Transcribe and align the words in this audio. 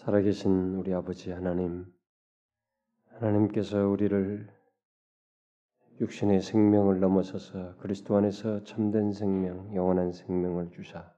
살아계신 0.00 0.76
우리 0.76 0.94
아버지 0.94 1.30
하나님, 1.30 1.84
하나님께서 3.18 3.86
우리를 3.86 4.48
육신의 6.00 6.40
생명을 6.40 7.00
넘어서서 7.00 7.76
그리스도 7.76 8.16
안에서 8.16 8.64
참된 8.64 9.12
생명, 9.12 9.74
영원한 9.74 10.12
생명을 10.12 10.70
주사 10.70 11.12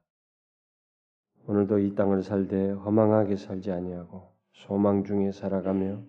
오늘도 1.47 1.79
이 1.79 1.95
땅을 1.95 2.25
살되 2.25 2.73
허망하게 2.73 3.37
살지 3.37 3.71
아니하고 3.71 4.33
소망 4.53 5.05
중에 5.05 5.31
살아가며 5.31 6.03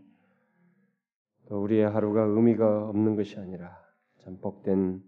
또 1.45 1.61
우리의 1.61 1.87
하루가 1.87 2.23
의미가 2.23 2.89
없는 2.89 3.15
것이 3.15 3.37
아니라 3.37 3.77
참 4.17 4.39
복된 4.39 5.03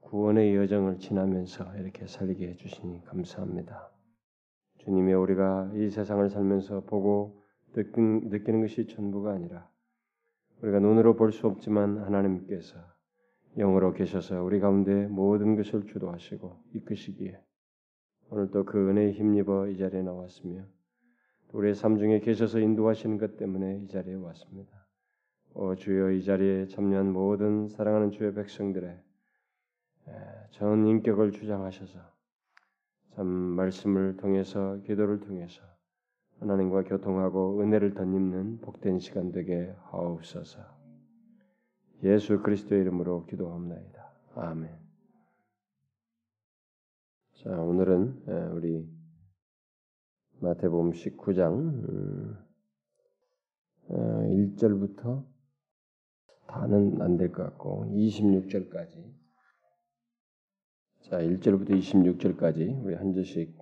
구원의 0.00 0.56
여정을 0.56 0.98
지나면서 0.98 1.72
이렇게 1.76 2.08
살게 2.08 2.48
해주시니 2.48 3.04
감사합니다. 3.04 3.95
주님이 4.86 5.14
우리가 5.14 5.72
이 5.74 5.90
세상을 5.90 6.30
살면서 6.30 6.84
보고 6.84 7.42
느끼는, 7.74 8.60
것이 8.60 8.86
전부가 8.86 9.32
아니라 9.32 9.68
우리가 10.62 10.78
눈으로 10.78 11.16
볼 11.16 11.32
수 11.32 11.48
없지만 11.48 11.98
하나님께서 11.98 12.78
영으로 13.56 13.92
계셔서 13.92 14.44
우리 14.44 14.60
가운데 14.60 15.08
모든 15.08 15.56
것을 15.56 15.86
주도하시고 15.86 16.62
이끄시기에 16.74 17.36
오늘 18.30 18.52
또그 18.52 18.90
은혜에 18.90 19.10
힘입어 19.10 19.66
이 19.66 19.76
자리에 19.76 20.02
나왔으며 20.02 20.62
우리의 21.52 21.74
삶 21.74 21.98
중에 21.98 22.20
계셔서 22.20 22.60
인도하시는 22.60 23.18
것 23.18 23.36
때문에 23.36 23.78
이 23.78 23.88
자리에 23.88 24.14
왔습니다. 24.14 24.86
오 25.54 25.74
주여 25.74 26.12
이 26.12 26.22
자리에 26.22 26.68
참여한 26.68 27.12
모든 27.12 27.66
사랑하는 27.66 28.12
주의 28.12 28.32
백성들의 28.32 29.02
전 30.52 30.86
인격을 30.86 31.32
주장하셔서 31.32 32.15
참 33.16 33.26
말씀을 33.26 34.18
통해서 34.18 34.76
기도를 34.82 35.20
통해서 35.20 35.62
하나님과 36.38 36.84
교통하고 36.84 37.62
은혜를 37.62 37.94
덧입는 37.94 38.60
복된 38.60 38.98
시간 38.98 39.32
되게 39.32 39.74
하옵소서. 39.84 40.60
예수 42.02 42.42
그리스도의 42.42 42.82
이름으로 42.82 43.24
기도합나이다. 43.24 44.12
아멘. 44.34 44.70
자 47.36 47.50
오늘은 47.58 48.50
우리 48.52 48.86
마태복음 50.40 50.90
19장 50.92 52.36
1절부터 53.88 55.06
음, 55.06 55.26
다는 56.48 57.00
안 57.00 57.16
될 57.16 57.32
것 57.32 57.44
같고 57.44 57.86
26절까지 57.86 59.25
자, 61.08 61.18
1절부터 61.18 61.70
26절까지 61.70 62.84
우리 62.84 62.96
한 62.96 63.14
절씩 63.14 63.56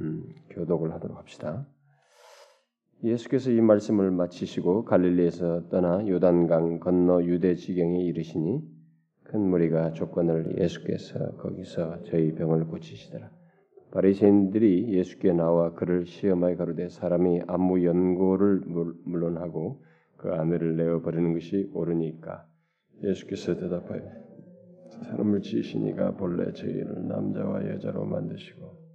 음, 0.00 0.34
교독을 0.50 0.92
하도록 0.94 1.16
합시다. 1.16 1.64
예수께서 3.04 3.52
이 3.52 3.60
말씀을 3.60 4.10
마치시고 4.10 4.84
갈릴리에서 4.84 5.68
떠나 5.68 6.04
요단강 6.08 6.80
건너 6.80 7.22
유대 7.22 7.54
지경에 7.54 8.02
이르시니 8.02 8.62
큰 9.22 9.40
무리가 9.42 9.92
조건을 9.92 10.58
예수께서 10.58 11.36
거기서 11.36 12.02
저희 12.02 12.34
병을 12.34 12.66
고치시더라. 12.66 13.30
바리새인들이 13.92 14.92
예수께 14.92 15.32
나와 15.32 15.74
그를 15.74 16.04
시험하여 16.04 16.56
가로되 16.56 16.88
사람이 16.88 17.42
아무 17.46 17.84
연고를 17.84 18.62
물론하고 19.04 19.84
그 20.16 20.32
아내를 20.32 20.76
내어 20.76 21.00
버리는 21.02 21.32
것이 21.32 21.70
옳으니까 21.72 22.44
예수께서 23.04 23.54
대답하여 23.54 24.27
사람을 25.04 25.42
지으시니가 25.42 26.16
본래 26.16 26.52
저희를 26.52 27.06
남자와 27.08 27.68
여자로 27.68 28.04
만드시고 28.04 28.88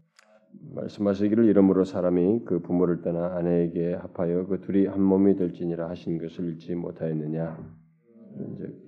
말씀하시기를 0.76 1.46
이름으로 1.46 1.84
사람이 1.84 2.46
그 2.46 2.60
부모를 2.60 3.02
떠나 3.02 3.36
아내에게 3.36 3.94
합하여 3.94 4.48
그 4.48 4.62
둘이 4.62 4.86
한 4.86 5.02
몸이 5.02 5.36
될지니라 5.36 5.90
하신 5.90 6.18
것을 6.18 6.54
읽지 6.54 6.76
못하였느냐? 6.76 7.84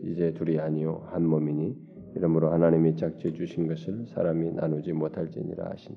이제 0.03 0.33
둘이 0.33 0.59
아니요 0.59 1.07
한 1.11 1.25
몸이니 1.25 1.75
이름으로 2.15 2.51
하나님이 2.51 2.95
짝지어 2.95 3.33
주신 3.33 3.67
것을 3.67 4.07
사람이 4.07 4.53
나누지 4.53 4.93
못할지니라 4.93 5.69
하신. 5.71 5.95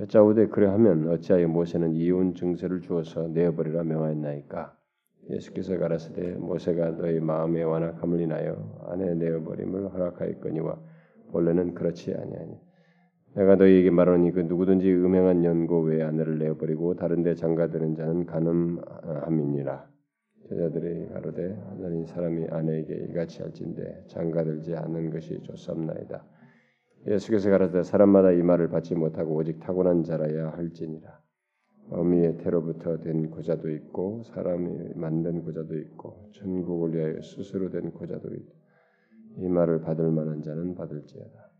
여짜오되 0.00 0.48
그래하면 0.48 1.08
어찌하여 1.08 1.46
모세는 1.48 1.94
이혼 1.94 2.34
증서를 2.34 2.80
주어서 2.80 3.28
내어버리라 3.28 3.84
명하였나이까 3.84 4.74
예수께서 5.30 5.78
가라사대 5.78 6.32
모세가 6.32 6.96
너희 6.96 7.20
마음의 7.20 7.64
완악함을 7.64 8.20
인하여 8.20 8.56
아내 8.88 9.14
내어버림을 9.14 9.92
허락하였거니와 9.92 10.80
원래는 11.32 11.74
그렇지 11.74 12.12
아니하니. 12.14 12.58
내가 13.34 13.56
너희에게 13.56 13.90
말하니 13.90 14.32
그 14.32 14.40
누구든지 14.40 14.92
음행한 14.92 15.44
연고 15.44 15.80
외에 15.80 16.02
아내를 16.02 16.38
내어버리고 16.38 16.96
다른데 16.96 17.34
장가드는 17.34 17.94
자는 17.94 18.26
간음함이니라. 18.26 19.90
제자들이 20.48 21.08
가로되 21.08 21.56
하나님 21.70 22.04
사람이 22.04 22.46
아내에게 22.50 23.06
이같이 23.10 23.40
할진대 23.42 24.04
장가들지 24.08 24.74
않는 24.74 25.10
것이 25.10 25.40
좋사옵나이다. 25.44 26.26
예수께서 27.06 27.50
가라사대 27.50 27.82
사람마다 27.84 28.32
이 28.32 28.42
말을 28.42 28.68
받지 28.68 28.94
못하고 28.94 29.34
오직 29.34 29.60
타고난 29.60 30.04
자라야 30.04 30.50
할지니라 30.50 31.21
어미의 31.90 32.38
태로부터 32.38 32.98
된 32.98 33.30
고자도 33.30 33.70
있고 33.70 34.22
사람이 34.24 34.94
만든 34.94 35.42
고자도 35.42 35.76
있고 35.78 36.30
전국을 36.32 36.94
위하여 36.94 37.20
스스로 37.22 37.70
된 37.70 37.90
고자도 37.90 38.32
있고 38.34 38.54
이 39.38 39.48
말을 39.48 39.80
받을 39.80 40.10
만한 40.10 40.42
자는 40.42 40.74
받을지어다. 40.74 41.50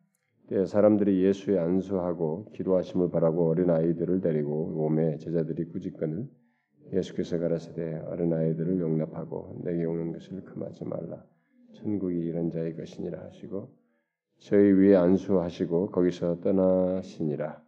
때 0.48 0.66
사람들이 0.66 1.22
예수의 1.24 1.58
안수하고 1.58 2.46
기도하심을 2.52 3.10
바라고 3.10 3.48
어린 3.48 3.70
아이들을 3.70 4.20
데리고 4.20 4.84
오매 4.84 5.18
제자들이 5.18 5.66
꾸짖거늘 5.66 6.28
예수께서 6.92 7.38
가라사대 7.38 8.02
어린 8.06 8.32
아이들을 8.32 8.80
용납하고 8.80 9.62
내게 9.64 9.84
오는 9.84 10.12
것을 10.12 10.44
금하지 10.44 10.84
말라. 10.84 11.24
천국이 11.74 12.18
이런 12.18 12.50
자의 12.50 12.76
것이니라 12.76 13.24
하시고 13.24 13.70
저희 14.38 14.72
위에 14.72 14.96
안수하시고 14.96 15.90
거기서 15.90 16.40
떠나시니라. 16.40 17.62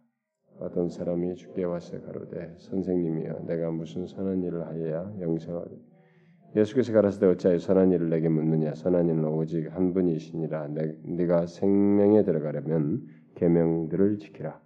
어떤 0.59 0.89
사람이 0.89 1.35
주께 1.35 1.63
와서 1.63 1.99
가로되 2.01 2.55
선생님이여 2.57 3.45
내가 3.47 3.71
무슨 3.71 4.07
선한 4.07 4.43
일을 4.43 4.65
하여야 4.65 5.13
영생하리? 5.19 5.77
예수께서 6.55 6.93
가라사대 6.93 7.25
어찌하여 7.25 7.59
선한 7.59 7.91
일을 7.91 8.09
내게 8.09 8.29
묻느냐? 8.29 8.75
선한 8.75 9.09
일은 9.09 9.25
오직 9.25 9.67
한 9.75 9.93
분이시니라. 9.93 10.69
내, 10.69 10.95
네가 11.03 11.47
생명에 11.47 12.23
들어가려면 12.23 13.01
계명들을 13.35 14.19
지키라. 14.19 14.61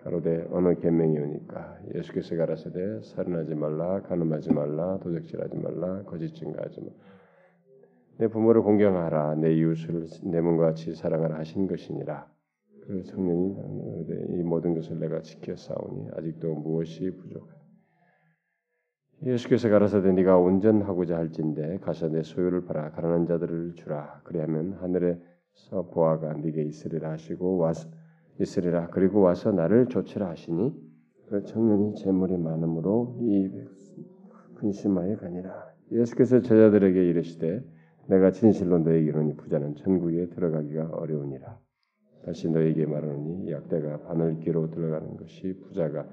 가로되 0.00 0.48
어느 0.50 0.74
계명이오니까? 0.74 1.78
예수께서 1.94 2.36
가라사대 2.36 3.02
살인하지 3.02 3.54
말라 3.54 4.02
간음하지 4.02 4.52
말라 4.52 4.98
도적질하지 4.98 5.56
말라 5.58 6.02
거짓 6.02 6.34
증가하지 6.34 6.80
말라. 6.80 6.92
내 8.18 8.26
부모를 8.26 8.62
공경하라. 8.62 9.36
내 9.36 9.54
이웃을 9.54 10.06
내 10.24 10.40
몸과 10.40 10.66
같이 10.66 10.94
사랑하라 10.94 11.38
하신 11.38 11.68
것이니라 11.68 12.26
그 12.88 13.02
청년이 13.02 13.54
이 14.30 14.42
모든 14.42 14.72
것을 14.72 14.98
내가 14.98 15.20
지켜 15.20 15.54
싸우니 15.54 16.08
아직도 16.16 16.54
무엇이 16.54 17.10
부족하다. 17.10 17.60
예수께서 19.26 19.68
가라사대 19.68 20.12
네가 20.12 20.38
온전하고자 20.38 21.18
할진대 21.18 21.80
가서 21.80 22.08
내 22.08 22.22
소유를 22.22 22.64
팔아 22.64 22.92
가난한 22.92 23.26
자들을 23.26 23.74
주라. 23.74 24.22
그리하면 24.24 24.72
하늘에서 24.80 25.90
보아가 25.92 26.32
네게 26.32 26.62
있으리라 26.62 27.10
하시고 27.10 27.58
와서 27.58 27.90
있으리라. 28.40 28.88
그리고 28.88 29.20
와서 29.20 29.52
나를 29.52 29.88
조치라 29.88 30.30
하시니 30.30 30.72
그 31.28 31.44
청년이 31.44 31.96
재물이 31.96 32.38
많음으로 32.38 33.18
이 33.20 33.50
근심하여 34.54 35.18
가니라. 35.18 35.74
예수께서 35.92 36.40
제자들에게 36.40 37.06
이르시되 37.06 37.62
내가 38.06 38.30
진실로 38.30 38.78
너에게 38.78 39.04
이르니 39.08 39.36
부자는 39.36 39.74
천국에 39.76 40.30
들어가기가 40.30 40.88
어려우니라. 40.94 41.67
다시 42.24 42.48
너에게 42.50 42.86
말하노니 42.86 43.50
약대가 43.50 44.00
바늘기로 44.02 44.70
들어가는 44.70 45.16
것이 45.16 45.54
부자가 45.62 46.06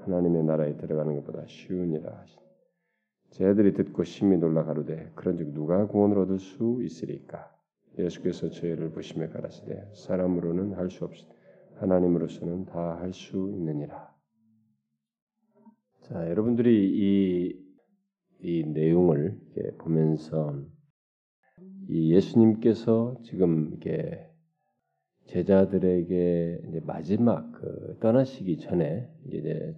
하나님의 0.00 0.44
나라에 0.44 0.76
들어가는 0.76 1.14
것보다 1.16 1.44
쉬우니라 1.46 2.18
하시니 2.18 2.42
제들이 3.30 3.74
듣고 3.74 4.04
심히 4.04 4.36
놀라 4.36 4.64
가로되 4.64 5.10
그런즉 5.14 5.52
누가 5.54 5.86
구원을 5.86 6.18
얻을 6.18 6.38
수 6.38 6.80
있으리까 6.82 7.50
예수께서 7.98 8.50
저희를 8.50 8.90
보시며 8.90 9.28
가라사대 9.30 9.90
사람으로는 9.94 10.74
할 10.74 10.90
수 10.90 11.04
없이 11.04 11.26
하나님으로서는 11.76 12.66
다 12.66 12.96
할 13.00 13.12
수 13.12 13.50
있느니라. 13.54 14.12
자, 16.02 16.28
여러분들이 16.30 16.90
이, 16.94 17.56
이 18.40 18.64
내용을 18.64 19.38
보면서 19.78 20.54
이 21.88 22.14
예수님께서 22.14 23.16
지금 23.24 23.72
이게 23.74 24.28
제자들에게 25.26 26.62
이제 26.68 26.80
마지막 26.84 27.52
그 27.52 27.96
떠나시기 28.00 28.58
전에 28.58 29.08
이제 29.26 29.74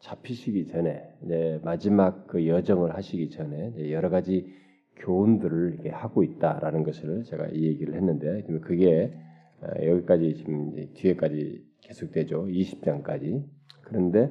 잡히시기 0.00 0.66
전에 0.66 1.02
이제 1.24 1.60
마지막 1.64 2.26
그 2.26 2.46
여정을 2.46 2.94
하시기 2.94 3.30
전에 3.30 3.90
여러 3.90 4.10
가지 4.10 4.52
교훈들을 4.96 5.74
이렇게 5.74 5.90
하고 5.90 6.22
있다라는 6.22 6.82
것을 6.84 7.24
제가 7.24 7.48
이 7.48 7.64
얘기를 7.64 7.94
했는데 7.94 8.42
그게 8.62 9.12
어, 9.60 9.86
여기까지 9.86 10.34
지금 10.36 10.74
뒤에까지 10.94 11.64
계속되죠. 11.80 12.46
20장까지. 12.46 13.44
그런데 13.82 14.30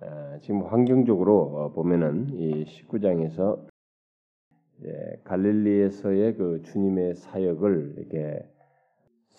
어, 0.00 0.38
지금 0.42 0.62
환경적으로 0.62 1.40
어, 1.40 1.72
보면은 1.72 2.28
이 2.34 2.64
19장에서 2.64 3.66
예, 4.84 5.20
갈릴리에서의 5.24 6.36
그 6.36 6.62
주님의 6.64 7.16
사역을 7.16 7.94
이렇게 7.96 8.48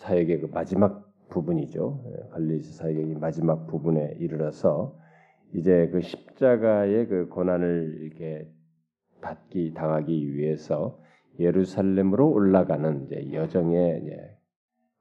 사역의 0.00 0.40
그 0.40 0.46
마지막 0.46 1.12
부분이죠. 1.28 2.04
예, 2.06 2.30
갈릴리에서 2.30 2.72
사역의 2.72 3.16
마지막 3.20 3.66
부분에 3.66 4.16
이르러서 4.18 4.96
이제 5.52 5.88
그 5.92 6.00
십자가의 6.00 7.06
그 7.06 7.28
고난을 7.28 7.98
이렇게 8.00 8.48
받기 9.20 9.74
당하기 9.74 10.34
위해서 10.34 10.98
예루살렘으로 11.38 12.30
올라가는 12.30 13.04
이제 13.04 13.32
여정에 13.32 14.00
이제 14.02 14.36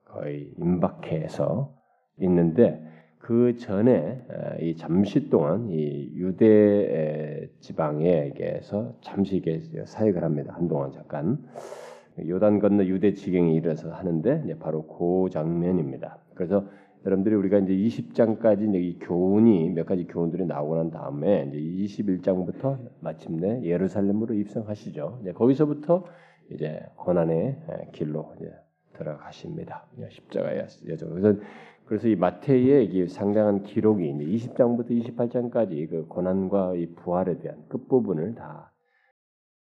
거의 0.06 0.54
임박해서 0.58 1.74
있는데 2.20 2.86
그 3.20 3.56
전에 3.58 4.26
이 4.60 4.76
잠시 4.76 5.30
동안 5.30 5.70
이 5.70 6.12
유대 6.16 7.50
지방에게서 7.60 8.98
잠시 9.02 9.42
사역을 9.86 10.24
합니다. 10.24 10.54
한동안 10.56 10.92
잠깐 10.92 11.38
요단 12.28 12.60
건너 12.60 12.84
유대 12.86 13.14
지경에 13.14 13.54
이르러서 13.54 13.92
하는데 13.92 14.42
이제 14.46 14.58
바로 14.58 14.86
그 14.88 15.30
장면입니다. 15.30 16.18
그래서 16.34 16.66
여러분들이 17.06 17.36
우리가 17.36 17.60
이제 17.60 17.74
20장까지 17.74 18.70
이제 18.70 18.80
이 18.80 19.00
교훈이 19.00 19.70
몇 19.70 19.86
가지 19.86 20.06
교훈들이 20.06 20.46
나오고 20.46 20.76
난 20.76 20.92
다음에 20.92 21.50
이제 21.50 22.04
21장부터 22.04 22.78
마침내 23.00 23.62
예루살렘으로 23.64 24.34
입성하시죠. 24.34 25.20
이제 25.22 25.32
거기서부터 25.32 26.06
이제 26.52 26.82
고난의 26.96 27.58
길로 27.94 28.34
이제 28.38 28.52
들어가십니다. 28.94 29.86
십자가의 30.10 30.66
여정. 30.90 31.10
그래서 31.12 31.40
그래서 31.86 32.08
이 32.08 32.16
마태의 32.16 32.86
이 32.86 33.08
상당한 33.08 33.64
기록이 33.64 34.10
이제 34.10 34.48
20장부터 34.48 34.90
28장까지 34.92 35.90
그 35.90 36.06
고난과 36.08 36.76
이 36.76 36.88
부활에 36.94 37.40
대한 37.40 37.64
끝 37.68 37.88
부분을 37.88 38.36
다 38.36 38.72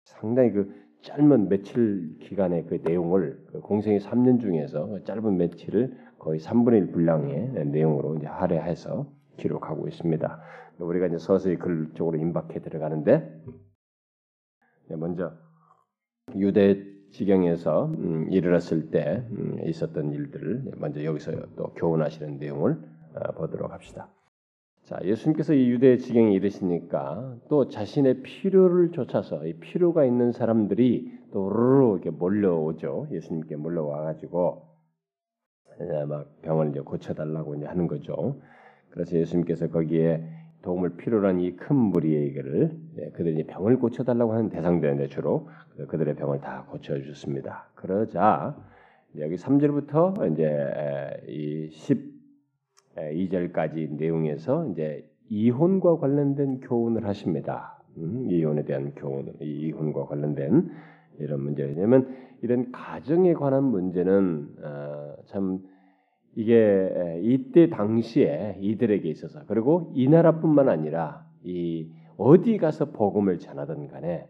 상당히 0.04 0.52
그 0.52 0.87
짧은 1.02 1.50
며칠 1.50 2.18
기간의 2.20 2.66
그 2.66 2.80
내용을 2.84 3.46
그 3.52 3.62
공생의 3.62 4.00
3년 4.00 4.42
중에서 4.42 4.88
그 4.88 5.04
짧은 5.04 5.38
며칠을 5.38 5.98
거의 6.20 6.40
3분의 6.40 6.88
1 6.88 6.92
분량의 6.92 7.66
내용으로 7.68 8.16
이제 8.16 8.28
할애해서 8.28 9.12
기록하고 9.38 9.88
있습니다. 9.88 10.42
우리가 10.80 11.08
이제 11.08 11.18
서서히 11.18 11.58
글 11.58 11.92
쪽으로 11.94 12.18
임박해 12.18 12.60
들어가는데 12.60 13.44
먼저 14.90 15.34
유대 16.36 16.84
지경에서 17.12 17.86
음, 17.86 18.28
이르렀을 18.32 18.92
때 18.92 19.26
음, 19.32 19.60
있었던 19.66 20.12
일들을 20.12 20.74
먼저 20.78 21.04
여기서 21.04 21.32
또 21.56 21.74
교훈하시는 21.76 22.38
내용을 22.38 22.78
어, 23.16 23.32
보도록 23.34 23.72
합시다. 23.72 24.10
자, 24.88 24.98
예수님께서 25.04 25.54
이 25.54 25.70
유대 25.70 25.98
지경에 25.98 26.32
이르시니까 26.34 27.36
또 27.50 27.68
자신의 27.68 28.22
필요를 28.24 28.92
쫓아서 28.94 29.46
이 29.46 29.52
필요가 29.56 30.06
있는 30.06 30.32
사람들이 30.32 31.12
또 31.34 31.52
이렇게 31.52 32.10
몰려오죠. 32.10 33.10
예수님께 33.12 33.58
몰려와 33.58 34.04
가지고 34.04 34.66
막 36.08 36.42
병을 36.42 36.70
이제 36.70 36.80
고쳐달라고 36.80 37.56
이제 37.56 37.66
하는 37.66 37.88
거죠. 37.88 38.40
그래서 38.90 39.18
예수님께서 39.18 39.68
거기에 39.68 40.24
도움을 40.62 40.96
필요로 40.96 41.28
한 41.28 41.40
이 41.42 41.58
큰 41.58 41.76
무리에게를 41.76 42.72
예, 43.00 43.10
그들이 43.12 43.46
병을 43.46 43.80
고쳐달라고 43.80 44.32
하는 44.32 44.50
대상들인데 44.50 45.08
주로 45.08 45.50
그들의 45.90 46.16
병을 46.16 46.40
다 46.40 46.66
고쳐주셨습니다. 46.70 47.72
그러자 47.76 48.56
여기 49.18 49.36
3절부터 49.36 50.32
이제 50.32 51.26
이 51.28 51.70
12절까지 52.98 53.92
내용에서 53.98 54.68
이제 54.68 55.08
이혼과 55.30 55.98
관련된 55.98 56.62
교훈을 56.62 57.06
하십니다. 57.06 57.78
음, 57.98 58.28
이혼에 58.30 58.64
대한 58.64 58.94
교훈, 58.96 59.34
이혼과 59.40 60.06
관련된 60.06 60.70
이런 61.20 61.42
문제. 61.42 61.64
왜냐하면 61.64 62.08
이런 62.42 62.72
가정에 62.72 63.34
관한 63.34 63.64
문제는 63.64 64.48
어, 64.64 65.16
참 65.26 65.60
이게 66.36 67.20
이때 67.24 67.70
당시에 67.70 68.58
이들에게 68.62 69.10
있어서 69.10 69.42
그리고 69.48 69.92
이 69.96 70.08
나라뿐만 70.08 70.70
아니라 70.70 71.26
이 71.44 71.90
어디 72.16 72.58
가서 72.58 72.92
복음을 72.92 73.40
전하든 73.40 73.88
간에 73.88 74.28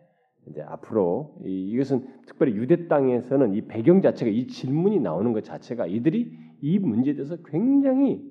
이제 0.50 0.62
앞으로 0.62 1.36
이, 1.46 1.70
이것은 1.70 2.06
특별히 2.26 2.54
유대 2.54 2.88
땅에서는 2.88 3.54
이 3.54 3.62
배경 3.68 4.02
자체가 4.02 4.32
이 4.32 4.48
질문이 4.48 5.00
나오는 5.00 5.34
것 5.34 5.44
자체가 5.44 5.88
이들이 5.88 6.32
이 6.62 6.80
문제에 6.80 7.14
대해서 7.14 7.38
굉장히 7.46 8.22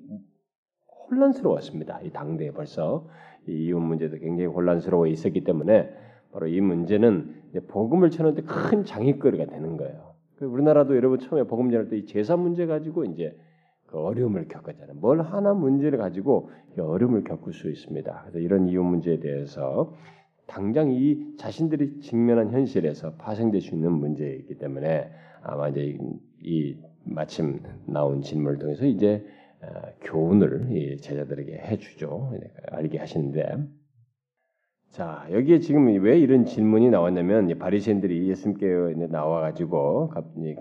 혼란스러웠습니다. 1.09 2.01
이 2.01 2.11
당대에 2.11 2.51
벌써 2.51 3.07
이 3.47 3.51
이혼 3.67 3.83
문제도 3.83 4.17
굉장히 4.17 4.45
혼란스러워 4.45 5.07
있었기 5.07 5.43
때문에 5.43 5.89
바로 6.31 6.47
이 6.47 6.59
문제는 6.59 7.33
복음을 7.67 8.09
전하는데 8.09 8.43
큰 8.43 8.83
장애거리가 8.83 9.45
되는 9.45 9.77
거예요. 9.77 10.15
그 10.35 10.45
우리나라도 10.45 10.95
여러분 10.95 11.19
처음에 11.19 11.43
복음 11.43 11.71
전할 11.71 11.89
때 11.89 11.97
이 11.97 12.05
제사 12.05 12.37
문제 12.37 12.65
가지고 12.65 13.05
이제 13.05 13.35
그 13.87 13.97
어려움을 13.97 14.47
겪었잖아요. 14.49 14.97
뭘 14.97 15.21
하나 15.21 15.53
문제를 15.53 15.97
가지고 15.97 16.49
어려움을 16.77 17.23
겪을 17.23 17.53
수 17.53 17.69
있습니다. 17.69 18.21
그래서 18.23 18.39
이런 18.39 18.67
이혼 18.67 18.87
문제에 18.87 19.19
대해서 19.19 19.93
당장 20.47 20.91
이 20.91 21.35
자신들이 21.37 21.99
직면한 21.99 22.51
현실에서 22.51 23.13
파생될 23.15 23.61
수 23.61 23.75
있는 23.75 23.91
문제이기 23.91 24.57
때문에 24.57 25.11
아마 25.41 25.69
이제 25.69 25.97
이 26.41 26.77
마침 27.03 27.61
나온 27.85 28.21
질문을 28.21 28.57
통해서 28.59 28.85
이제 28.85 29.25
어, 29.61 29.67
교훈을 30.01 30.97
제자들에게 31.01 31.53
해주죠. 31.53 32.33
알게 32.71 32.97
하시는데 32.97 33.57
자 34.91 35.27
여기에 35.31 35.59
지금 35.59 35.87
왜 36.01 36.17
이런 36.19 36.45
질문이 36.45 36.89
나왔냐면 36.89 37.57
바리새인들이 37.59 38.29
예수님께 38.29 39.07
나와가지고 39.09 40.11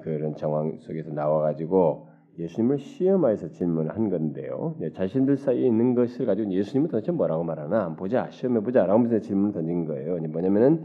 그런 0.03 0.35
정황 0.37 0.79
속에서 0.81 1.11
나와가지고 1.11 2.16
예수님을 2.39 2.79
시험하여서 2.79 3.49
질문한 3.49 4.11
건데요. 4.11 4.77
자신들 4.93 5.37
사이에 5.37 5.67
있는 5.67 5.95
것을 5.95 6.27
가지고 6.27 6.53
예수님은 6.53 6.91
도대체 6.91 7.13
뭐라고 7.13 7.45
말하나 7.45 7.95
보자 7.95 8.31
시험해 8.31 8.61
보자라고 8.61 8.93
하면서 8.93 9.19
질문을 9.19 9.53
던진 9.53 9.87
거예요. 9.87 10.19
뭐냐면은 10.29 10.85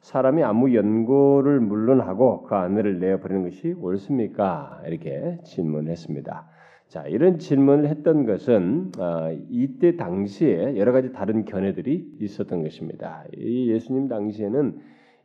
사람이 0.00 0.42
아무 0.42 0.74
연고를 0.74 1.60
물론 1.60 2.00
하고 2.00 2.42
그 2.42 2.54
아내를 2.54 3.00
내어버리는 3.00 3.42
것이 3.42 3.74
옳습니까? 3.78 4.82
이렇게 4.86 5.38
질문했습니다. 5.44 6.48
자 6.86 7.06
이런 7.06 7.38
질문을 7.38 7.86
했던 7.88 8.24
것은 8.24 8.92
어, 8.98 9.30
이때 9.50 9.96
당시에 9.96 10.78
여러 10.78 10.92
가지 10.92 11.12
다른 11.12 11.44
견해들이 11.44 12.16
있었던 12.20 12.62
것입니다. 12.62 13.24
이 13.36 13.70
예수님 13.70 14.08
당시에는 14.08 14.78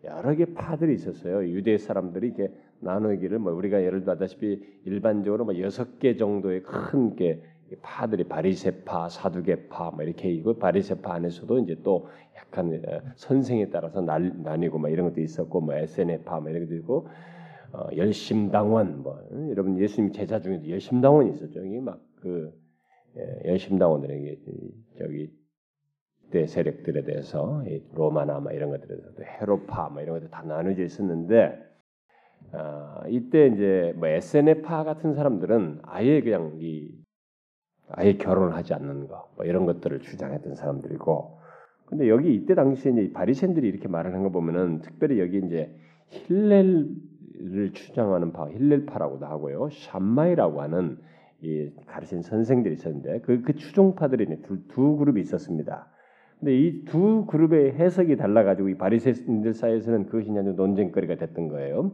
여러 0.04 0.36
개 0.36 0.46
파들이 0.46 0.94
있었어요. 0.94 1.48
유대 1.48 1.78
사람들이 1.78 2.30
이게 2.30 2.52
나누기를 2.84 3.40
뭐 3.40 3.54
우리가 3.54 3.82
예를 3.82 4.04
들다시피 4.04 4.62
일반적으로 4.86 5.46
뭐 5.46 5.60
여섯 5.60 6.00
개 6.00 6.16
정도의 6.18 6.64
큰 6.64 7.16
게 7.16 7.42
파들이 7.82 8.26
바리세파, 8.26 9.10
사두개파 9.10 9.92
뭐 9.92 10.04
이렇게 10.04 10.30
있고 10.32 10.58
바리세파 10.60 11.14
안에서도 11.14 11.60
이제 11.60 11.78
또 11.84 12.08
약간 12.36 12.74
어, 12.88 13.02
선생에 13.16 13.70
따라서 13.70 14.02
날, 14.02 14.34
나뉘고 14.44 14.80
뭐 14.80 14.90
이런 14.90 15.10
것도 15.10 15.22
있었고 15.22 15.62
뭐 15.62 15.74
에세네파 15.76 16.40
뭐 16.40 16.50
이런 16.50 16.66
것도 16.66 16.76
있고 16.76 17.08
어, 17.72 17.88
열심당원 17.96 19.02
뭐 19.02 19.20
여러분 19.50 19.80
예수님 19.80 20.12
제자 20.12 20.40
중에도 20.40 20.70
열심당원이 20.70 21.32
있었죠. 21.32 21.60
여기 21.60 21.80
막그 21.80 22.52
예, 23.18 23.50
열심당원들에게 23.50 24.40
저기 25.00 25.32
때 26.32 26.48
세력들에 26.48 27.04
대해서 27.04 27.64
로마나 27.94 28.40
뭐 28.40 28.52
이런 28.52 28.70
것들에 28.72 28.88
대해서 28.88 29.24
헤로파 29.24 29.90
뭐 29.90 30.02
이런 30.02 30.16
것들 30.16 30.30
다 30.30 30.42
나눠져 30.44 30.84
있었는데 30.84 31.73
어, 32.54 33.02
이때 33.10 33.48
이제 33.48 33.94
뭐 33.98 34.08
SNF파 34.08 34.84
같은 34.84 35.14
사람들은 35.14 35.80
아예 35.84 36.22
그냥 36.22 36.58
이 36.60 36.92
아예 37.90 38.18
결혼을 38.18 38.56
하지 38.56 38.74
않는 38.74 39.08
거, 39.08 39.30
뭐 39.36 39.46
이런 39.46 39.66
것들을 39.66 40.00
주장했던 40.02 40.56
사람들이고, 40.56 41.40
근데 41.86 42.10
여기 42.10 42.34
이때 42.34 42.56
당시에 42.56 42.92
이제 42.92 43.12
바리새인들이 43.14 43.68
이렇게 43.68 43.88
말하는 43.88 44.24
거 44.24 44.30
보면은 44.30 44.82
특별히 44.82 45.20
여기 45.20 45.40
이제 45.46 45.76
힐렐을 46.10 47.74
주장하는 47.74 48.34
파, 48.34 48.50
힐렐파라고도 48.50 49.26
하고요, 49.26 49.70
샴마이라고 49.72 50.62
하는 50.62 50.98
이 51.42 51.70
가르친 51.88 52.22
선생들이 52.22 52.76
있었는데 52.76 53.22
그, 53.22 53.42
그 53.42 53.56
추종파들이 53.56 54.44
두, 54.44 54.68
두 54.68 54.96
그룹이 54.96 55.20
있었습니다. 55.22 55.88
근데 56.40 56.58
이 56.58 56.86
두 56.86 57.26
그룹의 57.26 57.74
해석이 57.74 58.16
달라가지고 58.18 58.70
이 58.70 58.78
바리새인들 58.78 59.54
사이에서는 59.54 60.06
그것이 60.06 60.32
아주 60.38 60.54
논쟁거리가 60.54 61.16
됐던 61.16 61.50
거예요. 61.50 61.92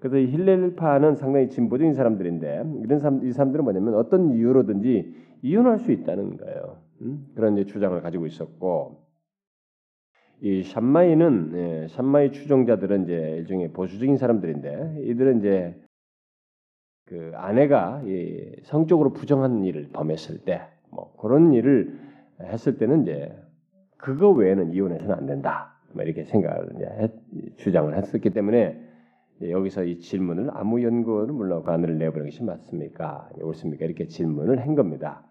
그래서 0.00 0.16
힐렐파는 0.16 1.16
상당히 1.16 1.48
진보적인 1.48 1.94
사람들인데 1.94 2.64
이런 2.82 2.98
사람 2.98 3.26
이 3.26 3.32
사람들은 3.32 3.64
뭐냐면 3.64 3.94
어떤 3.94 4.32
이유로든지 4.32 5.14
이혼할 5.42 5.78
수 5.78 5.92
있다는 5.92 6.36
거예요. 6.36 6.78
음? 7.02 7.26
그런 7.34 7.56
이제 7.56 7.70
주장을 7.70 8.00
가지고 8.00 8.26
있었고 8.26 9.06
이 10.42 10.62
샴마이는 10.62 11.52
예, 11.54 11.86
샴마이 11.88 12.32
추종자들은 12.32 13.04
이제 13.04 13.14
일종의 13.38 13.72
보수적인 13.72 14.16
사람들인데 14.16 15.02
이들은 15.04 15.40
이제 15.40 15.74
그 17.04 17.32
아내가 17.34 18.02
이 18.06 18.56
성적으로 18.62 19.12
부정한 19.12 19.64
일을 19.64 19.90
범했을 19.92 20.38
때 20.38 20.62
뭐 20.90 21.14
그런 21.16 21.52
일을 21.52 21.98
했을 22.42 22.78
때는 22.78 23.02
이제 23.02 23.34
그거 23.96 24.30
외에는 24.30 24.72
이혼해서는 24.72 25.14
안 25.14 25.26
된다. 25.26 25.74
뭐 25.92 26.04
이렇게 26.04 26.24
생각을 26.24 26.68
했, 27.00 27.12
주장을 27.56 27.94
했었기 27.96 28.30
때문에 28.30 28.80
여기서 29.42 29.84
이 29.84 29.98
질문을 29.98 30.50
아무 30.52 30.82
연구를 30.82 31.32
물론 31.32 31.62
관을 31.62 31.96
내버리는 31.98 32.26
것이 32.26 32.42
맞습니까? 32.42 33.30
옳습니까? 33.40 33.86
이렇게 33.86 34.06
질문을 34.06 34.60
한 34.60 34.74
겁니다. 34.74 35.24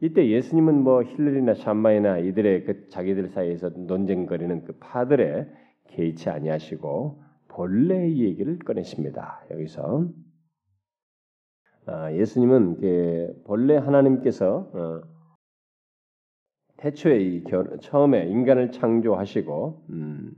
이때 0.00 0.28
예수님은 0.28 0.82
뭐 0.82 1.02
힐러리나 1.02 1.54
샴마이나 1.54 2.18
이들의 2.18 2.64
그 2.64 2.88
자기들 2.88 3.28
사이에서 3.28 3.70
논쟁거리는 3.70 4.64
그 4.64 4.72
파들의 4.80 5.48
개의치 5.88 6.30
아니하시고 6.30 7.22
본래의 7.48 8.18
얘기를 8.18 8.58
꺼내십니다. 8.58 9.44
여기서 9.50 10.08
아, 11.86 12.12
예수님은 12.12 13.44
본래 13.44 13.76
하나님께서 13.76 14.70
어, 14.72 15.02
태초에 16.78 17.42
처음에 17.80 18.26
인간을 18.26 18.72
창조하시고 18.72 19.86
음, 19.90 20.32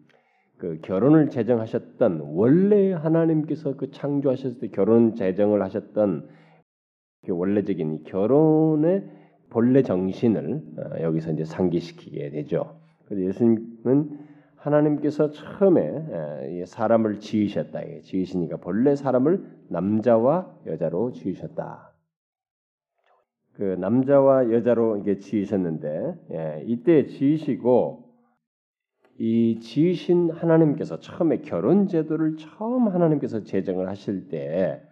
그 0.58 0.78
결혼을 0.82 1.28
제정하셨던 1.30 2.20
원래 2.32 2.92
하나님께서 2.92 3.76
그 3.76 3.90
창조하셨을 3.90 4.58
때 4.58 4.68
결혼 4.68 5.14
제정을 5.14 5.62
하셨던 5.62 6.28
그 7.26 7.36
원래적인 7.36 8.04
결혼의 8.04 9.04
본래 9.50 9.82
정신을 9.82 10.62
어, 10.78 11.02
여기서 11.02 11.32
이제 11.32 11.44
상기시키게 11.44 12.30
되죠. 12.30 12.80
그래서 13.04 13.22
예수님은 13.26 14.26
하나님께서 14.56 15.30
처음에 15.30 16.64
사람을 16.66 17.20
지으셨다. 17.20 17.80
지으시니까 18.02 18.56
본래 18.56 18.96
사람을 18.96 19.44
남자와 19.68 20.56
여자로 20.66 21.12
지으셨다. 21.12 21.92
그 23.52 23.62
남자와 23.62 24.52
여자로 24.52 24.98
이게 24.98 25.18
지으셨는데 25.18 26.14
예, 26.32 26.64
이때 26.66 27.06
지으시고 27.06 28.05
이 29.18 29.58
지으신 29.60 30.30
하나님께서 30.30 31.00
처음에 31.00 31.38
결혼 31.38 31.86
제도를 31.86 32.36
처음 32.36 32.88
하나님께서 32.88 33.44
제정을 33.44 33.88
하실 33.88 34.28
때 34.28 34.82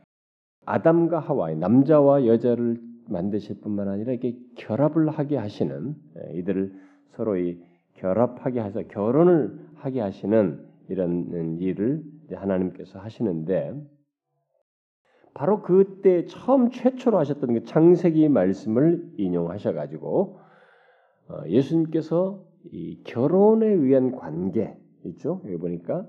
아담과 0.65 1.19
하와의 1.19 1.57
남자와 1.57 2.27
여자를 2.27 2.81
만드실 3.09 3.61
뿐만 3.61 3.89
아니라 3.89 4.13
이게 4.13 4.39
결합을 4.57 5.11
하게 5.11 5.37
하시는 5.37 5.95
예, 6.17 6.39
이들을 6.39 6.73
서로 7.11 7.37
이 7.37 7.63
결합하게 7.95 8.63
해서 8.63 8.83
결혼을 8.89 9.59
하게 9.77 10.01
하시는 10.01 10.67
이런 10.89 11.59
일을 11.61 12.03
하나님께서 12.33 12.99
하시는데 12.99 13.75
바로 15.35 15.63
그때 15.63 16.25
처음 16.27 16.71
최초로 16.71 17.19
하셨던 17.19 17.55
그 17.55 17.65
창세기 17.65 18.29
말씀을 18.29 19.13
인용하셔 19.19 19.73
가지고 19.73 20.39
어, 21.29 21.43
예수님께서 21.49 22.43
이 22.73 23.03
결혼에 23.05 23.67
의한 23.67 24.13
관계 24.13 24.77
있죠? 25.05 25.41
여기 25.45 25.57
보니까 25.57 26.07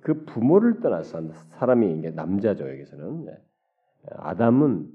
그 0.00 0.24
부모를 0.24 0.80
떠나서 0.80 1.32
사람이 1.58 1.98
이게 1.98 2.10
남자죠 2.10 2.68
여기서는 2.68 3.24
네. 3.24 3.32
아담은 4.10 4.88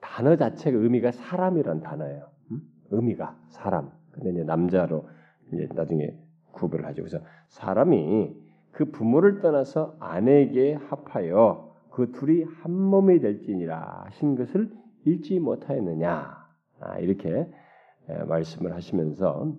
단어 0.00 0.36
자체가 0.36 0.76
의미가 0.78 1.12
사람이란 1.12 1.80
단어예요. 1.80 2.28
음? 2.50 2.60
의미가 2.90 3.36
사람. 3.48 3.90
근데 4.12 4.30
이제 4.30 4.44
남자로 4.44 5.08
이제 5.52 5.68
나중에 5.74 6.16
구별을 6.52 6.84
하죠. 6.86 7.02
그래서 7.02 7.24
사람이 7.48 8.36
그 8.72 8.86
부모를 8.90 9.40
떠나서 9.40 9.96
아내에게 10.00 10.74
합하여 10.74 11.72
그 11.90 12.10
둘이 12.12 12.44
한 12.44 12.72
몸이 12.72 13.20
될지니라 13.20 14.04
하신 14.06 14.34
것을 14.36 14.70
읽지 15.04 15.40
못하였느냐 15.40 16.36
아, 16.80 16.98
이렇게 16.98 17.48
말씀을 18.26 18.74
하시면서 18.74 19.54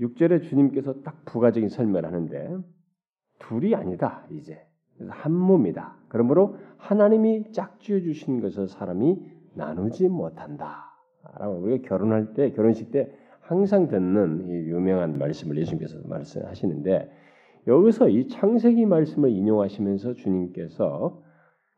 6절에 0.00 0.42
주님께서 0.42 1.02
딱 1.02 1.24
부가적인 1.24 1.68
설명을 1.68 2.04
하는데 2.04 2.56
둘이 3.38 3.74
아니다 3.74 4.26
이제 4.30 4.60
한 5.08 5.32
몸이다. 5.32 5.96
그러므로 6.08 6.56
하나님이 6.76 7.52
짝지어 7.52 8.00
주신 8.00 8.40
것을 8.40 8.68
사람이 8.68 9.18
나누지 9.54 10.08
못한다. 10.08 10.92
우리가 11.40 11.88
결혼할 11.88 12.34
때 12.34 12.50
결혼식 12.52 12.90
때 12.90 13.12
항상 13.40 13.88
듣는 13.88 14.48
이 14.48 14.52
유명한 14.68 15.18
말씀을 15.18 15.56
예수님께서 15.58 15.98
말씀하시는데 16.06 17.10
여기서 17.66 18.08
이 18.08 18.28
창세기 18.28 18.86
말씀을 18.86 19.30
인용하시면서 19.30 20.14
주님께서 20.14 21.22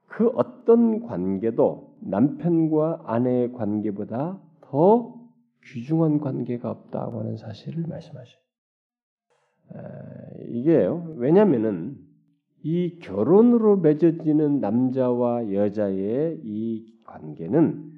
그 0.06 0.28
어떤 0.34 1.00
관계도 1.06 1.96
남편과 2.00 3.02
아내의 3.06 3.52
관계보다 3.52 4.40
더 4.62 5.19
귀중한 5.64 6.18
관계가 6.20 6.70
없다고 6.70 7.20
하는 7.20 7.36
사실을 7.36 7.86
말씀하셔요. 7.86 8.40
이게요. 10.48 11.14
왜냐하면은 11.16 11.96
이 12.62 12.98
결혼으로 12.98 13.76
맺어지는 13.78 14.60
남자와 14.60 15.52
여자의 15.52 16.40
이 16.42 17.00
관계는 17.04 17.90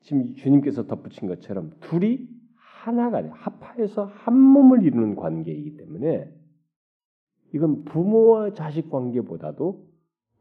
지금 0.00 0.34
주님께서 0.34 0.86
덧붙인 0.86 1.28
것처럼 1.28 1.72
둘이 1.80 2.26
하나가 2.56 3.22
합하여서 3.22 4.06
한 4.06 4.38
몸을 4.38 4.82
이루는 4.84 5.14
관계이기 5.14 5.76
때문에 5.76 6.32
이건 7.52 7.84
부모와 7.84 8.54
자식 8.54 8.88
관계보다도 8.90 9.86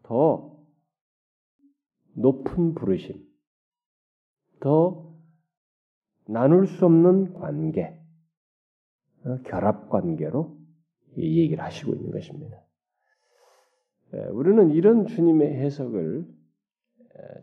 더 0.04 0.58
높은 2.16 2.74
부르심, 2.74 3.22
더 4.60 5.09
나눌 6.30 6.68
수 6.68 6.86
없는 6.86 7.34
관계, 7.34 7.98
어, 9.26 9.38
결합 9.44 9.90
관계로 9.90 10.58
이 11.18 11.42
얘기를 11.42 11.64
하시고 11.64 11.94
있는 11.94 12.12
것입니다. 12.12 12.58
우리는 14.32 14.72
이런 14.72 15.06
주님의 15.06 15.54
해석을 15.54 16.26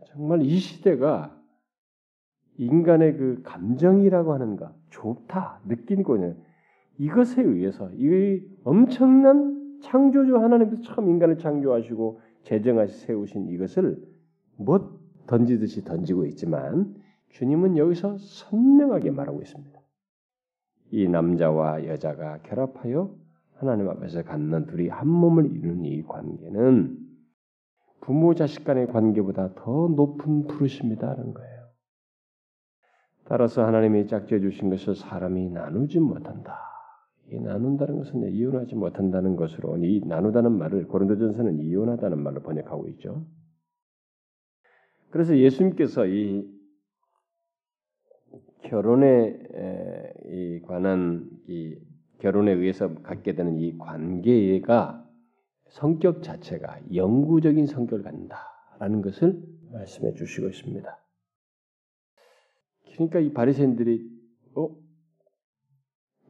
정말 0.07 0.41
이 0.41 0.57
시대가 0.57 1.37
인간의 2.57 3.17
그 3.17 3.41
감정이라고 3.43 4.33
하는 4.33 4.55
것, 4.57 4.73
좋다, 4.89 5.61
느끼고는 5.65 6.37
이것에 6.97 7.43
의해서 7.43 7.89
이 7.93 8.41
엄청난 8.63 9.79
창조주 9.83 10.37
하나님께서 10.37 10.81
처음 10.81 11.09
인간을 11.09 11.37
창조하시고 11.37 12.19
제정하시 12.43 13.05
세우신 13.05 13.49
이것을 13.49 14.03
못 14.57 14.99
던지듯이 15.27 15.83
던지고 15.83 16.25
있지만 16.25 16.95
주님은 17.29 17.77
여기서 17.77 18.17
선명하게 18.17 19.11
말하고 19.11 19.41
있습니다. 19.41 19.79
이 20.91 21.07
남자와 21.07 21.85
여자가 21.85 22.39
결합하여 22.43 23.13
하나님 23.55 23.89
앞에서 23.89 24.23
갖는 24.23 24.67
둘이 24.67 24.89
한 24.89 25.07
몸을 25.07 25.51
이루는 25.51 25.85
이 25.85 26.03
관계는 26.03 26.97
부모 28.01 28.35
자식 28.35 28.63
간의 28.63 28.87
관계보다 28.87 29.55
더 29.55 29.87
높은 29.89 30.47
부르심이다는 30.47 31.33
거예요. 31.33 31.67
따라서 33.25 33.65
하나님이 33.65 34.07
짝지어 34.07 34.39
주신 34.39 34.69
것을 34.69 34.95
사람이 34.95 35.49
나누지 35.49 35.99
못한다. 35.99 36.57
이 37.29 37.39
나눈다는 37.39 37.97
것은 37.97 38.31
이혼하지 38.31 38.75
못한다는 38.75 39.35
것으로 39.35 39.77
이 39.77 40.01
나누다는 40.05 40.57
말을 40.57 40.87
고린도전서는 40.87 41.59
이혼하다는 41.59 42.19
말로 42.19 42.41
번역하고 42.41 42.87
있죠. 42.89 43.25
그래서 45.09 45.37
예수님께서 45.37 46.05
이 46.07 46.47
결혼에 48.63 49.37
이 50.25 50.61
관한 50.65 51.29
이 51.47 51.77
결혼에 52.19 52.51
의해서 52.51 52.93
갖게 53.01 53.35
되는 53.35 53.57
이 53.57 53.77
관계가 53.77 55.05
성격 55.67 56.23
자체가 56.23 56.79
영구적인 56.93 57.67
성격을 57.67 58.03
갖는다라는 58.03 59.01
것을 59.01 59.41
말씀해 59.71 60.13
주시고 60.13 60.47
있습니다. 60.47 60.97
그러니까 62.93 63.19
이 63.19 63.31
바리새인들이 63.31 64.09
어? 64.55 64.75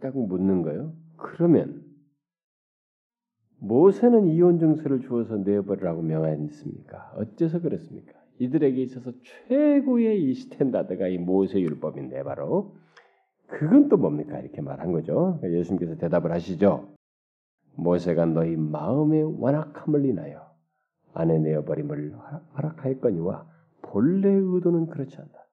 딱 0.02 0.18
묻는 0.18 0.64
거예요. 0.64 0.94
그러면 1.16 1.86
모세는 3.60 4.28
이혼 4.28 4.60
증서를 4.60 5.02
주어서 5.02 5.38
내버리라고 5.38 6.02
명하였습니까? 6.02 7.14
어째서 7.16 7.62
그렇습니까? 7.62 8.17
이들에게 8.40 8.82
있어서 8.84 9.12
최고의 9.48 10.24
이 10.24 10.34
standard가 10.34 11.08
이 11.08 11.18
모세 11.18 11.60
율법인데 11.60 12.24
바로 12.24 12.76
그건 13.48 13.90
또 13.90 13.98
뭡니까? 13.98 14.40
이렇게 14.40 14.62
말한 14.62 14.92
거죠. 14.92 15.38
그러니까 15.40 15.52
예수님께서 15.60 15.96
대답을 15.96 16.32
하시죠. 16.32 16.90
모세가 17.76 18.26
너희 18.26 18.56
마음의 18.56 19.40
완악함을 19.40 20.06
인하여 20.06 20.48
아내 21.14 21.40
내어 21.40 21.64
버림을 21.64 22.14
허락하였거니와 22.58 23.48
본래 23.82 24.30
의도는 24.30 24.88
그렇지 24.88 25.18
않다. 25.18 25.48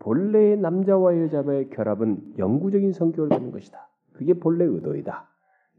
본래의 0.00 0.58
남자와 0.58 1.18
여자의 1.18 1.70
결합은 1.70 2.34
영구적인 2.38 2.92
성격을 2.92 3.28
갖는 3.28 3.50
것이다. 3.50 3.88
그게 4.12 4.34
본래 4.34 4.64
의도이다. 4.64 5.28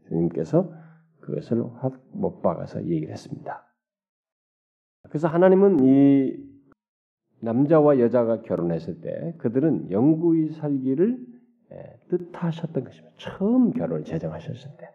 주님께서 0.08 0.72
그것을 1.20 1.64
못 2.12 2.42
박아서 2.42 2.84
얘기를 2.84 3.10
했습니다. 3.10 3.64
그래서 5.12 5.28
하나님은 5.28 5.80
이 5.84 6.38
남자와 7.40 7.98
여자가 7.98 8.40
결혼했을 8.40 9.02
때 9.02 9.34
그들은 9.36 9.90
영구히 9.90 10.52
살기를 10.52 11.18
예, 11.70 11.98
뜻하셨던 12.08 12.82
것입니다. 12.82 13.14
처음 13.18 13.72
결혼을 13.72 14.04
제정하셨을 14.04 14.70
때. 14.78 14.88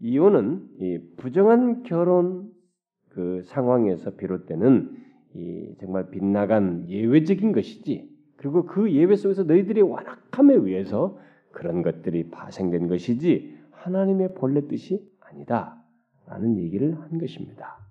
이혼은 0.00 0.66
이 0.80 0.98
부정한 1.18 1.82
결혼 1.82 2.50
그 3.10 3.42
상황에서 3.44 4.16
비롯되는 4.16 4.96
이 5.34 5.74
정말 5.78 6.08
빗나간 6.08 6.88
예외적인 6.88 7.52
것이지. 7.52 8.10
그리고 8.38 8.64
그 8.64 8.90
예외 8.92 9.14
속에서 9.14 9.42
너희들의 9.42 9.82
완악함에 9.82 10.54
의해서 10.54 11.18
그런 11.52 11.82
것들이 11.82 12.30
파생된 12.30 12.88
것이지 12.88 13.58
하나님의 13.72 14.32
본래 14.36 14.66
뜻이 14.66 15.06
아니다라는 15.20 16.56
얘기를 16.56 16.98
한 16.98 17.18
것입니다. 17.18 17.85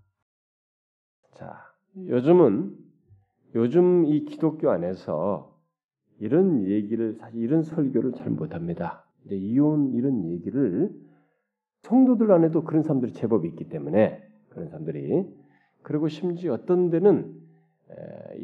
자, 1.35 1.65
요즘은 1.97 2.75
요즘 3.55 4.05
이 4.05 4.25
기독교 4.25 4.69
안에서 4.69 5.53
이런 6.19 6.65
얘기를 6.65 7.13
사실 7.15 7.41
이런 7.41 7.63
설교를 7.63 8.13
잘 8.13 8.29
못합니다. 8.29 9.05
이제 9.25 9.35
이혼 9.35 9.93
이런 9.93 10.25
얘기를 10.25 10.91
성도들 11.81 12.31
안에도 12.31 12.63
그런 12.63 12.83
사람들이 12.83 13.13
제법 13.13 13.45
있기 13.45 13.69
때문에 13.69 14.23
그런 14.49 14.69
사람들이 14.69 15.27
그리고 15.83 16.07
심지어 16.07 16.53
어떤 16.53 16.89
데는 16.89 17.35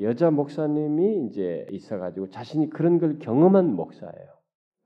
여자 0.02 0.30
목사님이 0.30 1.28
이제 1.28 1.66
있어가지고 1.72 2.30
자신이 2.30 2.70
그런 2.70 3.00
걸 3.00 3.20
경험한 3.20 3.74
목사예요. 3.74 4.30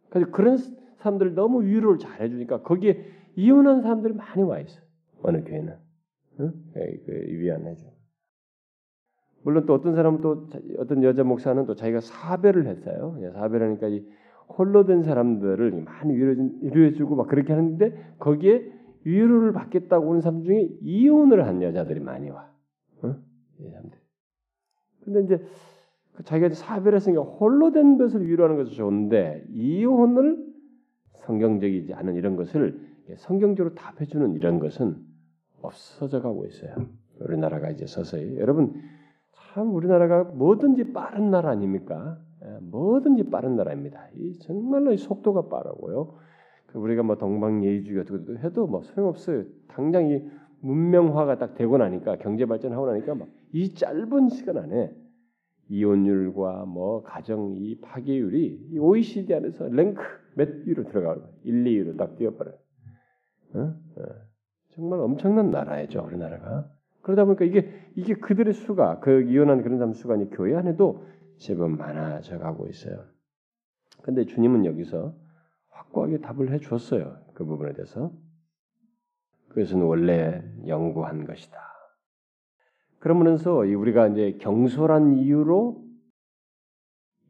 그래서 0.09 0.31
그런 0.31 0.57
사람들 0.97 1.33
너무 1.33 1.63
위로를 1.63 1.97
잘 1.97 2.21
해주니까 2.21 2.61
거기에 2.61 3.03
이혼한 3.35 3.81
사람들이 3.81 4.13
많이 4.13 4.43
와 4.43 4.59
있어. 4.59 4.79
어느 5.23 5.43
교회는 5.43 5.75
응? 6.39 6.53
그 6.73 7.11
위안해줘. 7.11 7.94
물론 9.45 9.67
또 9.67 9.75
어떤 9.75 9.93
사람은 9.93 10.21
또 10.21 10.47
어떤 10.79 11.03
여자 11.03 11.23
목사는 11.23 11.65
또 11.67 11.75
자기가 11.75 12.01
사별을 12.01 12.65
했어요. 12.65 13.15
사별하니까 13.33 13.87
이 13.89 14.03
홀로 14.47 14.85
된 14.85 15.03
사람들을 15.03 15.83
많이 15.83 16.15
위로해 16.15 16.93
주고 16.93 17.15
막 17.15 17.27
그렇게 17.27 17.53
하는데 17.53 18.15
거기에 18.17 18.71
위로를 19.03 19.53
받겠다고 19.53 20.07
오는 20.07 20.21
사람 20.21 20.43
중에 20.43 20.67
이혼을 20.81 21.45
한 21.45 21.61
여자들이 21.61 21.99
많이 21.99 22.31
와. 22.31 22.49
어? 23.03 23.15
이 23.59 23.69
사람들. 23.69 23.99
근데 25.03 25.21
이제 25.21 25.45
그 26.15 26.23
자기가 26.23 26.49
사별했으니까 26.49 27.21
홀로 27.21 27.71
된 27.71 27.99
것을 27.99 28.27
위로하는 28.27 28.57
것은 28.57 28.73
좋은데 28.73 29.45
이혼을 29.49 30.43
성경적이지 31.17 31.93
않은 31.93 32.15
이런 32.15 32.35
것을 32.35 32.79
성경적으로 33.17 33.75
답해주는 33.75 34.33
이런 34.33 34.57
것은 34.57 34.97
없어져 35.61 36.23
가고 36.23 36.47
있어요. 36.47 36.87
우리나라가 37.19 37.69
이제 37.69 37.85
서서히 37.85 38.37
여러분 38.39 38.73
참 39.55 39.73
우리나라가 39.73 40.23
뭐든지 40.23 40.93
빠른 40.93 41.31
나라 41.31 41.49
아닙니까? 41.49 42.19
예, 42.43 42.59
뭐든지 42.61 43.29
빠른 43.31 43.55
나라입니다. 43.55 44.09
이 44.15 44.37
정말로 44.39 44.91
이 44.91 44.97
속도가 44.97 45.47
빠르고요. 45.47 46.13
그 46.67 46.77
우리가 46.77 47.01
뭐 47.01 47.17
동방예의주의 47.17 48.03
것도 48.03 48.37
해도 48.39 48.67
뭐 48.67 48.83
소용없어요. 48.83 49.45
당장 49.69 50.09
이 50.09 50.21
문명화가 50.59 51.37
딱 51.37 51.55
되고 51.55 51.77
나니까 51.77 52.17
경제 52.17 52.45
발전하고 52.45 52.85
나니까 52.85 53.15
막 53.15 53.27
이 53.55 53.73
짧은 53.73 54.27
시간 54.27 54.57
안에 54.57 54.93
이혼율과 55.69 56.65
뭐 56.65 57.03
가정 57.03 57.55
이 57.55 57.79
파괴율이 57.79 58.67
이 58.71 58.77
OECD 58.77 59.33
안에서 59.33 59.69
랭크 59.69 60.01
몇 60.35 60.49
위로 60.65 60.83
들어가고 60.83 61.21
1, 61.43 61.63
2위로 61.63 61.97
딱 61.97 62.17
뛰어버려요. 62.17 62.55
어? 63.53 63.59
어. 63.59 64.03
정말 64.73 64.99
엄청난 64.99 65.51
나라죠 65.51 66.03
우리나라가. 66.05 66.69
그러다 67.05 67.25
보니까 67.25 67.45
이게 67.45 67.71
이게 67.95 68.15
그들의 68.15 68.51
수가 68.55 68.99
그 68.99 69.21
이혼한 69.21 69.61
그런 69.61 69.77
사람 69.77 69.93
수가 69.93 70.17
교회 70.31 70.55
안에도 70.55 71.05
제법 71.37 71.69
많아져 71.69 72.39
가고 72.39 72.67
있어요. 72.67 73.05
근데 74.01 74.25
주님은 74.25 74.65
여기서 74.65 75.15
확고하게 75.69 76.21
답을 76.21 76.51
해 76.51 76.57
주었어요. 76.57 77.17
그 77.35 77.45
부분에 77.45 77.73
대해서. 77.73 78.11
그것은 79.49 79.83
원래 79.83 80.43
영구한 80.65 81.25
것이다. 81.25 81.55
그러면서 82.97 83.57
우리가 83.57 84.07
이제 84.07 84.39
경솔한 84.41 85.19
이유로 85.19 85.85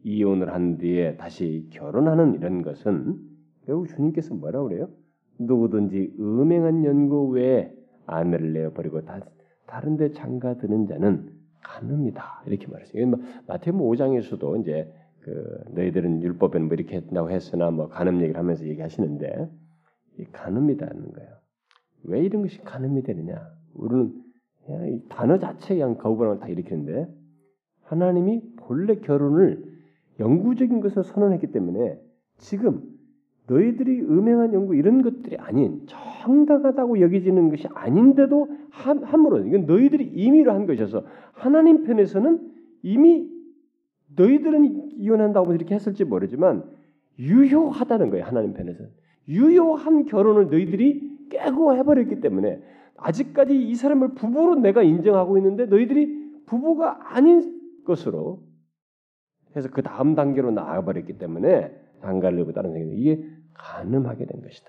이혼을 0.04 0.54
한 0.54 0.78
뒤에 0.78 1.18
다시 1.18 1.68
결혼하는 1.74 2.36
이런 2.36 2.62
것은 2.62 3.20
결국 3.66 3.90
주님께서 3.90 4.36
뭐라 4.36 4.64
그래요? 4.64 4.90
누구든지 5.38 6.16
음행한 6.18 6.86
연고 6.86 7.28
외에 7.28 7.74
아내를 8.06 8.54
내어 8.54 8.72
버리고 8.72 9.04
다 9.04 9.20
른 9.68 9.98
데 9.98 10.12
장가 10.12 10.58
드는 10.58 10.88
자는 10.88 11.32
가늠이다. 11.64 12.44
이렇게 12.46 12.68
말했어요. 12.68 13.12
마태복음 13.48 13.86
5장에서도 13.88 14.62
이제 14.62 14.94
그 15.22 15.64
너희들은 15.72 16.22
율법에는 16.22 16.68
뭐 16.68 16.76
이렇게 16.76 16.98
했다고 16.98 17.32
했으나 17.32 17.72
뭐 17.72 17.88
간음 17.90 18.22
얘기를 18.22 18.38
하면서 18.40 18.66
얘기하시는데 18.66 19.50
이 20.20 20.26
간음이다는 20.32 21.12
거예요. 21.12 21.30
왜 22.04 22.22
이런 22.24 22.44
것이 22.44 22.62
간음이 22.62 23.02
되느냐? 23.04 23.42
우리는 23.74 24.14
이 24.88 25.02
단어 25.10 25.40
자체에 25.40 25.78
그냥 25.78 25.98
거부감을 25.98 26.40
다 26.40 26.48
일으키는데 26.48 27.08
하나님이 27.82 28.42
본래 28.58 28.96
결혼을 28.96 29.64
영구적인 30.20 30.80
것을 30.82 31.04
선언했기 31.04 31.52
때문에 31.52 32.00
지금 32.38 32.84
너희들이 33.48 34.02
음행한 34.02 34.54
연구 34.54 34.76
이런 34.76 35.02
것들이 35.02 35.38
아닌 35.38 35.82
정당하다고 35.86 37.00
여기지는 37.02 37.50
것이 37.50 37.68
아닌데도 37.74 38.48
함으로 38.72 39.46
이건 39.46 39.66
너희들이 39.66 40.06
임의로 40.06 40.52
한 40.52 40.66
것이어서 40.66 41.04
하나님 41.34 41.84
편에서는 41.84 42.52
이미 42.82 43.30
너희들은 44.16 44.94
이혼한다고 44.98 45.54
이렇게 45.54 45.76
했을지 45.76 46.04
모르지만 46.06 46.64
유효하다는 47.20 48.10
거예요 48.10 48.26
하나님 48.26 48.54
편에서 48.54 48.84
유효한 49.28 50.06
결혼을 50.06 50.50
너희들이 50.50 51.30
깨고 51.30 51.76
해버렸기 51.76 52.22
때문에 52.22 52.62
아직까지 52.98 53.56
이 53.56 53.76
사람을 53.76 54.14
부부로 54.16 54.56
내가 54.56 54.82
인정하고 54.82 55.38
있는데 55.38 55.66
너희들이 55.66 56.44
부부가 56.46 57.16
아닌 57.16 57.60
것으로 57.86 58.44
해서 59.56 59.70
그 59.72 59.82
다음 59.82 60.16
단계로 60.16 60.52
나아버렸기 60.52 61.18
때문에 61.18 61.72
장가를 62.02 62.52
다른 62.54 62.74
생각 62.74 62.94
이게 62.94 63.24
가늠하게 63.56 64.26
된 64.26 64.42
것이다. 64.42 64.68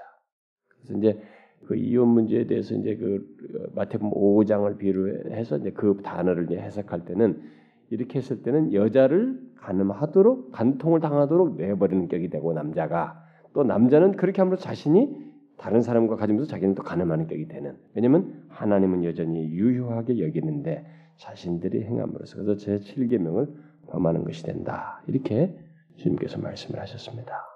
그래서 0.69 0.99
이제 0.99 1.23
그 1.67 1.77
이혼 1.77 2.09
문제에 2.09 2.47
대해서 2.47 2.75
이제 2.75 2.97
그 2.97 3.27
마태복음 3.75 4.11
5장을 4.11 4.79
비유해서 4.79 5.59
이제 5.59 5.71
그 5.71 6.01
단어를 6.03 6.45
이제 6.45 6.57
해석할 6.59 7.05
때는 7.05 7.43
이렇게 7.91 8.19
했을 8.19 8.43
때는 8.43 8.73
여자를 8.73 9.41
가늠하도록 9.57 10.53
간통을 10.53 11.01
당하도록 11.01 11.57
내버리는 11.57 12.09
격이 12.09 12.31
되고 12.31 12.53
남자가 12.53 13.25
또 13.53 13.65
남자는 13.65 14.13
그렇게 14.17 14.43
함으로 14.43 14.57
자신이 14.57 15.27
다른 15.57 15.81
사람과 15.81 16.17
가지면서 16.17 16.49
자기는 16.49 16.75
또 16.75 16.83
가늠하는 16.83 17.27
격이 17.27 17.49
되는 17.49 17.77
왜냐하면 17.95 18.45
하나님은 18.49 19.05
여전히 19.05 19.49
유효하게 19.49 20.21
여기는데 20.21 20.85
자신들이 21.17 21.83
행함으로써 21.85 22.37
그래서 22.37 22.57
제 22.57 22.79
7계명을 22.79 23.55
범하는 23.89 24.25
것이 24.25 24.43
된다 24.43 25.03
이렇게 25.07 25.57
주님께서 25.97 26.39
말씀을 26.39 26.81
하셨습니다. 26.81 27.56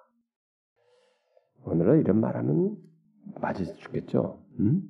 오늘은 1.64 2.00
이런 2.00 2.20
말하면 2.20 2.76
맞을 3.40 3.66
수 3.66 3.78
있겠죠? 3.86 4.42
음? 4.58 4.82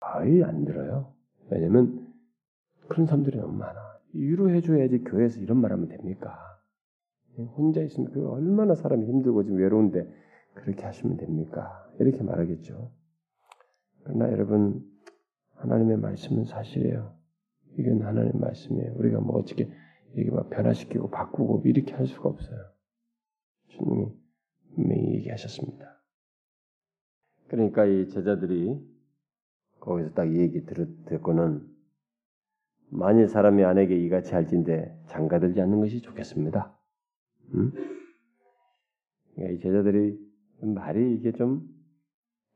거의 0.00 0.42
안 0.44 0.64
들어요. 0.64 1.12
왜냐면 1.50 2.08
그런 2.88 3.06
사람들이 3.06 3.38
너무 3.38 3.56
많아. 3.56 3.78
위로해줘야지 4.12 5.04
교회에서 5.04 5.40
이런 5.40 5.60
말하면 5.60 5.88
됩니까? 5.88 6.38
혼자 7.56 7.80
있으면 7.80 8.10
그 8.10 8.28
얼마나 8.28 8.74
사람이 8.74 9.06
힘들고 9.06 9.44
지금 9.44 9.58
외로운데 9.58 10.10
그렇게 10.54 10.82
하시면 10.84 11.16
됩니까? 11.16 11.88
이렇게 11.98 12.22
말하겠죠. 12.22 12.92
그러나 14.02 14.30
여러분 14.32 14.84
하나님의 15.56 15.98
말씀은 15.98 16.44
사실이에요. 16.44 17.14
이건 17.78 18.02
하나님의 18.02 18.40
말씀이에요. 18.40 18.94
우리가 18.96 19.20
뭐 19.20 19.36
어떻게 19.36 19.70
이게 20.16 20.30
막 20.30 20.50
변화시키고 20.50 21.10
바꾸고 21.10 21.62
이렇게 21.64 21.94
할 21.94 22.06
수가 22.06 22.28
없어요. 22.28 22.58
주님이 23.68 24.19
분명히 24.74 25.14
얘기하셨습니다. 25.14 26.00
그러니까 27.48 27.84
이 27.84 28.08
제자들이 28.08 28.78
거기서 29.80 30.10
딱이 30.12 30.36
얘기 30.38 30.64
들었, 30.64 30.88
듣고는 31.06 31.66
만일 32.90 33.28
사람이 33.28 33.64
아내에게 33.64 33.96
이같이 33.96 34.34
할진데 34.34 35.04
장가들지 35.06 35.60
않는 35.60 35.80
것이 35.80 36.00
좋겠습니다. 36.00 36.76
음? 37.54 37.72
그러니까 39.34 39.54
이 39.56 39.60
제자들이 39.60 40.18
말이 40.62 41.14
이게 41.14 41.32
좀 41.32 41.66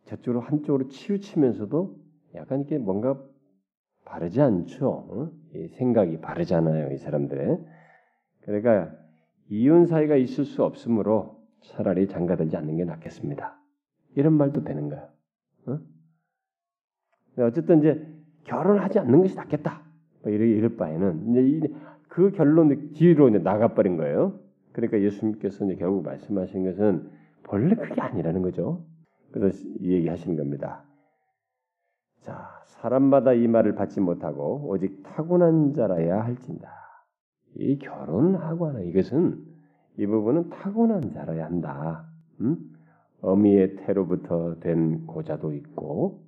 저쪽으로 0.04 0.40
한쪽으로 0.40 0.88
치우치면서도 0.88 1.98
약간 2.34 2.60
이렇게 2.60 2.78
뭔가 2.78 3.20
바르지 4.04 4.40
않죠. 4.40 4.88
어? 4.88 5.32
이 5.54 5.68
생각이 5.68 6.20
바르잖아요, 6.20 6.92
이 6.92 6.98
사람들의. 6.98 7.58
그러니까 8.42 8.92
이혼 9.48 9.86
사이가 9.86 10.16
있을 10.16 10.44
수 10.44 10.62
없으므로 10.62 11.33
차라리 11.64 12.06
장가들지 12.06 12.56
않는 12.56 12.76
게 12.76 12.84
낫겠습니다. 12.84 13.58
이런 14.16 14.34
말도 14.34 14.64
되는 14.64 14.88
거예요. 14.88 15.08
어? 15.66 15.78
어쨌든 17.38 17.80
이제 17.80 18.06
결혼하지 18.44 18.98
않는 19.00 19.22
것이 19.22 19.34
낫겠다. 19.34 19.82
뭐 20.22 20.32
이럴, 20.32 20.48
이럴 20.48 20.76
바에는 20.76 21.58
이제 21.58 21.72
그 22.08 22.30
결론 22.30 22.92
뒤로 22.92 23.28
이제 23.28 23.38
나가버린 23.38 23.96
거예요. 23.96 24.38
그러니까 24.72 25.00
예수님께서 25.00 25.64
이제 25.64 25.76
결국 25.76 26.04
말씀하신 26.04 26.64
것은 26.64 27.10
본래 27.42 27.74
그게 27.74 28.00
아니라는 28.00 28.42
거죠. 28.42 28.84
그래서 29.32 29.66
이 29.80 29.92
얘기하시는 29.92 30.36
겁니다. 30.36 30.84
자, 32.20 32.62
사람마다 32.66 33.32
이 33.32 33.46
말을 33.48 33.74
받지 33.74 34.00
못하고 34.00 34.68
오직 34.68 35.02
타고난 35.02 35.74
자라야 35.74 36.24
할진다. 36.24 36.70
이 37.56 37.78
결혼하고 37.78 38.68
하는 38.68 38.86
이것은 38.86 39.53
이 39.96 40.06
부분은 40.06 40.50
타고난 40.50 41.12
자라야 41.12 41.46
한다. 41.46 42.08
음? 42.40 42.58
어미의 43.20 43.76
태로부터 43.76 44.58
된 44.60 45.06
고자도 45.06 45.54
있고 45.54 46.24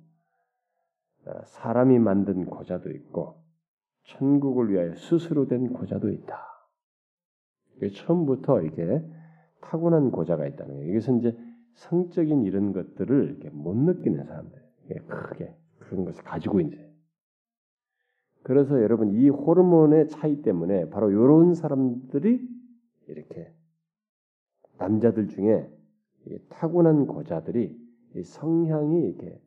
어, 1.25 1.31
사람이 1.45 1.99
만든 1.99 2.45
고자도 2.45 2.89
있고 2.91 3.35
천국을 4.05 4.71
위하여 4.71 4.95
스스로 4.95 5.47
된 5.47 5.73
고자도 5.73 6.09
있다. 6.09 6.47
처음부터 7.93 8.63
이게 8.63 9.05
타고난 9.61 10.11
고자가 10.11 10.47
있다는 10.47 10.75
거예요. 10.75 10.91
이것은 10.91 11.19
이제 11.19 11.37
성적인 11.75 12.43
이런 12.43 12.73
것들을 12.73 13.25
이렇게 13.25 13.49
못 13.49 13.75
느끼는 13.75 14.25
사람들, 14.25 14.59
크게 15.07 15.55
그런 15.79 16.05
것을 16.05 16.23
가지고 16.23 16.61
이제. 16.61 16.87
그래서 18.43 18.81
여러분 18.81 19.13
이 19.13 19.29
호르몬의 19.29 20.07
차이 20.07 20.41
때문에 20.41 20.89
바로 20.89 21.11
이런 21.11 21.53
사람들이 21.53 22.47
이렇게 23.07 23.53
남자들 24.77 25.27
중에 25.27 25.69
타고난 26.49 27.07
고자들이 27.07 27.75
성향이 28.23 29.01
이렇게 29.01 29.41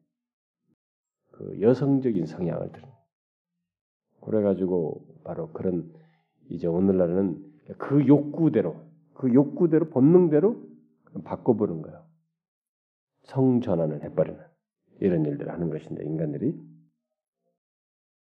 그 1.32 1.60
여성적인 1.60 2.26
성향을 2.26 2.72
들. 2.72 2.82
그래가지고 4.20 5.06
바로 5.24 5.52
그런 5.52 5.92
이제 6.48 6.66
오늘날은 6.66 7.42
그 7.78 8.06
욕구대로 8.06 8.76
그 9.14 9.32
욕구대로 9.32 9.90
본능대로 9.90 10.62
바꿔보는 11.24 11.82
거예요. 11.82 12.04
성 13.22 13.60
전환을 13.60 14.02
해버리는 14.04 14.40
이런 15.00 15.24
일들을 15.24 15.50
하는 15.50 15.70
것인데 15.70 16.04
인간들이 16.04 16.58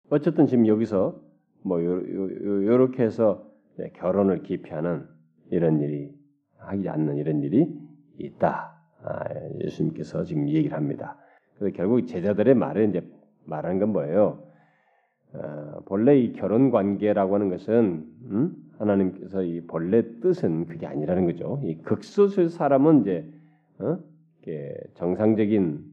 어쨌든 0.09 0.47
지금 0.47 0.67
여기서 0.67 1.21
뭐 1.63 1.83
요렇게 1.83 3.03
해서 3.03 3.51
결혼을 3.93 4.43
기피하는 4.43 5.07
이런 5.51 5.81
일이 5.81 6.13
하지 6.67 6.89
않는 6.89 7.17
이런 7.17 7.43
일이 7.43 7.67
있다. 8.17 8.75
아, 9.03 9.23
예수님께서 9.63 10.23
지금 10.23 10.47
얘기를 10.49 10.75
합니다. 10.75 11.17
그래서 11.57 11.75
결국 11.75 12.05
제자들의 12.07 12.55
말에 12.55 12.85
이제 12.85 13.01
말하는 13.45 13.79
건 13.79 13.93
뭐예요? 13.93 14.43
어, 15.33 15.79
본래 15.85 16.17
이 16.17 16.33
결혼 16.33 16.71
관계라고 16.71 17.35
하는 17.35 17.49
것은 17.49 18.05
음? 18.31 18.55
하나님께서 18.77 19.43
이 19.43 19.61
본래 19.67 20.19
뜻은 20.19 20.65
그게 20.65 20.87
아니라는 20.87 21.25
거죠. 21.25 21.59
이 21.63 21.77
극소수의 21.81 22.49
사람은 22.49 23.01
이제 23.01 23.29
어? 23.79 23.97
정상적인 24.93 25.83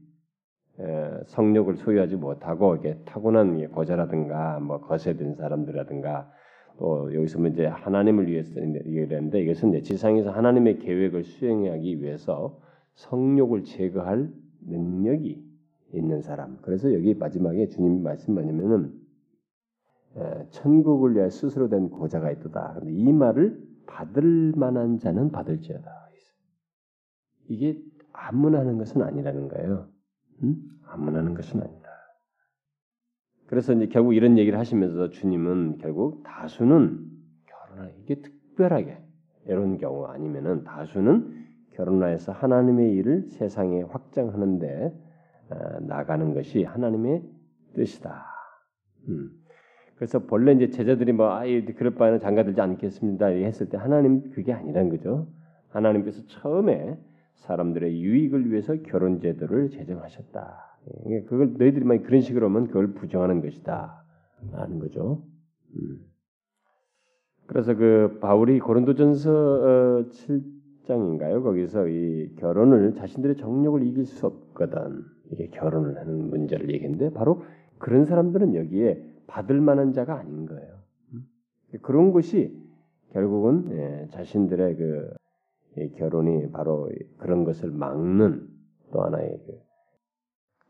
에, 0.79 1.09
성욕을 1.25 1.75
소유하지 1.77 2.15
못하고 2.15 2.75
이게 2.75 2.97
타고난 3.05 3.71
거자라든가 3.71 4.59
뭐 4.59 4.79
거세된 4.81 5.35
사람들이라든가 5.35 6.31
또 6.77 7.13
여기서 7.13 7.39
뭐 7.39 7.47
이제 7.49 7.65
하나님을 7.65 8.27
위해서 8.27 8.59
얘기했는데 8.61 9.41
이것은 9.41 9.69
이제 9.69 9.81
지상에서 9.81 10.31
하나님의 10.31 10.79
계획을 10.79 11.23
수행하기 11.23 12.01
위해서 12.01 12.59
성욕을 12.95 13.63
제거할 13.63 14.31
능력이 14.61 15.43
있는 15.93 16.21
사람. 16.21 16.57
그래서 16.61 16.93
여기 16.93 17.13
마지막에 17.13 17.69
주님 17.69 18.03
말씀 18.03 18.33
뭐냐면은 18.33 18.93
천국을 20.51 21.15
위해 21.15 21.29
스스로 21.29 21.69
된 21.69 21.89
고자가 21.89 22.31
있도다. 22.31 22.75
근데 22.79 22.93
이 22.93 23.11
말을 23.11 23.61
받을 23.85 24.53
만한 24.55 24.97
자는 24.97 25.31
받을지어다. 25.31 26.03
이게 27.49 27.81
아무나 28.11 28.59
하는 28.59 28.77
것은 28.77 29.01
아니라는 29.01 29.49
거예요. 29.49 29.89
응? 30.43 30.55
아무나 30.85 31.19
하는 31.19 31.33
것은 31.33 31.61
아니다. 31.61 31.82
그래서 33.53 33.71
이제 33.71 33.85
결국 33.85 34.15
이런 34.15 34.39
얘기를 34.39 34.57
하시면서 34.57 35.11
주님은 35.11 35.77
결국 35.77 36.23
다수는 36.23 37.05
결혼하 37.45 37.91
이게 38.01 38.15
특별하게 38.15 38.97
이런 39.45 39.77
경우 39.77 40.05
아니면은 40.05 40.63
다수는 40.63 41.45
결혼하여서 41.73 42.31
하나님의 42.31 42.95
일을 42.95 43.29
세상에 43.29 43.83
확장하는데 43.83 44.99
어, 45.51 45.79
나가는 45.81 46.33
것이 46.33 46.63
하나님의 46.63 47.21
뜻이다. 47.75 48.25
음. 49.09 49.29
그래서 49.97 50.17
본래 50.17 50.53
이제 50.53 50.71
제자들이 50.71 51.11
뭐 51.11 51.29
아이 51.33 51.63
그럴 51.63 51.93
바에는 51.93 52.21
장가들지 52.21 52.59
않겠습니다 52.59 53.27
했을 53.27 53.69
때 53.69 53.77
하나님 53.77 54.31
그게 54.31 54.51
아니라는 54.51 54.89
거죠. 54.89 55.27
하나님께서 55.69 56.25
처음에 56.25 56.97
사람들의 57.35 58.01
유익을 58.01 58.49
위해서 58.49 58.73
결혼 58.81 59.19
제도를 59.19 59.69
제정하셨다. 59.69 60.72
예, 61.07 61.21
그걸 61.23 61.53
너희들만 61.57 62.03
그런 62.03 62.21
식으로 62.21 62.47
하면 62.47 62.67
그걸 62.67 62.93
부정하는 62.93 63.41
것이다. 63.41 64.03
라는 64.51 64.79
거죠. 64.79 65.23
음. 65.75 65.99
그래서 67.45 67.75
그 67.75 68.17
바울이 68.21 68.59
고린도전서 68.59 70.05
7장인가요? 70.09 71.37
어, 71.37 71.41
거기서 71.41 71.87
이 71.87 72.35
결혼을 72.37 72.93
자신들의 72.93 73.37
정력을 73.37 73.85
이길 73.85 74.05
수 74.05 74.25
없거든. 74.27 75.03
이게 75.31 75.47
결혼을 75.49 75.97
하는 75.97 76.29
문제를 76.29 76.69
얘기했는데 76.71 77.13
바로 77.13 77.43
그런 77.79 78.05
사람들은 78.05 78.55
여기에 78.55 79.03
받을 79.27 79.61
만한 79.61 79.93
자가 79.93 80.19
아닌 80.19 80.45
거예요. 80.45 80.79
음? 81.13 81.23
그런 81.81 82.11
것이 82.11 82.57
결국은 83.11 83.69
예, 83.71 84.07
자신들의 84.09 84.75
그 84.75 85.13
결혼이 85.97 86.51
바로 86.51 86.89
그런 87.17 87.43
것을 87.43 87.71
막는 87.71 88.47
또 88.91 89.01
하나의 89.01 89.39
그 89.45 89.62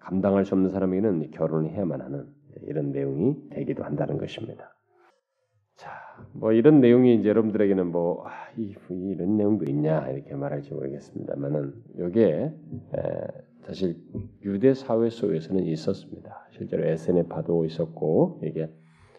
감당할 0.04 0.46
수 0.46 0.56
없는 0.56 0.70
사람에게는 0.70 1.32
결혼을 1.32 1.72
해야만 1.72 2.02
하는 2.02 2.28
이런 2.68 2.92
내용이 2.92 3.50
되기도 3.50 3.84
한다는 3.84 4.18
것입니다. 4.18 4.76
자, 5.76 5.90
뭐 6.34 6.52
이런 6.52 6.82
내용이 6.82 7.16
이제 7.16 7.30
여러분들에게는 7.30 7.88
뭐 7.88 8.26
아, 8.28 8.32
이, 8.58 8.76
이런 8.90 9.38
내용도 9.38 9.66
있냐 9.66 10.10
이렇게 10.10 10.36
말할지 10.36 10.74
모르겠습니다만은 10.74 11.74
이게 11.96 12.54
사실 13.62 13.98
유대 14.44 14.74
사회 14.74 15.10
속에서는 15.10 15.64
있었습니다. 15.64 16.48
실제로 16.52 16.86
에세네파도 16.86 17.66
있었고 17.66 18.42
이게 18.44 18.70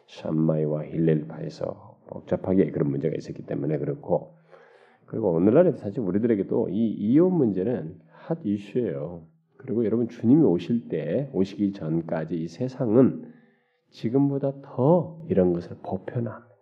샴마이와 0.07 0.85
힐렐파에서 0.85 1.99
복잡하게 2.09 2.70
그런 2.70 2.90
문제가 2.90 3.16
있었기 3.16 3.47
때문에 3.47 3.79
그렇고 3.79 4.37
그리고 5.07 5.33
오늘날에 5.33 5.73
사실 5.73 6.01
우리들에게도 6.01 6.68
이 6.70 6.90
이혼 6.92 7.35
문제는 7.35 7.99
핫 8.11 8.38
이슈예요. 8.44 9.27
그리고 9.64 9.87
여러분 9.87 10.09
주님이 10.09 10.42
오실 10.42 10.88
때 10.88 11.31
오시기 11.33 11.72
전까지 11.72 12.37
이 12.37 12.48
세상은 12.48 13.33
지금보다 13.90 14.61
더 14.61 15.24
이런 15.31 15.55
것을 15.55 15.79
보편화합니다. 15.83 16.55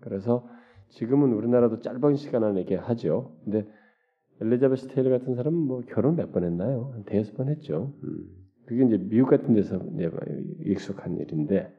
그래서 0.00 0.48
지금은 0.88 1.32
우리나라도 1.32 1.80
짧은 1.80 2.16
시간 2.16 2.42
안에 2.42 2.60
이렇게 2.62 2.74
하죠. 2.74 3.36
근데 3.44 3.64
엘리자베스 4.40 4.88
테일러 4.88 5.16
같은 5.16 5.36
사람은 5.36 5.56
뭐 5.56 5.82
결혼 5.86 6.16
몇 6.16 6.32
번 6.32 6.42
했나요? 6.42 6.90
한 6.94 7.04
대여섯 7.04 7.36
번 7.36 7.48
했죠. 7.48 7.94
음. 8.02 8.26
그게 8.66 8.84
이제 8.84 8.98
미국 8.98 9.30
같은 9.30 9.54
데서 9.54 9.76
이제 9.94 10.10
익숙한 10.64 11.18
일인데 11.18 11.72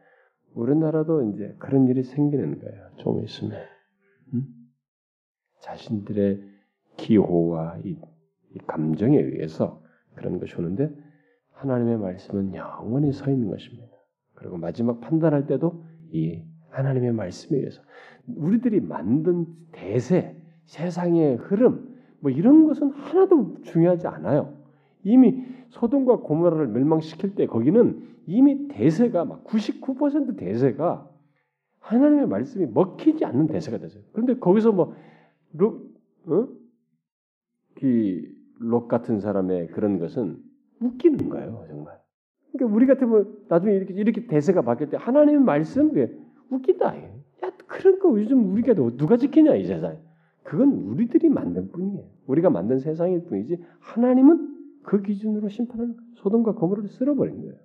우리나라도 0.54 1.30
이제 1.30 1.56
그런 1.60 1.90
일이 1.90 2.04
생기는 2.04 2.58
거예요. 2.60 2.90
좀 2.96 3.22
있으면 3.22 3.60
음? 4.34 4.46
자신들의 5.60 6.42
기호와 6.96 7.80
이, 7.84 7.98
이 8.56 8.58
감정에 8.66 9.20
의해서 9.20 9.84
그런 10.18 10.40
것이 10.40 10.56
오는데 10.56 10.92
하나님의 11.54 11.98
말씀은 11.98 12.54
영원히 12.54 13.12
서 13.14 13.32
있는 13.32 13.50
것입니다. 13.50 13.88
그리고 14.36 14.58
마지막 14.58 15.00
판단할 15.02 15.48
때도 15.48 15.84
이 16.12 16.42
하나님의 16.70 17.14
말씀에 17.14 17.58
의해서 17.58 17.82
우리들이 18.28 18.82
만든 18.82 19.46
대세, 19.72 20.36
세상의 20.66 21.38
흐름, 21.38 21.96
뭐 22.20 22.30
이런 22.32 22.68
것은 22.68 22.92
하나도 22.92 23.62
중요하지 23.64 24.08
않아요. 24.08 24.58
이미 25.04 25.44
소돔과 25.70 26.18
고모라를 26.18 26.68
멸망시킬 26.68 27.36
때 27.36 27.46
거기는 27.48 28.08
이미 28.26 28.68
대세가 28.68 29.26
막 29.26 29.44
99% 29.46 30.38
대세가 30.38 31.10
하나님의 31.80 32.28
말씀이 32.28 32.66
먹히지 32.68 33.24
않는 33.24 33.48
대세가 33.48 33.78
됐어요. 33.78 34.04
그런데 34.12 34.38
거기서 34.38 34.74
뭐 34.74 34.94
록, 35.54 35.90
어? 36.28 36.48
록 38.60 38.88
같은 38.88 39.20
사람의 39.20 39.68
그런 39.68 40.00
것은 40.00 40.38
웃기는 40.80 41.30
거예요, 41.30 41.66
정말. 41.68 42.00
그러니까 42.52 42.76
우리 42.76 42.86
같으면 42.86 43.38
나중에 43.48 43.74
이렇게 43.74 43.94
이렇게 43.94 44.28
대세가 44.28 44.62
바뀔 44.62 44.90
때 44.90 44.98
하나님의 44.98 45.42
말씀 45.42 45.92
그 45.94 46.18
웃기다. 46.50 46.98
야 46.98 47.52
그런 47.68 48.00
거 48.00 48.10
요즘 48.20 48.52
우리가 48.52 48.74
누가 48.74 49.18
지키냐 49.18 49.56
이 49.56 49.66
세상. 49.66 49.98
그건 50.44 50.72
우리들이 50.72 51.30
만든 51.30 51.72
뿐이에요. 51.72 52.06
우리가 52.26 52.50
만든 52.50 52.80
세상일 52.80 53.26
뿐이지 53.26 53.62
하나님은 53.80 54.56
그 54.84 55.02
기준으로 55.02 55.50
심판하는 55.50 55.96
소돔과 56.16 56.56
거모를 56.56 56.88
쓸어버린 56.88 57.42
거예요. 57.42 57.56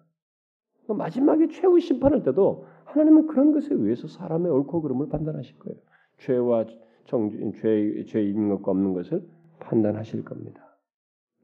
마지막에 0.89 1.49
최후 1.49 1.79
심판할 1.79 2.25
때도 2.25 2.67
하나님은 2.85 3.29
그런 3.29 3.53
것에 3.53 3.73
의해서 3.73 4.09
사람의 4.09 4.51
옳고 4.51 4.83
그름을 4.83 5.09
판단하실 5.09 5.59
거예요. 5.61 5.79
죄와 6.19 6.67
정, 7.05 7.31
죄, 7.55 8.05
죄 8.05 8.23
있는 8.23 8.49
것과 8.49 8.73
없는 8.73 8.93
것을 8.93 9.23
판단하실 9.61 10.25
겁니다. 10.25 10.62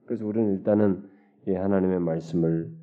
그래서 0.09 0.27
우리는 0.27 0.55
일단은 0.55 1.07
이 1.47 1.53
하나님의 1.53 2.01
말씀을 2.01 2.75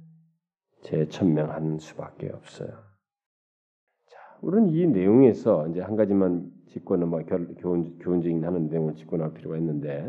재천명하는 0.83 1.79
수밖에 1.79 2.29
없어요. 2.29 2.69
자, 2.69 4.19
우리는 4.41 4.69
이 4.69 4.85
내용에서 4.85 5.67
이제 5.69 5.81
한 5.81 5.95
가지만 5.95 6.51
짚고는 6.67 7.07
뭐 7.09 7.23
교훈 7.57 7.97
교훈적인 7.97 8.45
하는 8.45 8.67
내용을 8.67 8.93
짚고 8.93 9.17
나올 9.17 9.33
필요가 9.33 9.57
있는데 9.57 10.07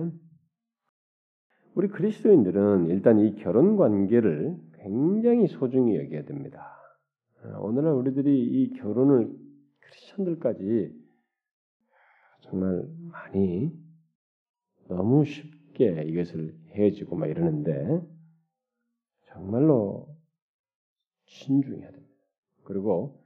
우리 1.75 1.89
그리스도인들은 1.89 2.89
일단 2.89 3.19
이 3.19 3.35
결혼 3.37 3.79
관계를 3.79 4.55
굉장히 4.75 5.47
소중히 5.47 5.97
여겨야 5.97 6.27
됩니다. 6.27 6.77
오늘날 7.61 7.95
우리들이 7.95 8.45
이 8.45 8.75
결혼을 8.75 9.35
크리스천들까지 9.81 10.93
정말 12.41 12.87
많이 13.11 13.73
너무 14.89 15.25
쉽게 15.25 16.03
이것을 16.09 16.55
헤어지고 16.77 17.17
막 17.17 17.27
이러는데 17.29 18.01
정말로 19.25 20.09
신중해야 21.25 21.91
됩니다. 21.91 22.15
그리고 22.65 23.23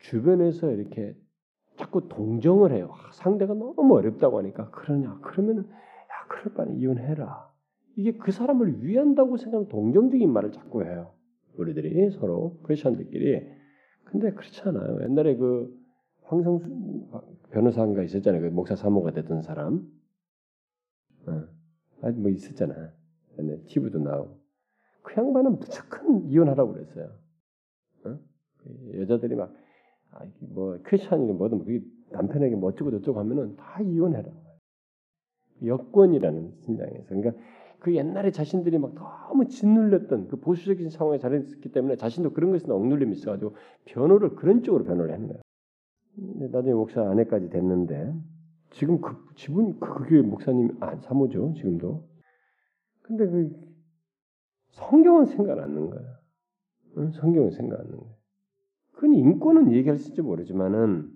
주변에서 0.00 0.70
이렇게 0.72 1.16
자꾸 1.76 2.08
동정을 2.08 2.72
해요. 2.72 2.90
아, 2.92 3.10
상대가 3.12 3.54
너무 3.54 3.96
어렵다고 3.96 4.38
하니까 4.38 4.70
그러냐? 4.70 5.18
그러면은 5.20 5.62
야 5.64 6.26
그럴 6.28 6.54
바에 6.54 6.74
이혼해라. 6.74 7.48
이게 7.96 8.12
그 8.12 8.32
사람을 8.32 8.84
위한다고 8.84 9.36
생각하는 9.36 9.68
동정적인 9.68 10.32
말을 10.32 10.52
자꾸 10.52 10.84
해요. 10.84 11.14
우리들이 11.56 12.10
서로 12.10 12.58
크리스천들끼리. 12.62 13.58
근데 14.04 14.32
그렇지 14.32 14.62
않아요. 14.62 15.02
옛날에 15.02 15.36
그 15.36 15.76
황성수 16.22 16.68
변호사가 17.50 18.02
있었잖아요. 18.02 18.42
그 18.42 18.46
목사 18.48 18.76
사모가 18.76 19.12
됐던 19.12 19.42
사람. 19.42 19.88
어. 21.26 21.57
뭐 22.00 22.30
있었잖아. 22.30 22.92
옛날 23.38 23.64
TV도 23.66 23.98
나오고. 23.98 24.38
그 25.02 25.14
양반은 25.16 25.58
무조건 25.58 26.24
이혼하라고 26.26 26.72
그랬어요. 26.72 27.10
어? 28.04 28.18
그 28.58 29.00
여자들이 29.00 29.36
막, 29.36 29.54
아, 30.10 30.24
뭐, 30.40 30.78
크리스찬이니 30.82 31.32
뭐든, 31.32 31.58
그게 31.60 31.80
남편에게 32.10 32.56
뭐 32.56 32.70
어쩌고 32.70 32.90
저쩌고 32.90 33.18
하면은 33.20 33.56
다 33.56 33.80
이혼해라. 33.80 34.30
여권이라는 35.64 36.54
심장에서. 36.64 37.08
그러니까 37.08 37.32
그 37.80 37.94
옛날에 37.94 38.30
자신들이 38.30 38.78
막 38.78 38.94
너무 38.94 39.46
짓눌렸던 39.46 40.28
그 40.28 40.36
보수적인 40.36 40.90
상황에 40.90 41.18
자랐기 41.18 41.70
때문에 41.70 41.96
자신도 41.96 42.32
그런 42.32 42.50
것에 42.50 42.70
억눌림이 42.70 43.12
있어가지고 43.12 43.54
변호를 43.84 44.34
그런 44.34 44.62
쪽으로 44.62 44.84
변호를 44.84 45.14
거예요. 45.28 45.40
나중에 46.50 46.74
목사 46.74 47.08
아내까지 47.08 47.50
됐는데 47.50 48.12
지금 48.70 49.00
그 49.00 49.16
지분 49.34 49.78
그 49.78 50.08
교회 50.08 50.22
목사님 50.22 50.76
안 50.80 51.00
사모죠 51.00 51.54
지금도. 51.56 52.08
근데 53.02 53.26
그 53.26 53.50
성경은 54.70 55.26
생각 55.26 55.58
안 55.58 55.74
나는 55.74 55.90
거야. 55.90 56.00
응? 56.98 57.10
성경은 57.12 57.50
생각 57.52 57.80
안 57.80 57.86
나는 57.86 57.98
거야. 58.00 58.14
그건 58.92 59.14
인권은 59.14 59.72
얘기할 59.72 59.96
수 59.96 60.04
있을지 60.04 60.22
모르지만은 60.22 61.10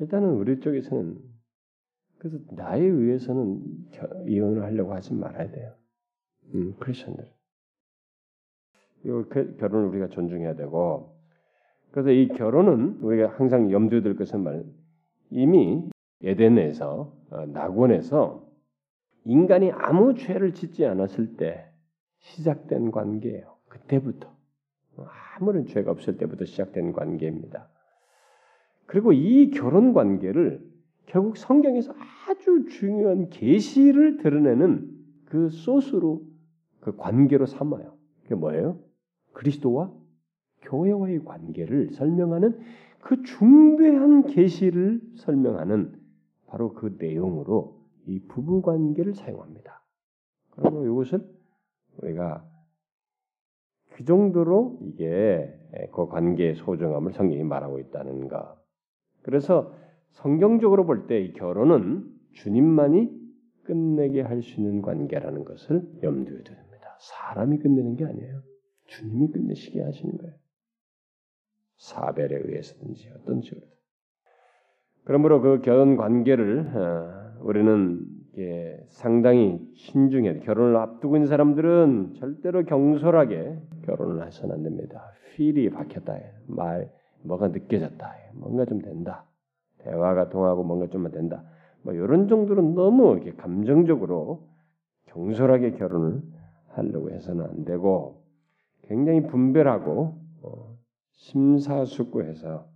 일단은 0.00 0.34
우리 0.34 0.58
쪽에서는 0.60 1.18
그래서 2.18 2.38
나에 2.52 2.82
의해서는 2.82 3.62
이혼을 4.26 4.62
하려고 4.62 4.94
하지 4.94 5.14
말아야 5.14 5.50
돼요. 5.50 5.74
음, 6.54 6.74
크리스천들. 6.80 7.30
이 9.04 9.08
결혼을 9.58 9.88
우리가 9.88 10.08
존중해야 10.08 10.54
되고 10.54 11.14
그래서 11.90 12.10
이 12.10 12.28
결혼은 12.28 12.98
우리가 13.02 13.28
항상 13.36 13.70
염두에 13.70 14.00
둘 14.00 14.16
것은 14.16 14.42
말 14.42 14.64
이미 15.30 15.90
에덴에서 16.24 17.12
어, 17.30 17.46
낙원에서 17.46 18.44
인간이 19.24 19.70
아무 19.72 20.14
죄를 20.14 20.52
짓지 20.52 20.84
않았을 20.84 21.36
때 21.36 21.70
시작된 22.18 22.90
관계예요. 22.90 23.56
그때부터 23.68 24.34
아무런 25.36 25.66
죄가 25.66 25.90
없을 25.90 26.16
때부터 26.16 26.44
시작된 26.44 26.92
관계입니다. 26.92 27.68
그리고 28.86 29.12
이 29.12 29.50
결혼 29.50 29.92
관계를 29.92 30.62
결국 31.06 31.36
성경에서 31.36 31.92
아주 32.26 32.66
중요한 32.70 33.28
계시를 33.30 34.18
드러내는 34.18 34.90
그 35.26 35.48
소스로 35.50 36.22
그 36.80 36.96
관계로 36.96 37.46
삼아요. 37.46 37.96
그게 38.22 38.34
뭐예요? 38.34 38.78
그리스도와 39.32 39.92
교회와의 40.62 41.24
관계를 41.24 41.92
설명하는 41.92 42.58
그 43.00 43.22
중대한 43.22 44.24
계시를 44.26 45.00
설명하는 45.16 46.03
바로 46.54 46.72
그 46.72 46.94
내용으로 47.00 47.80
이 48.06 48.20
부부 48.28 48.62
관계를 48.62 49.12
사용합니다. 49.12 49.82
그리고 50.50 50.86
이것을 50.86 51.28
우리가 51.96 52.48
그 53.90 54.04
정도로 54.04 54.78
이게 54.82 55.52
그 55.92 56.06
관계의 56.06 56.54
소중함을 56.54 57.12
성경이 57.12 57.42
말하고 57.42 57.80
있다는 57.80 58.28
것. 58.28 58.56
그래서 59.22 59.74
성경적으로 60.12 60.86
볼 60.86 61.08
때 61.08 61.24
이 61.24 61.32
결혼은 61.32 62.08
주님만이 62.34 63.10
끝내게 63.64 64.20
할 64.20 64.40
수 64.40 64.60
있는 64.60 64.80
관계라는 64.80 65.44
것을 65.44 65.82
염두에 66.04 66.44
됩니다. 66.44 66.96
사람이 67.00 67.58
끝내는 67.58 67.96
게 67.96 68.04
아니에요. 68.04 68.42
주님이 68.86 69.32
끝내시게 69.32 69.82
하시는 69.82 70.16
거예요. 70.18 70.34
사별에 71.78 72.36
의해서든지 72.44 73.10
어떤 73.16 73.40
식으로. 73.40 73.66
그러므로 75.04 75.40
그 75.40 75.60
결혼 75.60 75.96
관계를 75.96 76.70
어, 76.74 77.40
우리는 77.40 78.00
상당히 78.88 79.60
신중해야 79.76 80.34
돼. 80.34 80.40
결혼을 80.40 80.76
앞두고 80.76 81.16
있는 81.16 81.28
사람들은 81.28 82.14
절대로 82.18 82.64
경솔하게 82.64 83.60
결혼을 83.82 84.26
해서는 84.26 84.56
안 84.56 84.62
됩니다. 84.62 85.12
필이 85.34 85.70
박혔다. 85.70 86.16
말 86.46 86.90
뭐가 87.22 87.48
느껴졌다. 87.48 88.14
뭔가 88.34 88.64
좀 88.64 88.80
된다. 88.80 89.24
대화가 89.78 90.30
통하고 90.30 90.64
뭔가 90.64 90.86
좀만 90.88 91.12
된다. 91.12 91.44
뭐 91.82 91.92
이런 91.92 92.28
정도는 92.28 92.74
너무 92.74 93.12
이렇게 93.12 93.34
감정적으로 93.34 94.48
경솔하게 95.06 95.72
결혼을 95.72 96.22
하려고 96.68 97.10
해서는 97.10 97.44
안 97.44 97.64
되고 97.64 98.24
굉장히 98.82 99.26
분별하고 99.26 100.18
어, 100.42 100.76
심사숙고해서 101.12 102.66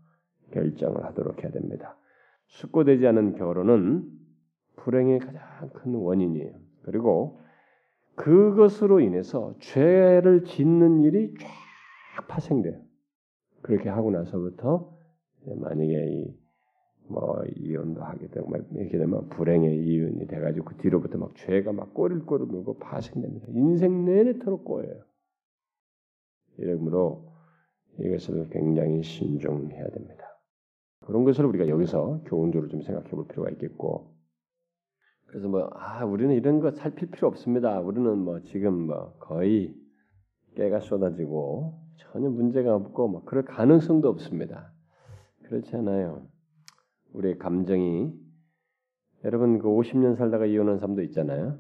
결정을 0.52 1.04
하도록 1.04 1.42
해야 1.42 1.50
됩니다. 1.50 1.96
숙고되지 2.48 3.06
않은 3.06 3.36
결혼은 3.36 4.08
불행의 4.76 5.20
가장 5.20 5.70
큰 5.70 5.94
원인이에요. 5.94 6.52
그리고 6.82 7.40
그것으로 8.14 9.00
인해서 9.00 9.54
죄를 9.60 10.44
짓는 10.44 11.04
일이 11.04 11.34
쫙 12.16 12.26
파생돼요. 12.26 12.80
그렇게 13.62 13.88
하고 13.88 14.10
나서부터 14.10 14.96
만약에 15.46 16.34
뭐 17.08 17.42
이혼도 17.56 18.02
하게 18.02 18.28
되고 18.28 18.48
막 18.48 18.60
이렇게 18.72 18.98
되면 18.98 19.28
불행의 19.28 19.78
이윤이 19.78 20.26
돼가지고 20.26 20.64
그 20.64 20.76
뒤로부터 20.76 21.18
막 21.18 21.34
죄가 21.36 21.72
막 21.72 21.94
꼬리 21.94 22.14
물고 22.14 22.78
파생됩니다. 22.78 23.46
인생 23.50 24.04
내내토록 24.04 24.64
꼬여요. 24.64 25.02
이러므로 26.58 27.32
이것을 27.98 28.48
굉장히 28.50 29.02
신중해야 29.02 29.88
됩니다. 29.90 30.27
그런 31.08 31.24
것을 31.24 31.46
우리가 31.46 31.68
여기서 31.68 32.20
교훈적으로 32.26 32.68
좀 32.68 32.82
생각해 32.82 33.08
볼 33.08 33.26
필요가 33.28 33.48
있겠고 33.50 34.14
그래서 35.26 35.48
뭐 35.48 35.70
아 35.72 36.04
우리는 36.04 36.34
이런 36.34 36.60
거 36.60 36.70
살필 36.70 37.10
필요 37.10 37.28
없습니다. 37.28 37.80
우리는 37.80 38.18
뭐 38.18 38.40
지금 38.42 38.86
뭐 38.86 39.14
거의 39.18 39.74
깨가 40.54 40.80
쏟아지고 40.80 41.80
전혀 41.96 42.28
문제가 42.28 42.74
없고 42.74 43.08
뭐 43.08 43.24
그럴 43.24 43.44
가능성도 43.44 44.08
없습니다. 44.10 44.70
그렇지 45.44 45.74
않아요. 45.76 46.26
우리의 47.14 47.38
감정이 47.38 48.12
여러분 49.24 49.58
그 49.58 49.66
50년 49.66 50.16
살다가 50.16 50.44
이혼한 50.44 50.78
사람도 50.78 51.02
있잖아요. 51.04 51.58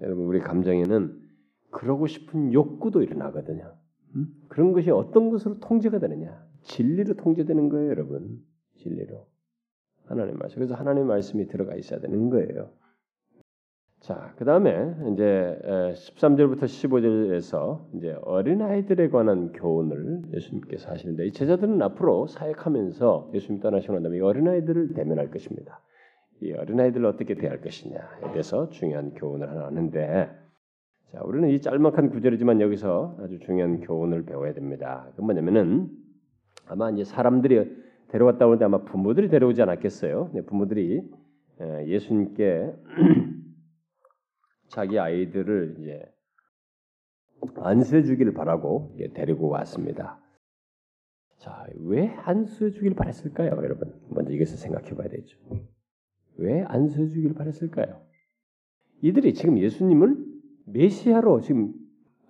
여러분 0.00 0.24
우리 0.24 0.40
감정에는 0.40 1.20
그러고 1.70 2.06
싶은 2.06 2.54
욕구도 2.54 3.02
일어나거든요. 3.02 3.76
음? 4.16 4.26
그런 4.48 4.72
것이 4.72 4.90
어떤 4.90 5.30
것으로 5.30 5.60
통제가 5.60 5.98
되느냐? 5.98 6.49
진리로 6.62 7.14
통제되는 7.14 7.68
거예요, 7.68 7.90
여러분. 7.90 8.40
진리로. 8.76 9.26
하나님 10.06 10.36
말씀. 10.38 10.56
그래서 10.56 10.74
하나님 10.74 11.06
말씀이 11.06 11.46
들어가 11.46 11.74
있어야 11.76 12.00
되는 12.00 12.30
거예요. 12.30 12.70
자, 14.00 14.32
그 14.38 14.46
다음에 14.46 14.94
이제 15.12 15.58
13절부터 15.94 16.62
15절에서 16.62 17.96
이제 17.96 18.16
어린아이들에 18.22 19.10
관한 19.10 19.52
교훈을 19.52 20.22
예수님께서 20.32 20.90
하시는데 20.90 21.26
이 21.26 21.32
제자들은 21.32 21.82
앞으로 21.82 22.26
사역하면서 22.26 23.32
예수님 23.34 23.60
떠나시고 23.60 23.92
난 23.92 24.02
다음에 24.04 24.16
이 24.16 24.20
어린아이들을 24.20 24.94
대면할 24.94 25.30
것입니다. 25.30 25.82
이 26.40 26.50
어린아이들을 26.52 27.04
어떻게 27.04 27.34
대할 27.34 27.60
것이냐에 27.60 28.32
대해서 28.32 28.70
중요한 28.70 29.12
교훈을 29.12 29.50
하나 29.50 29.66
하는데 29.66 30.30
자, 31.12 31.20
우리는 31.22 31.50
이 31.50 31.60
짤막한 31.60 32.08
구절이지만 32.08 32.62
여기서 32.62 33.18
아주 33.20 33.38
중요한 33.40 33.80
교훈을 33.80 34.24
배워야 34.24 34.54
됩니다. 34.54 35.10
그 35.14 35.20
뭐냐면은 35.20 35.90
아마 36.70 36.88
이제 36.90 37.02
사람들이 37.02 37.68
데려왔다 38.08 38.46
오는데 38.46 38.64
아마 38.64 38.84
부모들이 38.84 39.28
데려오지 39.28 39.60
않았겠어요. 39.60 40.30
네, 40.34 40.42
부모들이 40.42 41.02
예수님께 41.86 42.72
자기 44.68 44.98
아이들을 45.00 45.76
이제 45.80 46.00
안수해 47.56 48.04
주기를 48.04 48.34
바라고 48.34 48.96
데리고 49.14 49.48
왔습니다. 49.48 50.20
자, 51.38 51.66
왜 51.86 52.08
안수해 52.08 52.70
주기를 52.70 52.94
바랬을까요, 52.94 53.50
여러분? 53.50 53.92
먼저 54.08 54.32
이것을 54.32 54.56
생각해 54.56 54.94
봐야 54.94 55.08
되죠. 55.08 55.38
왜 56.36 56.62
안수해 56.62 57.08
주기를 57.08 57.34
바랬을까요? 57.34 58.00
이들이 59.02 59.34
지금 59.34 59.58
예수님을 59.58 60.24
메시아로 60.66 61.40
지금 61.40 61.72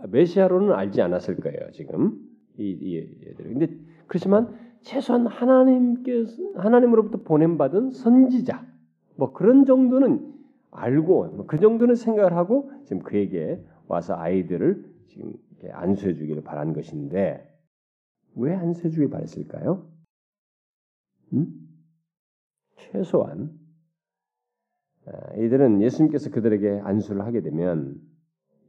메시아로는 0.08 0.72
알지 0.72 1.02
않았을 1.02 1.36
거예요, 1.36 1.72
지금. 1.72 2.26
이, 2.58 2.70
이 2.70 2.96
얘들이. 2.96 3.54
근데 3.54 3.79
그렇지만 4.10 4.58
최소한 4.82 5.28
하나님께서 5.28 6.42
하나님으로부터 6.56 7.18
보냄 7.18 7.58
받은 7.58 7.92
선지자 7.92 8.66
뭐 9.16 9.32
그런 9.32 9.64
정도는 9.64 10.34
알고 10.72 11.28
뭐그 11.28 11.60
정도는 11.60 11.94
생각을 11.94 12.34
하고 12.36 12.72
지금 12.86 13.02
그에게 13.02 13.64
와서 13.86 14.16
아이들을 14.16 14.84
지금 15.06 15.34
안수해 15.70 16.14
주기를 16.14 16.42
바란 16.42 16.72
것인데 16.72 17.46
왜 18.34 18.52
안수해 18.52 18.90
주길 18.90 19.10
바랬을까요? 19.10 19.88
음? 21.32 21.46
최소한 22.78 23.56
아, 25.06 25.34
이들은 25.36 25.82
예수님께서 25.82 26.30
그들에게 26.30 26.80
안수를 26.82 27.24
하게 27.24 27.42
되면 27.42 27.94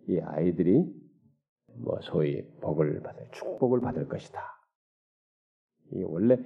이 0.08 0.20
아이들이 0.20 0.86
뭐 1.78 2.00
소위 2.02 2.48
복을 2.60 3.02
받을 3.02 3.28
축복을 3.32 3.82
받을 3.82 4.08
것이다. 4.08 4.61
이 5.94 6.04
원래 6.04 6.38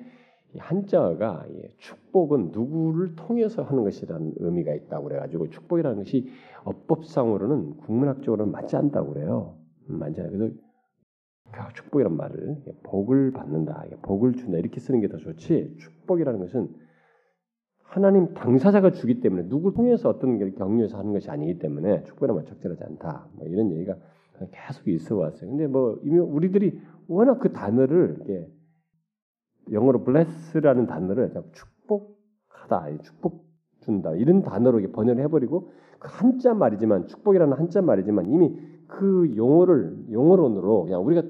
한자가 0.57 1.45
축복은 1.77 2.51
누구를 2.51 3.15
통해서 3.15 3.63
하는 3.63 3.83
것이라는 3.83 4.33
의미가 4.37 4.73
있다고 4.73 5.05
그래가지고 5.05 5.49
축복이라는 5.49 5.97
것이 5.97 6.29
어법상으로는 6.63 7.77
국문학적으로는 7.77 8.51
맞지 8.51 8.75
않다고 8.75 9.13
그래요. 9.13 9.57
음, 9.89 9.99
맞지 9.99 10.21
않아요. 10.21 10.31
그래서 10.31 10.55
축복이란 11.73 12.15
말을 12.15 12.57
복을 12.83 13.31
받는다, 13.31 13.85
복을 14.01 14.33
준다 14.33 14.57
이렇게 14.57 14.79
쓰는 14.79 15.01
게 15.01 15.07
더 15.07 15.17
좋지. 15.17 15.75
축복이라는 15.77 16.39
것은 16.39 16.69
하나님 17.83 18.33
당사자가 18.33 18.91
주기 18.91 19.21
때문에 19.21 19.47
누구 19.47 19.73
통해서 19.73 20.09
어떤 20.09 20.37
경륜에서 20.55 20.97
하는 20.97 21.13
것이 21.13 21.29
아니기 21.29 21.59
때문에 21.59 22.03
축복이란 22.03 22.35
말 22.35 22.45
적절하지 22.45 22.83
않다. 22.83 23.27
뭐 23.33 23.47
이런 23.47 23.71
얘기가 23.71 23.95
계속 24.51 24.87
있어 24.87 25.15
왔어요. 25.17 25.49
근데 25.49 25.67
뭐 25.67 25.99
이미 26.03 26.17
우리들이 26.19 26.79
워낙 27.07 27.39
그 27.39 27.53
단어를 27.53 28.15
이렇게 28.17 28.49
영어로 29.71 30.03
bless라는 30.03 30.87
단어를 30.87 31.33
축복하다, 31.53 32.97
축복 33.01 33.45
준다 33.81 34.13
이런 34.15 34.41
단어로 34.41 34.91
번역을 34.91 35.23
해버리고 35.23 35.71
그 35.99 36.07
한자 36.11 36.53
말이지만 36.53 37.07
축복이라는 37.07 37.57
한자 37.57 37.81
말이지만 37.81 38.27
이미 38.27 38.57
그 38.87 39.35
용어를 39.35 40.11
용어론으로 40.11 40.83
그냥 40.83 41.05
우리가 41.05 41.23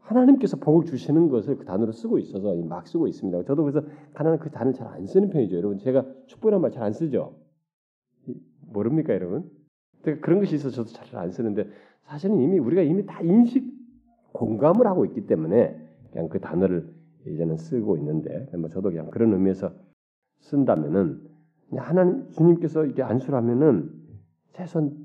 하나님께서 0.00 0.56
복을 0.56 0.86
주시는 0.86 1.28
것을 1.28 1.58
그 1.58 1.64
단어로 1.64 1.92
쓰고 1.92 2.18
있어서 2.18 2.54
막 2.54 2.86
쓰고 2.86 3.08
있습니다. 3.08 3.44
저도 3.44 3.62
그래서 3.64 3.82
하나는 4.14 4.38
그 4.38 4.50
단어 4.50 4.70
를 4.70 4.74
잘 4.74 4.88
안 4.88 5.06
쓰는 5.06 5.28
편이죠. 5.30 5.56
여러분 5.56 5.78
제가 5.78 6.04
축복이라는 6.26 6.62
말잘 6.62 6.82
안 6.82 6.92
쓰죠. 6.92 7.36
모릅니까, 8.70 9.14
여러분? 9.14 9.50
그런 10.02 10.40
것이 10.40 10.54
있어서 10.54 10.84
저도 10.84 10.90
잘 10.90 11.20
안 11.20 11.30
쓰는데 11.30 11.68
사실은 12.04 12.40
이미 12.40 12.58
우리가 12.58 12.82
이미 12.82 13.04
다 13.04 13.20
인식 13.20 13.70
공감을 14.32 14.86
하고 14.86 15.04
있기 15.04 15.26
때문에 15.26 15.76
그냥 16.10 16.28
그 16.28 16.40
단어를 16.40 16.94
이제는 17.26 17.56
쓰고 17.56 17.96
있는데 17.98 18.46
뭐 18.56 18.68
저도 18.68 18.90
그냥 18.90 19.10
그런 19.10 19.32
의미에서 19.32 19.72
쓴다면은 20.40 21.20
하나님 21.76 22.30
주님께서 22.30 22.84
이렇게 22.84 23.02
안수하면은 23.02 23.92
최소한 24.52 24.96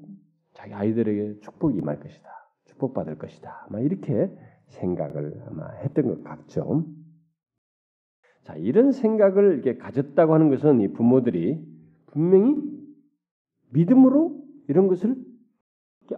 자기 0.53 0.73
아이들에게 0.73 1.39
축복이 1.41 1.77
임할 1.77 1.99
것이다. 1.99 2.29
축복받을 2.65 3.17
것이다. 3.17 3.65
아마 3.67 3.79
이렇게 3.79 4.31
생각을 4.67 5.43
아마 5.47 5.69
했던 5.83 6.07
것 6.07 6.23
같죠. 6.23 6.85
자, 8.43 8.55
이런 8.55 8.91
생각을 8.91 9.53
이렇게 9.53 9.77
가졌다고 9.77 10.33
하는 10.33 10.49
것은 10.49 10.81
이 10.81 10.91
부모들이 10.91 11.65
분명히 12.07 12.61
믿음으로 13.71 14.43
이런 14.67 14.87
것을 14.87 15.15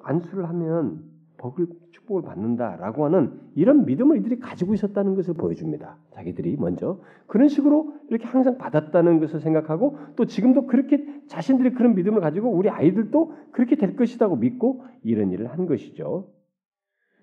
안수를 0.01 0.49
하면 0.49 1.03
복을 1.37 1.67
축복을 2.05 2.21
받는다라고 2.21 3.05
하는 3.05 3.39
이런 3.55 3.85
믿음을 3.85 4.17
이들이 4.17 4.39
가지고 4.39 4.73
있었다는 4.73 5.15
것을 5.15 5.33
보여줍니다. 5.33 5.97
자기들이 6.11 6.55
먼저 6.57 6.99
그런 7.27 7.47
식으로 7.47 7.93
이렇게 8.09 8.25
항상 8.25 8.57
받았다는 8.57 9.19
것을 9.19 9.39
생각하고 9.39 9.97
또 10.15 10.25
지금도 10.25 10.67
그렇게 10.67 11.05
자신들이 11.27 11.73
그런 11.73 11.95
믿음을 11.95 12.21
가지고 12.21 12.49
우리 12.49 12.69
아이들도 12.69 13.33
그렇게 13.51 13.75
될 13.75 13.95
것이라고 13.95 14.35
믿고 14.37 14.83
이런 15.03 15.31
일을 15.31 15.47
한 15.47 15.65
것이죠. 15.65 16.27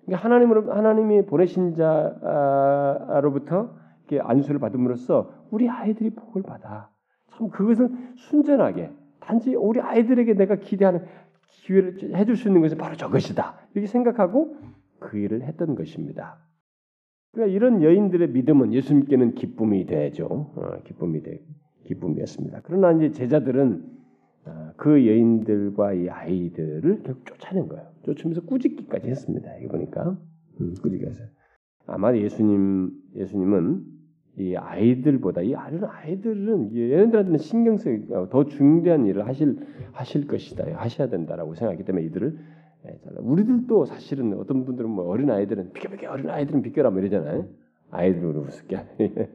그러니까 0.05 0.25
하나님으로 0.25 0.73
하나님이 0.73 1.25
보내신 1.25 1.75
자로부터 1.75 3.75
안수를 4.19 4.59
받음으로써 4.59 5.31
우리 5.49 5.69
아이들이 5.69 6.11
복을 6.11 6.43
받아. 6.43 6.89
참 7.31 7.49
그것을 7.49 7.89
순전하게 8.15 8.91
단지 9.19 9.55
우리 9.55 9.79
아이들에게 9.79 10.33
내가 10.33 10.57
기대하는 10.57 11.01
기회를 11.61 12.15
해줄 12.15 12.35
수 12.35 12.47
있는 12.47 12.61
것은 12.61 12.77
바로 12.77 12.95
저것이다. 12.95 13.55
이렇게 13.73 13.87
생각하고 13.87 14.57
그 14.99 15.17
일을 15.17 15.43
했던 15.43 15.75
것입니다. 15.75 16.39
그러니까 17.31 17.55
이런 17.55 17.81
여인들의 17.81 18.29
믿음은 18.29 18.73
예수님께는 18.73 19.35
기쁨이 19.35 19.85
되죠. 19.85 20.25
어, 20.55 20.81
기쁨이 20.83 21.21
되, 21.23 21.39
기쁨이었습니다. 21.85 22.61
그러나 22.63 22.91
이제 22.91 23.11
제자들은 23.11 23.91
어, 24.45 24.71
그 24.77 25.07
여인들과 25.07 25.93
이 25.93 26.09
아이들을 26.09 27.03
결국 27.03 27.25
쫓아낸 27.25 27.67
거예요. 27.67 27.87
쫓으면서 28.03 28.41
꾸짖기까지 28.41 29.07
했습니다. 29.07 29.57
이거 29.57 29.69
보니까 29.69 30.17
음, 30.61 30.73
꾸짖기해서 30.81 31.23
아마 31.87 32.15
예수님 32.15 32.91
예수님은 33.15 33.92
이 34.37 34.55
아이들보다 34.55 35.41
이 35.41 35.53
아이들은 35.53 35.87
아이들은 35.87 36.75
얘네들한테는 36.75 37.37
신경 37.37 37.77
쓰더 37.77 38.45
중대한 38.45 39.05
일을 39.05 39.27
하실 39.27 39.57
하실 39.91 40.27
것이다 40.27 40.65
하셔야 40.75 41.07
된다라고 41.07 41.53
생각하기 41.53 41.85
때문에 41.85 42.05
이들을 42.05 42.37
예, 42.87 42.99
우리들도 43.19 43.85
사실은 43.85 44.33
어떤 44.33 44.65
분들은 44.65 44.89
뭐 44.89 45.05
어린 45.05 45.29
아이들은 45.29 45.71
비켜 45.73 45.89
비켜 45.89 46.11
어린 46.11 46.29
아이들은 46.29 46.63
비켜라 46.63 46.89
뭐 46.89 46.99
이러잖아요. 46.99 47.47
아이들로 47.91 48.41
우습게 48.41 48.77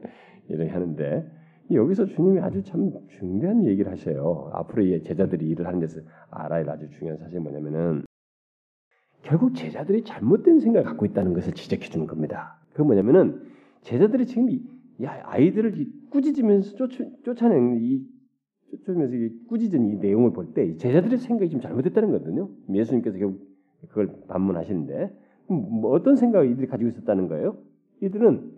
이렇게 0.49 0.69
하는데 0.69 1.31
여기서 1.71 2.05
주님이 2.05 2.41
아주 2.41 2.61
참 2.63 2.91
중대한 3.17 3.65
얘기를 3.65 3.91
하셔요. 3.91 4.49
앞으로 4.53 5.01
제자들이 5.03 5.47
일을 5.47 5.65
하는 5.65 5.79
데서 5.79 6.01
알아야 6.29 6.61
할 6.61 6.69
아주 6.69 6.89
중요한 6.89 7.19
사실이 7.19 7.39
뭐냐면은 7.39 8.03
결국 9.21 9.55
제자들이 9.55 10.03
잘못된 10.03 10.59
생각을 10.59 10.85
갖고 10.85 11.05
있다는 11.05 11.33
것을 11.33 11.53
지적해 11.53 11.89
주는 11.89 12.05
겁니다. 12.05 12.59
그 12.73 12.81
뭐냐면은 12.81 13.41
제자들이 13.81 14.25
지금 14.25 14.49
야 15.03 15.21
아이들을 15.25 15.85
꾸짖으면서 16.09 16.75
쫓, 16.75 17.43
아낸이 17.43 18.01
쫓으면서 18.85 19.15
꾸짖은 19.47 19.87
이 19.89 19.95
내용을 19.95 20.33
볼 20.33 20.53
때 20.53 20.75
제자들의 20.75 21.17
생각이 21.17 21.49
좀 21.49 21.61
잘못됐다는 21.61 22.11
거거든요. 22.11 22.49
예수님께서 22.73 23.17
결국 23.17 23.47
그걸 23.87 24.13
반문하시는데 24.27 25.15
뭐 25.47 25.91
어떤 25.91 26.15
생각을 26.15 26.51
이들이 26.51 26.67
가지고 26.67 26.89
있었다는 26.89 27.27
거예요? 27.27 27.57
이들은 28.01 28.51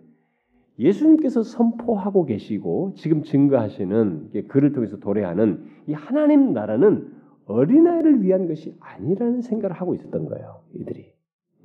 예수님께서 0.78 1.42
선포하고 1.42 2.24
계시고 2.24 2.94
지금 2.96 3.22
증거하시는 3.22 4.30
글을 4.48 4.72
통해서 4.72 4.98
도래하는 4.98 5.64
이 5.86 5.92
하나님 5.92 6.52
나라는 6.52 7.12
어린아이를 7.46 8.22
위한 8.22 8.48
것이 8.48 8.74
아니라는 8.80 9.42
생각을 9.42 9.76
하고 9.76 9.94
있었던 9.94 10.26
거예요. 10.26 10.62
이들이 10.74 11.12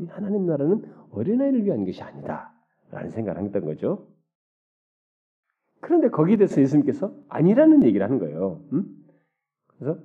하나님 0.09 0.45
나라는 0.45 0.83
어린아이를 1.11 1.65
위한 1.65 1.85
것이 1.85 2.01
아니다라는 2.03 3.09
생각을 3.09 3.43
했던 3.43 3.65
거죠. 3.65 4.07
그런데 5.79 6.09
거기에 6.09 6.37
대해서 6.37 6.61
예수님께서 6.61 7.13
아니라는 7.29 7.83
얘기를 7.83 8.05
하는 8.05 8.19
거예요. 8.19 8.61
음? 8.73 8.85
그래서 9.77 9.99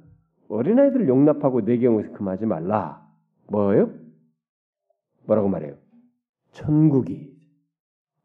어린아이들을 0.49 1.09
용납하고 1.09 1.64
내 1.64 1.79
경우에서 1.79 2.12
금하지 2.12 2.47
말라. 2.47 3.07
뭐예요? 3.49 3.91
뭐라고 5.27 5.49
말해요? 5.49 5.77
천국이 6.53 7.33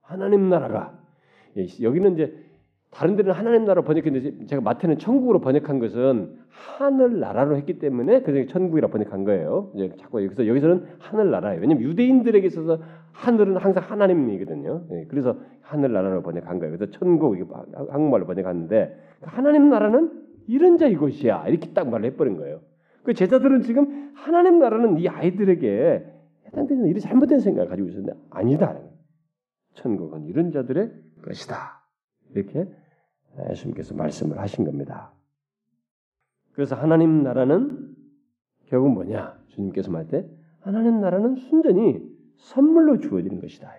하나님 0.02 0.50
나라가 0.50 1.00
예, 1.58 1.68
여기는 1.82 2.14
이제 2.14 2.48
다른 2.91 3.16
데는 3.16 3.32
하나님 3.34 3.66
나라 3.66 3.82
번역했는데 3.82 4.45
제가 4.45 4.62
마태는 4.62 4.98
천국으로 4.98 5.39
번역한 5.39 5.80
것은 5.80 6.38
하늘 6.50 7.20
나라로 7.20 7.58
했기 7.58 7.80
때문에 7.80 8.22
그래서 8.24 8.52
천국이라 8.52 8.88
번역한 8.88 9.24
거예요. 9.24 9.72
이제 9.76 9.93
자꾸 10.00 10.24
여기서 10.24 10.48
여기서는 10.48 10.88
하늘 11.00 11.30
나라예요. 11.30 11.62
왜냐면 11.62 11.84
유대인들에게 11.84 12.48
있어서 12.48 12.80
하늘은 13.18 13.57
항상 13.57 13.84
하나님이거든요. 13.84 14.86
예, 14.91 15.05
그래서 15.05 15.39
하늘 15.61 15.91
나라로 15.91 16.22
번역한 16.22 16.59
거예요. 16.59 16.78
그래서 16.78 16.91
천국 16.91 17.36
한국말로 17.89 18.28
번역하는데 18.28 18.95
하나님 19.22 19.70
나라는 19.70 20.24
이런 20.47 20.78
자 20.78 20.88
이것이야 20.88 21.47
이렇게 21.47 21.74
딱 21.74 21.89
말을 21.89 22.05
해버린 22.11 22.38
거예요. 22.38 22.61
그 23.03 23.15
제자들은 23.15 23.61
지금 23.61 24.11
하나님 24.15 24.59
나라는 24.59 24.99
이 24.99 25.07
아이들에게 25.07 26.13
해당되는 26.45 26.86
이런 26.86 26.99
잘못된 26.99 27.39
생각을 27.39 27.70
가지고 27.70 27.88
있었는데 27.89 28.20
아니다. 28.30 28.78
천국은 29.74 30.26
이런 30.26 30.51
자들의 30.51 30.91
것이다. 31.24 31.82
이렇게 32.36 32.68
예수님께서 33.49 33.95
말씀을 33.95 34.38
하신 34.39 34.63
겁니다. 34.63 35.11
그래서 36.53 36.76
하나님 36.76 37.24
나라는 37.24 37.95
결국 38.65 38.91
뭐냐? 38.93 39.39
주님께서 39.47 39.91
말때 39.91 40.28
하나님 40.59 41.01
나라는 41.01 41.36
순전히 41.36 42.07
선물로 42.38 43.00
주어지는 43.00 43.40
것이다. 43.40 43.72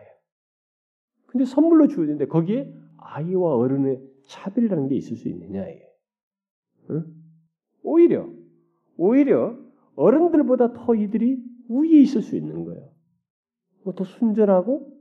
근데 1.26 1.44
선물로 1.44 1.88
주어지는데 1.88 2.26
거기에 2.26 2.72
아이와 2.96 3.56
어른의 3.56 4.02
차별이라는 4.26 4.88
게 4.88 4.96
있을 4.96 5.16
수 5.16 5.28
있느냐 5.28 5.66
이게. 5.68 5.86
응? 6.90 7.04
오히려 7.82 8.28
오히려 8.96 9.58
어른들보다 9.94 10.72
더 10.72 10.94
이들이 10.94 11.42
우위에 11.68 12.00
있을 12.00 12.22
수 12.22 12.36
있는 12.36 12.64
거예요. 12.64 12.90
뭐더 13.84 14.04
순전하고 14.04 14.98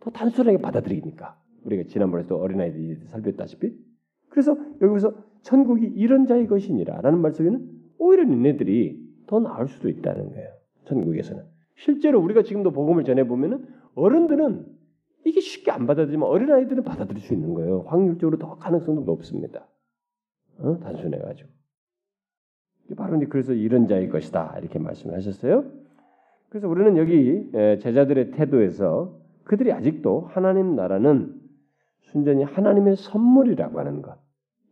더 0.00 0.10
단순하게 0.10 0.58
받아들이니까 0.58 1.40
우리가 1.64 1.84
지난번에도 1.88 2.36
어린아이들이 2.36 3.06
살폈다시피 3.06 3.72
그래서 4.28 4.56
여기서 4.80 5.14
천국이 5.42 5.86
이런 5.86 6.26
자의 6.26 6.46
것이니라라는 6.46 7.20
말 7.20 7.32
속에는 7.32 7.70
오히려 7.98 8.24
너네들이 8.24 9.02
더 9.26 9.40
나을 9.40 9.68
수도 9.68 9.88
있다는 9.88 10.30
거예요. 10.30 10.48
천국에서는 10.84 11.53
실제로 11.76 12.20
우리가 12.20 12.42
지금도 12.42 12.72
복음을 12.72 13.04
전해 13.04 13.26
보면은 13.26 13.66
어른들은 13.94 14.66
이게 15.24 15.40
쉽게 15.40 15.70
안 15.70 15.86
받아들이면 15.86 16.28
어린아이들은 16.28 16.84
받아들일 16.84 17.20
수 17.20 17.32
있는 17.34 17.54
거예요. 17.54 17.84
확률적으로 17.86 18.38
더 18.38 18.56
가능성도 18.56 19.02
높습니다. 19.02 19.66
어? 20.58 20.78
단순해 20.78 21.18
가지고. 21.18 21.50
바로 22.96 23.18
그래서 23.28 23.54
이런 23.54 23.86
자의 23.88 24.08
것이다. 24.08 24.56
이렇게 24.60 24.78
말씀을 24.78 25.16
하셨어요. 25.16 25.64
그래서 26.50 26.68
우리는 26.68 26.96
여기 26.98 27.50
제자들의 27.80 28.32
태도에서 28.32 29.18
그들이 29.44 29.72
아직도 29.72 30.28
하나님 30.30 30.76
나라는 30.76 31.40
순전히 32.02 32.44
하나님의 32.44 32.96
선물이라고 32.96 33.80
하는 33.80 34.02
것. 34.02 34.18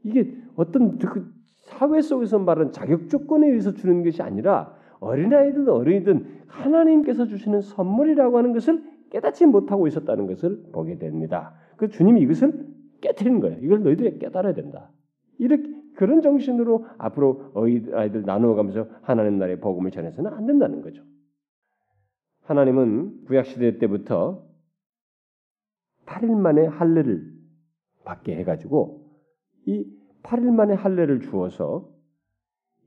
이게 0.05 0.37
어떤 0.57 0.99
그 0.99 1.33
사회 1.65 2.01
속에서 2.03 2.39
말하는 2.39 2.73
자격 2.73 3.09
조건에 3.09 3.49
의해서 3.49 3.73
주는 3.73 4.05
것이 4.05 4.23
아니라 4.23 4.77
어린아이든 5.03 5.69
어른이든 5.69 6.45
하나님께서 6.47 7.27
주시는 7.27 7.61
선물이라고 7.61 8.39
하는 8.39 8.53
것을 8.53 8.83
깨닫지 9.11 9.47
못하고 9.47 9.87
있었다는 9.89 10.27
것을 10.27 10.63
보게 10.73 10.97
됩니다. 10.97 11.55
그 11.77 11.89
주님이 11.89 12.21
이것을 12.23 12.67
깨뜨리는 13.01 13.41
거예요. 13.41 13.59
이걸 13.61 13.83
너희들이 13.83 14.19
깨달아야 14.21 14.55
된다. 14.55 14.91
이렇게 15.39 15.69
그런 15.97 16.23
정신으로 16.23 16.87
앞으로 16.99 17.53
아이들 17.93 18.23
나누어가면서 18.23 18.87
하나님 19.03 19.39
나라의 19.39 19.61
복음을 19.61 19.91
전해서는 19.91 20.33
안 20.33 20.47
된다는 20.47 20.81
거죠. 20.83 21.03
하나님은 22.43 23.25
구약 23.27 23.47
시대 23.47 23.79
때부터 23.79 24.47
8일 26.07 26.37
만에 26.37 26.67
할례를 26.67 27.33
받게 28.05 28.37
해가지고 28.37 29.05
이 29.67 29.85
8일 30.23 30.53
만에 30.53 30.75
할례를 30.75 31.21
주어서 31.21 31.92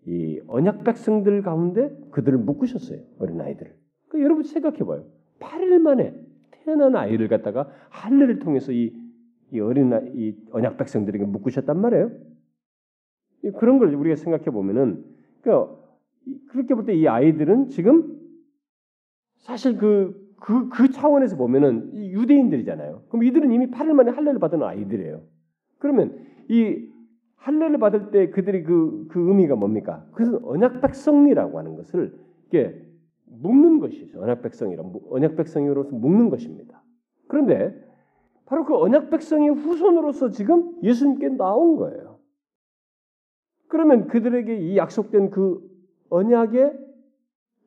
이 0.08 0.40
언약 0.48 0.84
백성들 0.84 1.42
가운데 1.42 1.90
그들을 2.12 2.38
묶으셨어요 2.38 3.00
어린 3.20 3.42
아이들을. 3.42 3.76
그 4.10 4.22
여러분 4.22 4.44
생각해봐요. 4.44 5.06
8일 5.40 5.80
만에 5.80 6.14
태어난 6.52 6.96
아이를 6.96 7.28
갖다가 7.28 7.70
할례를 7.90 8.40
통해서 8.40 8.72
이, 8.72 8.94
이 9.52 9.60
어린 9.60 9.92
이 10.16 10.36
언약 10.52 10.78
백성들에게 10.78 11.26
묶으셨단 11.26 11.80
말이에요. 11.80 12.12
그런 13.58 13.78
걸 13.80 13.94
우리가 13.94 14.16
생각해 14.16 14.46
보면은 14.46 15.04
그 15.42 15.52
그렇게 16.50 16.74
볼 16.74 16.86
때 16.86 16.94
이 16.96 17.08
아이들은 17.08 17.70
지금 17.70 18.20
사실 19.38 19.78
그, 19.78 20.34
그, 20.40 20.70
그 20.70 20.90
차원에서 20.90 21.38
보면은 21.38 21.94
유대인들이잖아요. 21.96 23.04
그럼 23.10 23.24
이들은 23.24 23.52
이미 23.52 23.68
8일 23.68 23.94
만에 23.94 24.12
할례를 24.12 24.40
받은 24.40 24.64
아이들이에요. 24.64 25.22
그러면 25.78 26.18
이 26.50 26.90
할례를 27.46 27.78
받을 27.78 28.10
때 28.10 28.32
그들이 28.32 28.64
그, 28.64 29.06
그 29.12 29.20
의미가 29.20 29.56
뭡니까? 29.56 30.04
그것은 30.14 30.44
언약 30.44 30.82
백성이라고 30.82 31.60
하는 31.60 31.76
것을 31.76 32.18
이게 32.48 32.84
묶는 33.26 33.80
것이죠. 33.80 34.20
언약 34.20 34.42
백성이라 34.42 34.84
언약 35.12 35.36
백성으로서 35.36 35.92
묶는 35.92 36.32
것입니다. 36.32 36.82
그런데 37.28 37.80
바로 38.48 38.66
그 38.66 38.76
언약 38.76 39.12
백성의 39.12 39.50
후손으로서 39.50 40.32
지금 40.32 40.76
예수님께 40.82 41.30
나온 41.30 41.76
거예요. 41.76 42.18
그러면 43.68 44.08
그들에게 44.08 44.58
이 44.58 44.78
약속된 44.78 45.30
그 45.30 45.62
언약의 46.10 46.74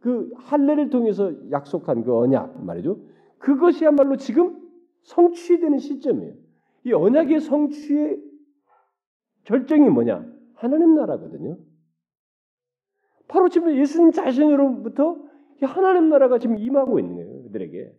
그 0.01 0.33
할례를 0.35 0.91
통해서 0.91 1.33
약속한 1.53 2.03
그 2.03 2.17
언약 2.17 2.65
말이죠. 2.65 2.99
그것이야말로 3.39 4.17
지금 4.17 4.57
성취되는 5.03 5.79
시점이에요. 5.79 6.35
이 6.85 6.93
언약의 6.93 7.41
성취의 7.41 8.28
결정이 9.45 9.89
뭐냐? 9.89 10.25
하나님 10.55 10.95
나라거든요. 10.95 11.57
바로 13.29 13.49
지금 13.49 13.77
예수님 13.77 14.13
자신으로부터 14.13 15.17
하나님 15.63 16.09
나라가 16.09 16.39
지금 16.39 16.59
임하고 16.59 16.99
있는 16.99 17.17
거예요. 17.17 17.43
그들에게. 17.45 17.95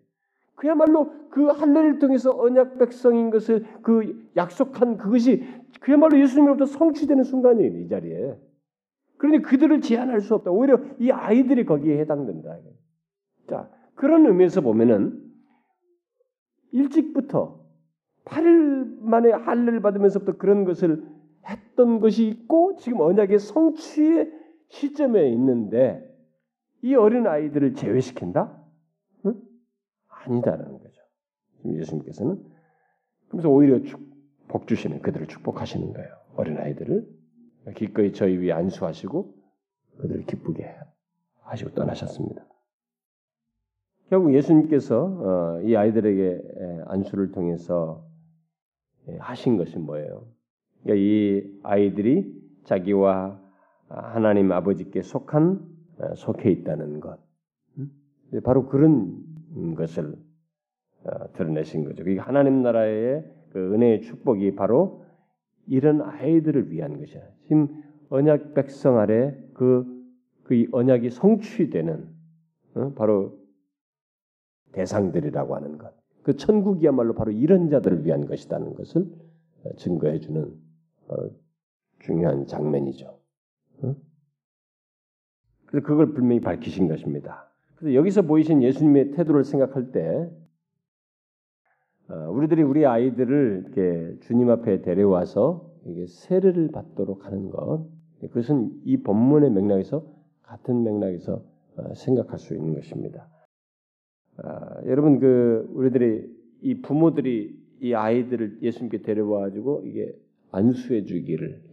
그야말로 0.56 1.14
그 1.30 1.46
할례를 1.46 2.00
통해서 2.00 2.32
언약 2.38 2.80
백성인 2.80 3.30
것을 3.30 3.66
그 3.82 4.30
약속한 4.36 4.98
그것이 4.98 5.46
그야말로 5.80 6.20
예수님으로부터 6.20 6.66
성취되는 6.66 7.24
순간이에요. 7.24 7.78
이 7.80 7.88
자리에. 7.88 8.38
그러니 9.18 9.42
그들을 9.42 9.82
제한할 9.82 10.22
수 10.22 10.36
없다. 10.36 10.52
오히려 10.52 10.82
이 11.00 11.12
아이들이 11.12 11.66
거기에 11.66 12.00
해당된다. 12.00 12.58
자, 13.50 13.70
그런 13.96 14.26
의미에서 14.26 14.62
보면은 14.62 15.22
일찍부터 16.72 17.60
8일 18.26 19.00
만에 19.02 19.32
할례를 19.32 19.82
받으면서부터 19.82 20.38
그런 20.38 20.66
것을 20.66 21.06
했던 21.48 22.00
것이 22.00 22.28
있고 22.28 22.76
지금 22.78 23.02
언약의 23.02 23.40
성취의 23.40 24.32
시점에 24.70 25.30
있는데 25.30 26.06
이 26.82 26.96
어린 26.96 27.28
아이들을 27.28 27.74
제외시킨다? 27.74 28.62
응? 29.26 29.42
아니다라는 30.08 30.80
거죠. 30.80 31.02
예수님께서는 31.66 32.44
그래서 33.30 33.50
오히려 33.50 33.80
복 34.48 34.68
주시는 34.68 35.02
그들을 35.02 35.28
축복하시는 35.28 35.94
거예요. 35.94 36.10
어린 36.36 36.58
아이들을 36.58 37.08
기꺼이 37.76 38.14
저희 38.14 38.38
위에 38.38 38.52
안수하시고 38.52 39.36
그들을 39.98 40.26
기쁘게 40.26 40.76
하시고 41.42 41.72
떠나셨습니다. 41.72 42.46
결국 44.10 44.34
예수님께서 44.34 45.04
어, 45.06 45.62
이 45.62 45.76
아이들에게 45.76 46.42
안수를 46.86 47.32
통해서 47.32 48.08
하신 49.20 49.58
것이 49.58 49.78
뭐예요? 49.78 50.28
그러니까 50.84 51.06
이 51.06 51.60
아이들이 51.64 52.34
자기와 52.64 53.40
하나님 53.88 54.52
아버지께 54.52 55.02
속한 55.02 55.60
어, 56.00 56.16
속해 56.16 56.50
있다는 56.52 57.00
것. 57.00 57.20
음? 57.78 57.92
바로 58.44 58.68
그런 58.68 59.76
것을 59.76 60.16
어, 61.04 61.32
드러내신 61.34 61.84
거죠. 61.84 62.08
이 62.08 62.18
하나님 62.18 62.62
나라의 62.62 63.26
그 63.52 63.74
은혜의 63.74 64.02
축복이 64.02 64.56
바로 64.56 65.04
이런 65.68 66.02
아이들을 66.02 66.72
위한 66.72 66.98
것이야. 67.00 67.22
지금 67.44 67.68
언약 68.10 68.54
백성 68.54 68.98
아래 68.98 69.36
그, 69.54 69.86
그 70.44 70.66
언약이 70.72 71.10
성취되는 71.10 72.08
어? 72.76 72.94
바로 72.94 73.38
대상들이라고 74.72 75.56
하는 75.56 75.78
것. 75.78 75.94
그 76.24 76.36
천국이야말로 76.36 77.16
바로 77.16 77.32
이런 77.32 77.70
자들을 77.70 78.06
위한 78.06 78.28
것이라는 78.28 78.76
것을 78.76 79.06
증거해 79.78 80.20
주는 80.20 80.54
중요한 82.00 82.46
장면이죠. 82.46 83.20
그래서 85.70 85.86
그걸 85.86 86.14
분명히 86.14 86.42
밝히신 86.42 86.88
것입니다. 86.88 87.48
그래서 87.76 87.94
여기서 87.94 88.24
보이신 88.24 88.64
예수님의 88.64 89.12
태도를 89.12 89.44
생각할 89.44 89.92
때 89.92 90.30
어, 92.10 92.32
우리들이 92.32 92.64
우리 92.64 92.86
아이들을 92.86 93.66
이렇게 93.66 94.20
주님 94.22 94.50
앞에 94.50 94.82
데려와서 94.82 95.72
이게 95.86 96.08
세례를 96.08 96.72
받도록 96.72 97.26
하는 97.26 97.50
것 97.52 97.88
그것은 98.20 98.72
이 98.84 98.98
본문의 98.98 99.52
맥락에서 99.52 100.04
같은 100.42 100.84
맥락에서 100.84 101.44
어, 101.78 101.94
생각할 101.94 102.40
수 102.40 102.56
있는 102.56 102.74
것입니다. 102.74 103.30
아, 104.38 104.82
여러분 104.86 105.20
그 105.20 105.70
우리들이 105.74 106.28
이 106.62 106.82
부모들이 106.82 107.58
이 107.82 107.94
아이들을 107.94 108.60
예수님께 108.64 109.04
데려와 109.04 109.42
가지고 109.42 109.84
이게 109.86 110.14
안수해 110.52 111.04
주기를 111.04 111.64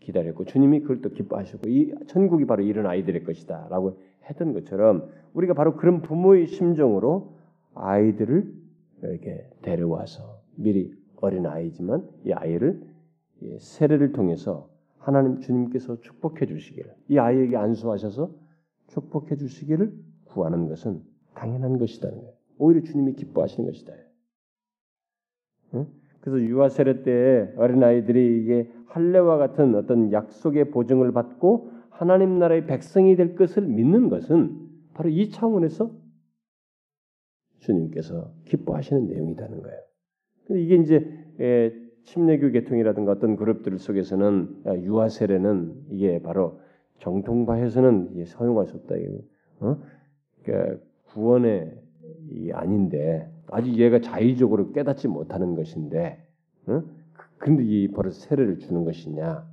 기다렸고 0.00 0.44
주님이 0.44 0.80
그걸 0.80 1.00
또 1.00 1.10
기뻐하시고 1.10 1.68
이 1.68 1.94
천국이 2.06 2.46
바로 2.46 2.62
이런 2.62 2.86
아이들의 2.86 3.24
것이다라고 3.24 4.00
했던 4.28 4.52
것처럼 4.52 5.10
우리가 5.34 5.54
바로 5.54 5.76
그런 5.76 6.02
부모의 6.02 6.46
심정으로 6.46 7.36
아이들을 7.74 8.52
이렇게 9.02 9.48
데려와서 9.62 10.42
미리 10.56 10.94
어린 11.16 11.46
아이지만 11.46 12.08
이 12.24 12.32
아이를 12.32 12.82
세례를 13.58 14.12
통해서 14.12 14.68
하나님 14.98 15.40
주님께서 15.40 16.00
축복해 16.00 16.46
주시기를 16.46 16.94
이 17.08 17.18
아이에게 17.18 17.56
안수하셔서 17.56 18.34
축복해 18.88 19.36
주시기를 19.36 19.92
구하는 20.24 20.68
것은 20.68 21.02
당연한 21.34 21.78
것이다는 21.78 22.18
거예요. 22.18 22.34
오히려 22.58 22.82
주님이 22.82 23.14
기뻐하시는 23.14 23.70
것이다. 23.70 23.94
응? 25.74 25.86
그래서 26.20 26.40
유아 26.40 26.68
세례 26.68 27.02
때 27.02 27.52
어린 27.56 27.82
아이들이 27.82 28.42
이게 28.42 28.70
할례와 28.86 29.38
같은 29.38 29.74
어떤 29.74 30.12
약속의 30.12 30.70
보증을 30.70 31.12
받고 31.12 31.70
하나님 31.90 32.38
나라의 32.38 32.66
백성이 32.66 33.16
될 33.16 33.34
것을 33.34 33.62
믿는 33.66 34.08
것은 34.08 34.68
바로 34.94 35.08
이 35.08 35.30
차원에서 35.30 35.90
주님께서 37.58 38.32
기뻐하시는 38.46 39.06
내용이라는 39.06 39.62
거예요. 39.62 39.78
근데 40.46 40.62
이게 40.62 40.76
이제 40.76 41.06
침례교 42.04 42.50
계통이라든가 42.50 43.12
어떤 43.12 43.36
그룹들 43.36 43.78
속에서는 43.78 44.62
유아 44.82 45.08
세례는 45.08 45.74
이게 45.90 46.20
바로 46.22 46.60
정통파에서는 46.98 48.24
사용할 48.24 48.66
수 48.66 48.76
없다. 48.76 48.94
어? 49.60 49.76
그러니까 50.42 50.82
구원의 51.08 51.78
이 52.30 52.50
아닌데 52.52 53.30
아직 53.50 53.76
얘가 53.76 54.00
자의적으로 54.00 54.72
깨닫지 54.72 55.08
못하는 55.08 55.54
것인데, 55.54 56.26
어? 56.66 56.82
근데 57.38 57.64
이 57.64 57.88
버릇 57.88 58.12
세례를 58.12 58.58
주는 58.58 58.84
것이냐 58.84 59.46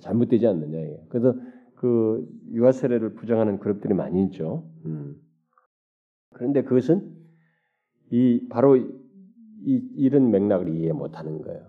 잘못되지 0.00 0.46
않느냐. 0.46 0.96
그래서 1.08 1.34
그 1.74 2.26
유아 2.52 2.72
세례를 2.72 3.14
부정하는 3.14 3.58
그룹들이 3.58 3.94
많이 3.94 4.24
있죠. 4.26 4.64
음. 4.84 5.16
그런데 6.34 6.62
그것은 6.62 7.16
이 8.10 8.46
바로 8.48 8.76
이, 8.76 8.86
이런 9.96 10.30
맥락을 10.30 10.74
이해 10.74 10.92
못하는 10.92 11.42
거예요. 11.42 11.60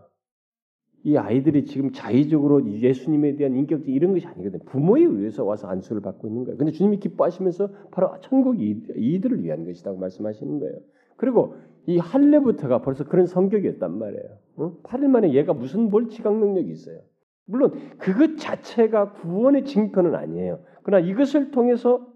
이 1.04 1.16
아이들이 1.16 1.66
지금 1.66 1.92
자의적으로 1.92 2.70
예수님에 2.70 3.36
대한 3.36 3.56
인격적 3.56 3.88
이런 3.88 4.14
것이 4.14 4.28
아니거든. 4.28 4.60
부모에 4.66 5.04
의해서 5.04 5.46
와서 5.46 5.68
안수를 5.68 6.02
받고 6.02 6.28
있는 6.28 6.44
거예요. 6.44 6.58
근데 6.58 6.72
주님이 6.72 7.00
기뻐하시면서 7.00 7.70
바로 7.92 8.20
천국이 8.22 8.84
이들을 8.96 9.44
위한 9.44 9.64
것이라고 9.66 9.98
말씀하시는 9.98 10.60
거예요. 10.60 10.76
그리고 11.20 11.56
이 11.86 11.98
할례부터가 11.98 12.82
벌써 12.82 13.04
그런 13.04 13.26
성격이었단 13.26 14.00
말이에요. 14.00 14.38
어? 14.56 14.78
8일 14.84 15.08
만에 15.08 15.34
얘가 15.34 15.54
무슨 15.54 15.90
뭘 15.90 16.08
지각 16.08 16.34
능력이 16.38 16.72
있어요. 16.72 17.02
물론 17.46 17.74
그것 17.98 18.38
자체가 18.38 19.12
구원의 19.14 19.66
징표는 19.66 20.16
아니에요. 20.16 20.60
그러나 20.82 21.06
이것을 21.06 21.52
통해서 21.52 22.08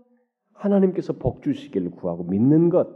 하나님께서 0.54 1.14
복 1.14 1.42
주시기를 1.42 1.92
구하고 1.92 2.24
믿는 2.24 2.70
것, 2.70 2.88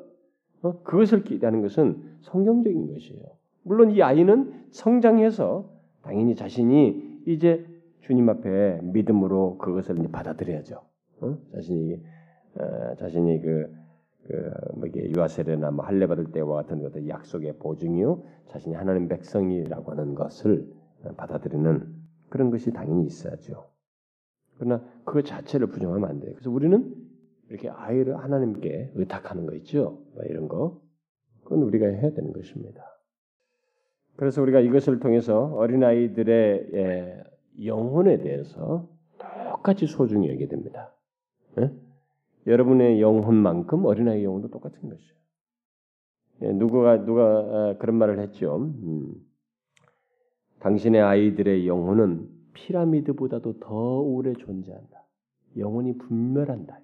어? 0.61 0.81
그것을 0.83 1.23
기대하는 1.23 1.61
것은 1.61 2.01
성경적인 2.21 2.93
것이에요. 2.93 3.23
물론 3.63 3.91
이 3.91 4.01
아이는 4.01 4.53
성장해서 4.71 5.69
당연히 6.03 6.35
자신이 6.35 7.21
이제 7.25 7.65
주님 7.99 8.29
앞에 8.29 8.79
믿음으로 8.81 9.57
그것을 9.57 9.97
받아들여야죠. 10.09 10.79
어? 11.19 11.37
자신이 11.51 11.95
어, 12.59 12.95
자신이 12.95 13.41
그, 13.41 13.75
그뭐 14.27 14.85
이게 14.87 15.09
유아 15.15 15.27
세례나 15.27 15.71
뭐 15.71 15.85
할례 15.85 16.05
받을 16.07 16.31
때와 16.31 16.63
같은 16.63 16.81
것들 16.81 17.07
약속의 17.07 17.57
보증이요, 17.59 18.23
자신이 18.47 18.75
하나님 18.75 19.07
백성이라고 19.07 19.91
하는 19.91 20.15
것을 20.15 20.67
받아들이는 21.15 21.95
그런 22.29 22.51
것이 22.51 22.71
당연히 22.71 23.05
있어야죠. 23.05 23.69
그러나 24.57 24.83
그 25.05 25.23
자체를 25.23 25.67
부정하면 25.67 26.09
안 26.09 26.19
돼요. 26.19 26.31
그래서 26.33 26.51
우리는 26.51 26.93
이렇게 27.49 27.69
아이를 27.69 28.17
하나님께 28.17 28.91
의탁하는 28.95 29.45
거 29.45 29.55
있죠. 29.55 30.03
뭐 30.13 30.23
이런 30.25 30.47
거. 30.47 30.81
그건 31.43 31.63
우리가 31.63 31.85
해야 31.87 32.11
되는 32.11 32.33
것입니다. 32.33 32.83
그래서 34.17 34.41
우리가 34.41 34.59
이것을 34.59 34.99
통해서 34.99 35.45
어린아이들의 35.53 36.69
예, 36.73 37.23
영혼에 37.63 38.17
대해서 38.17 38.89
똑같이 39.51 39.87
소중히 39.87 40.27
여기게 40.29 40.47
됩니다. 40.47 40.91
예? 41.59 41.71
여러분의 42.47 43.01
영혼만큼 43.01 43.85
어린아이 43.85 44.23
영혼도 44.23 44.49
똑같은 44.49 44.89
것이에요. 44.89 45.17
예, 46.43 46.53
누가 46.53 47.03
누가 47.03 47.23
아, 47.23 47.77
그런 47.77 47.97
말을 47.97 48.19
했죠. 48.19 48.57
음. 48.57 49.13
당신의 50.59 51.01
아이들의 51.01 51.67
영혼은 51.67 52.29
피라미드보다도 52.53 53.59
더 53.59 53.99
오래 53.99 54.33
존재한다. 54.33 55.03
영혼이 55.57 55.97
분멸한다. 55.97 56.79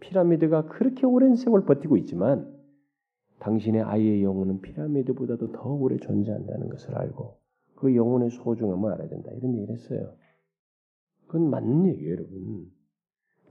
피라미드가 0.00 0.66
그렇게 0.66 1.06
오랜 1.06 1.36
세월 1.36 1.64
버티고 1.64 1.96
있지만 1.98 2.52
당신의 3.38 3.82
아이의 3.82 4.22
영혼은 4.22 4.60
피라미드보다도 4.60 5.52
더 5.52 5.72
오래 5.72 5.96
존재한다는 5.98 6.68
것을 6.68 6.96
알고 6.96 7.38
그 7.76 7.94
영혼의 7.94 8.30
소중함을 8.30 8.92
알아야 8.92 9.08
된다. 9.08 9.30
이런 9.32 9.54
얘기를 9.54 9.74
했어요. 9.74 10.14
그건 11.26 11.50
맞는 11.50 11.86
얘기예요, 11.88 12.12
여러분. 12.12 12.70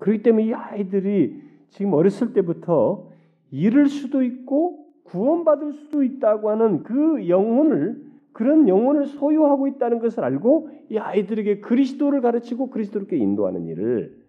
그렇기 0.03 0.21
때문에 0.21 0.47
이 0.47 0.53
아이들이 0.53 1.41
지금 1.69 1.93
어렸을 1.93 2.33
때부터 2.33 3.09
잃을 3.51 3.87
수도 3.87 4.21
있고 4.21 4.85
구원받을 5.05 5.71
수도 5.71 6.03
있다고 6.03 6.49
하는 6.49 6.83
그 6.83 7.29
영혼을 7.29 8.03
그런 8.33 8.67
영혼을 8.67 9.05
소유하고 9.05 9.67
있다는 9.67 9.99
것을 9.99 10.25
알고 10.25 10.69
이 10.89 10.97
아이들에게 10.97 11.61
그리스도를 11.61 12.19
가르치고 12.19 12.69
그리스도께 12.69 13.15
인도하는 13.15 13.65
일을 13.67 14.21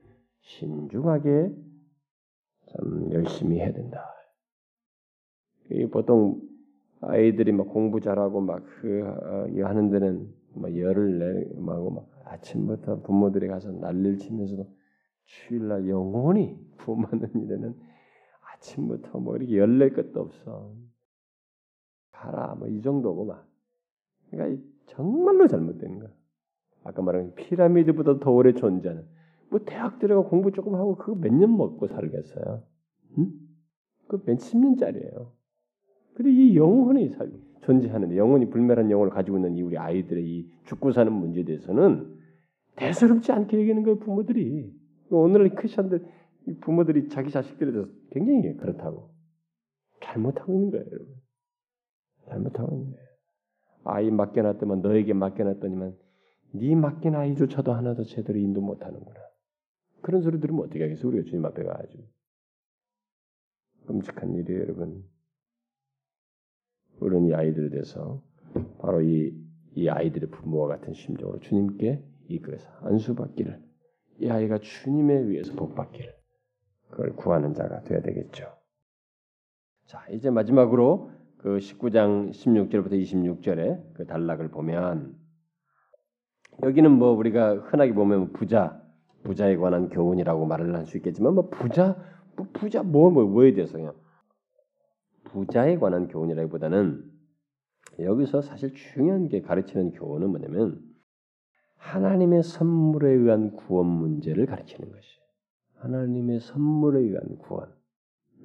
신중하게 0.43 1.51
참 2.67 3.13
열심히 3.13 3.59
해야 3.59 3.73
된다. 3.73 4.15
보통 5.91 6.41
아이들이 7.01 7.51
막 7.51 7.69
공부 7.69 8.01
잘하고 8.01 8.41
막 8.41 8.63
그 8.81 9.03
어, 9.03 9.67
하는 9.67 9.91
데는 9.91 10.29
막 10.55 10.77
열을 10.77 11.19
내고 11.19 11.91
막 11.91 12.07
아침부터 12.27 13.01
부모들이 13.01 13.49
가서 13.49 13.73
난리를 13.73 14.19
치면서도 14.19 14.69
주일날 15.25 15.89
영원히 15.89 16.59
구원받는 16.79 17.31
일에는 17.43 17.75
아침부터 18.55 19.19
뭐 19.19 19.37
이렇게 19.37 19.59
열낼 19.59 19.93
것도 19.95 20.21
없어. 20.21 20.75
가라 22.13 22.55
뭐 22.55 22.69
이 22.69 22.81
정도고 22.83 23.25
막. 23.27 23.47
그러니까 24.31 24.63
정말로 24.87 25.47
잘못된 25.47 25.99
거야. 25.99 26.11
아까 26.85 27.03
말한 27.03 27.35
피라미드보다 27.35 28.19
더 28.21 28.31
오래 28.31 28.53
존재하는. 28.53 29.05
뭐 29.51 29.61
대학 29.65 29.99
들어가 29.99 30.29
공부 30.29 30.53
조금 30.53 30.75
하고 30.75 30.97
그거 30.97 31.15
몇 31.15 31.33
년 31.33 31.57
먹고 31.57 31.87
살겠어요. 31.87 32.63
응? 33.19 33.33
그 34.09 34.23
몇십 34.27 34.59
년짜리예요. 34.59 35.33
근데 36.15 36.31
이 36.31 36.57
영혼이 36.57 37.09
살, 37.11 37.33
존재하는데 37.63 38.17
영혼이 38.17 38.51
불멸한 38.51 38.91
영혼을 38.91 39.11
가지고 39.11 39.39
있는 39.39 39.57
이 39.57 39.63
우리 39.63 39.79
아이들의 39.79 40.25
이 40.25 40.51
죽고 40.65 40.93
사는 40.93 41.11
문제에 41.13 41.45
대해서는 41.45 42.15
대수롭지 42.77 43.33
않게 43.33 43.59
얘기하는 43.59 43.83
거예요 43.85 43.99
부모들이. 43.99 44.73
오늘날 45.11 45.55
크리스천들 45.55 46.07
부모들이 46.61 47.09
자기 47.09 47.31
자식들에 47.31 47.73
대해서 47.73 47.91
굉장히 48.11 48.57
그렇다고 48.57 49.15
잘못하고 50.03 50.53
있는 50.53 50.71
거예요, 50.71 50.87
여러분. 50.91 51.15
잘못하고 52.29 52.75
있는 52.75 52.91
거예요. 52.93 53.05
아이 53.85 54.11
맡겨놨더만 54.11 54.83
너에게 54.83 55.13
맡겨놨더니만 55.13 55.97
네 56.55 56.75
맡긴 56.75 57.15
아이조차도 57.15 57.73
하나도 57.73 58.05
제대로 58.05 58.39
인도 58.39 58.61
못하는구나. 58.61 59.21
그런 60.03 60.23
소리 60.23 60.39
들으면 60.39 60.65
어떻게 60.65 60.83
하겠어요? 60.83 61.09
우리가 61.09 61.25
주님 61.25 61.45
앞에 61.47 61.63
가가지고. 61.65 62.05
끔찍한 63.87 64.35
일이에요, 64.35 64.61
여러분. 64.61 65.05
우리는 67.01 67.27
이 67.27 67.35
아이들에 67.35 67.71
대해서 67.71 68.23
바로 68.79 69.03
이, 69.03 69.35
이 69.75 69.89
아이들의 69.89 70.31
부모와 70.31 70.69
같은 70.69 70.95
심정으로 70.95 71.41
주님께 71.41 72.03
이끌어서 72.29 72.71
안수받기를 72.83 73.63
이 74.19 74.29
아이가 74.31 74.59
주님에 74.59 75.15
의해서 75.15 75.55
복받기를 75.55 76.15
그걸 76.91 77.17
구하는 77.17 77.55
자가 77.55 77.83
되어야 77.83 78.03
되겠죠. 78.03 78.47
자, 79.87 80.05
이제 80.11 80.31
마지막으로 80.31 81.11
그 81.39 81.59
19장 81.59 82.31
16절부터 82.31 82.93
26절의 82.93 83.95
그 83.95 84.07
단락을 84.07 84.49
보면 84.49 85.17
여기는 86.63 86.91
뭐 86.91 87.11
우리가 87.13 87.57
흔하게 87.57 87.93
보면 87.93 88.33
부자, 88.33 88.81
부자에 89.25 89.57
관한 89.57 89.89
교훈이라고 89.89 90.47
말을 90.47 90.75
할 90.75 90.87
수 90.87 90.97
있겠지만 90.99 91.35
뭐 91.35 91.49
부자, 91.51 91.97
뭐 92.37 92.47
부자 92.53 92.83
뭐, 92.83 93.11
뭐 93.11 93.25
뭐에 93.25 93.53
대해서 93.53 93.77
그냥 93.77 93.95
부자에 95.25 95.77
관한 95.79 96.09
교훈이라기보다는 96.09 97.11
여기서 98.01 98.43
사실 98.43 98.73
중요한 98.75 99.29
게 99.29 99.41
가르치는 99.41 99.93
교훈은 99.93 100.31
뭐냐면 100.31 100.81
하나님의 101.85 102.43
선물에 102.43 103.11
의한 103.11 103.53
구원 103.53 103.87
문제를 103.87 104.47
가르치는 104.47 104.91
것이에요. 104.91 105.25
하나님의 105.81 106.41
선물에 106.41 107.01
의한 107.01 107.37
구원. 107.39 107.69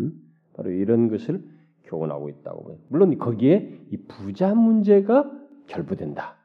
음? 0.01 0.11
바로 0.53 0.71
이런 0.71 1.07
것을 1.07 1.43
교훈하고 1.85 2.29
있다고 2.29 2.65
봐요. 2.65 2.77
물론 2.89 3.17
거기에 3.17 3.79
이 3.91 3.97
부자 4.07 4.53
문제가 4.53 5.31
결부된다. 5.67 6.35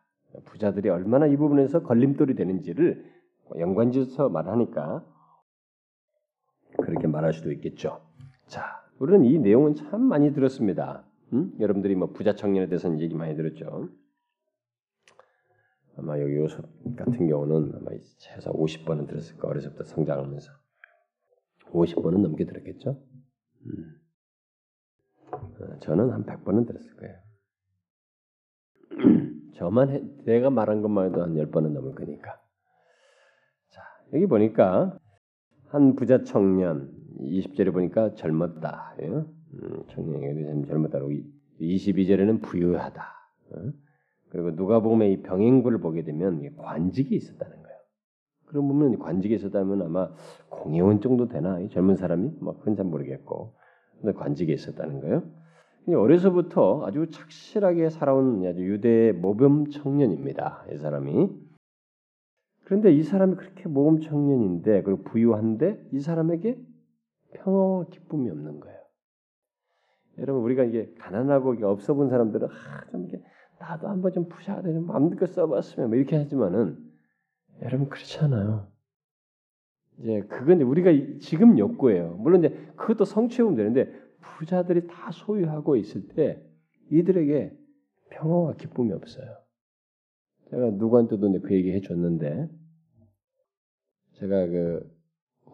부자들이 0.45 0.89
얼마나 0.89 1.27
이 1.27 1.37
부분에서 1.37 1.83
걸림돌이 1.83 2.35
되는지를 2.37 3.05
연관지어서 3.59 4.29
말하니까 4.29 5.05
그렇게 6.79 7.07
말할 7.09 7.33
수도 7.33 7.53
있겠죠. 7.53 8.01
자, 8.47 8.85
우리는 8.99 9.25
이 9.25 9.39
내용은 9.39 9.75
참 9.75 10.01
많이 10.03 10.33
들었습니다. 10.33 11.05
음? 11.33 11.53
여러분들이 11.59 11.97
뭐 11.97 12.11
부자 12.13 12.35
청년에 12.35 12.69
대해서는 12.69 13.01
얘기 13.01 13.15
많이 13.15 13.35
들었죠. 13.37 13.89
아마 15.97 16.21
여기 16.21 16.37
요셉 16.37 16.65
같은 16.97 17.29
경우는 17.29 17.73
아마 17.77 17.91
최소 18.19 18.53
50번은 18.53 19.07
들었을 19.09 19.37
까 19.37 19.49
어려서부터 19.49 19.85
성장하면서 19.85 20.53
50번은 21.67 22.21
넘게 22.21 22.45
들었겠죠. 22.47 23.01
음. 23.67 24.01
어, 25.33 25.79
저는 25.81 26.11
한 26.11 26.25
100번은 26.25 26.67
들었을 26.67 26.97
거예요. 26.97 27.19
저만 29.55 29.91
해, 29.91 30.03
내가 30.25 30.51
말한 30.51 30.83
것만 30.83 31.07
해도 31.07 31.23
한 31.23 31.35
10번은 31.35 31.73
넘을 31.73 31.95
거니까. 31.95 32.41
자, 33.71 33.83
여기 34.13 34.27
보니까 34.27 34.99
한 35.69 35.95
부자 35.95 36.23
청년 36.25 36.93
20절에 37.21 37.73
보니까 37.73 38.15
젊었다. 38.15 38.97
예? 39.01 39.07
음, 39.07 39.85
청년이 39.89 40.67
젊었다고 40.67 41.11
22절에는 41.61 42.43
부유하다. 42.43 43.03
어? 43.51 43.84
그리고 44.35 44.57
누가 44.57 44.81
보면 44.81 45.11
이 45.11 45.23
병행부를 45.23 45.79
보게 45.79 46.03
되면 46.03 46.57
관직이 46.57 47.15
있었다는 47.15 47.63
거예요. 47.63 47.79
그럼 48.47 48.67
보면 48.67 48.99
관직이 48.99 49.33
있었다면 49.33 49.83
아마 49.83 50.11
공회원 50.49 51.01
정도 51.01 51.29
되나 51.29 51.61
이 51.61 51.69
젊은 51.69 51.95
사람이 51.95 52.39
뭐 52.41 52.59
그건 52.59 52.75
잘 52.75 52.85
모르겠고 52.85 53.55
근데 54.01 54.13
관직이 54.13 54.53
있었다는 54.53 55.01
거예요. 55.03 55.23
어려서부터 55.87 56.85
아주 56.85 57.11
착실하게 57.11 57.91
살아온 57.91 58.45
아주 58.45 58.67
유대 58.67 59.13
모범 59.13 59.71
청년입니다. 59.71 60.67
이 60.73 60.79
사람이. 60.79 61.31
그런데 62.65 62.93
이 62.93 63.05
사람이 63.05 63.37
그렇게 63.37 63.69
모범 63.69 64.01
청년인데 64.01 64.83
그리고 64.83 65.05
부유한데 65.05 65.91
이 65.93 66.01
사람에게 66.01 66.59
평화와 67.35 67.85
기쁨이 67.85 68.31
없는 68.31 68.59
거예요. 68.59 68.79
여러분 70.19 70.43
우리가 70.43 70.65
이게 70.65 70.93
가난하고 70.99 71.55
없어 71.63 71.95
본 71.95 72.09
사람들은 72.09 72.49
아, 72.49 72.91
좀 72.91 73.05
이게 73.05 73.23
나도 73.59 73.89
한번 73.89 74.13
좀 74.13 74.29
부자가 74.29 74.63
되면 74.63 74.87
마음껏 74.87 75.27
써봤으면 75.27 75.91
뭐 75.91 75.97
이렇게 75.97 76.17
하지만은 76.17 76.79
여러분 77.63 77.89
그렇지 77.89 78.19
않아요. 78.21 78.69
이제 79.99 80.23
그건 80.29 80.61
우리가 80.63 80.91
지금 81.21 81.59
욕구예요. 81.59 82.17
물론 82.17 82.41
이제 82.45 82.49
그것도 82.77 83.05
성취하면 83.05 83.57
되는데 83.57 83.93
부자들이 84.21 84.87
다 84.89 85.11
소유하고 85.13 85.77
있을 85.77 86.09
때 86.09 86.43
이들에게 86.91 87.57
평화와 88.11 88.55
기쁨이 88.55 88.93
없어요. 88.93 89.37
제가 90.51 90.71
누구한테도 90.71 91.41
그 91.43 91.55
얘기 91.55 91.73
해줬는데 91.73 92.49
제가 94.15 94.47
그 94.47 94.95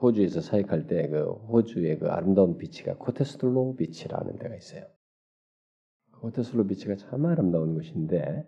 호주에서 0.01 0.41
사역할 0.41 0.87
때 0.87 1.09
그 1.09 1.33
호주의 1.33 1.99
그 1.99 2.09
아름다운 2.09 2.57
비치가 2.57 2.97
코테스톨로 2.97 3.77
비치라는 3.77 4.39
데가 4.39 4.57
있어요. 4.57 4.85
코테슬로 6.21 6.67
비치가 6.67 6.97
참 6.97 7.25
아름다운 7.27 7.75
곳인데 7.75 8.47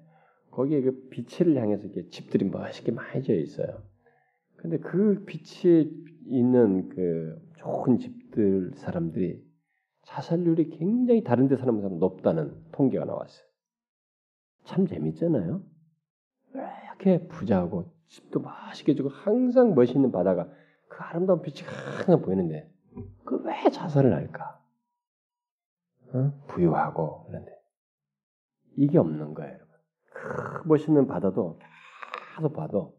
거기에 0.51 0.83
그 0.83 1.09
비치를 1.09 1.57
향해서 1.57 1.85
이렇게 1.85 2.09
집들이 2.09 2.45
멋있게 2.45 2.93
많이 2.93 3.23
지어 3.23 3.35
있어요. 3.35 3.83
근데 4.57 4.79
그 4.79 5.25
비치에 5.25 5.91
있는 6.27 6.89
그 6.91 7.41
좋은 7.57 7.99
집들 7.99 8.73
사람들이 8.77 9.43
자살률이 10.03 10.71
굉장히 10.71 11.25
다른 11.25 11.49
데 11.49 11.57
사는 11.57 11.81
사람 11.81 11.99
높다는 11.99 12.55
통계가 12.73 13.05
나왔어요. 13.05 13.45
참 14.65 14.87
재밌잖아요. 14.87 15.63
왜 16.55 16.63
이렇게 16.85 17.27
부자하고 17.29 17.91
집도 18.09 18.41
맛있게 18.41 18.95
주고 18.95 19.09
항상 19.09 19.75
멋있는 19.75 20.13
바다가 20.13 20.49
그 20.89 20.99
아름다운 21.03 21.41
빛이 21.41 21.67
항상 21.67 22.21
보이는데 22.21 22.71
그 23.25 23.43
왜 23.45 23.71
자살을 23.71 24.13
할까? 24.15 24.61
어? 26.13 26.33
부유하고 26.49 27.25
그런데 27.27 27.53
이게 28.77 28.99
없는 28.99 29.35
거예요. 29.35 29.59
그 30.13 30.69
멋있는 30.69 31.07
바다도 31.07 31.59
계속 32.37 32.53
봐도 32.53 32.97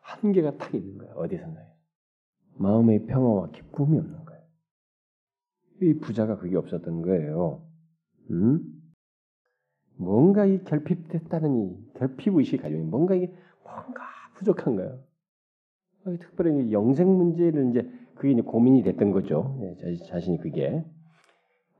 한계가 0.00 0.56
딱 0.58 0.74
있는 0.74 0.98
거예요. 0.98 1.14
어디선가. 1.14 1.60
마음의 2.58 3.06
평화와 3.06 3.50
기쁨이 3.50 3.98
없는 3.98 4.24
거예요. 4.24 4.42
이 5.82 5.94
부자가 5.98 6.36
그게 6.36 6.56
없었던 6.56 7.02
거예요. 7.02 7.66
음? 8.30 8.60
뭔가 9.96 10.44
이 10.44 10.62
결핍됐다는 10.64 11.56
이 11.56 11.92
결핍 11.94 12.34
의식이 12.34 12.58
가지고 12.58 12.84
뭔가 12.84 13.14
이게 13.14 13.32
뭔가 13.62 14.02
부족한 14.34 14.76
거예요. 14.76 15.00
특별히 16.20 16.72
영생 16.72 17.08
문제를 17.08 17.70
이제 17.70 17.90
그게 18.14 18.32
이제 18.32 18.42
고민이 18.42 18.82
됐던 18.82 19.12
거죠. 19.12 19.58
예, 19.62 19.96
자신이 20.08 20.38
그게. 20.38 20.84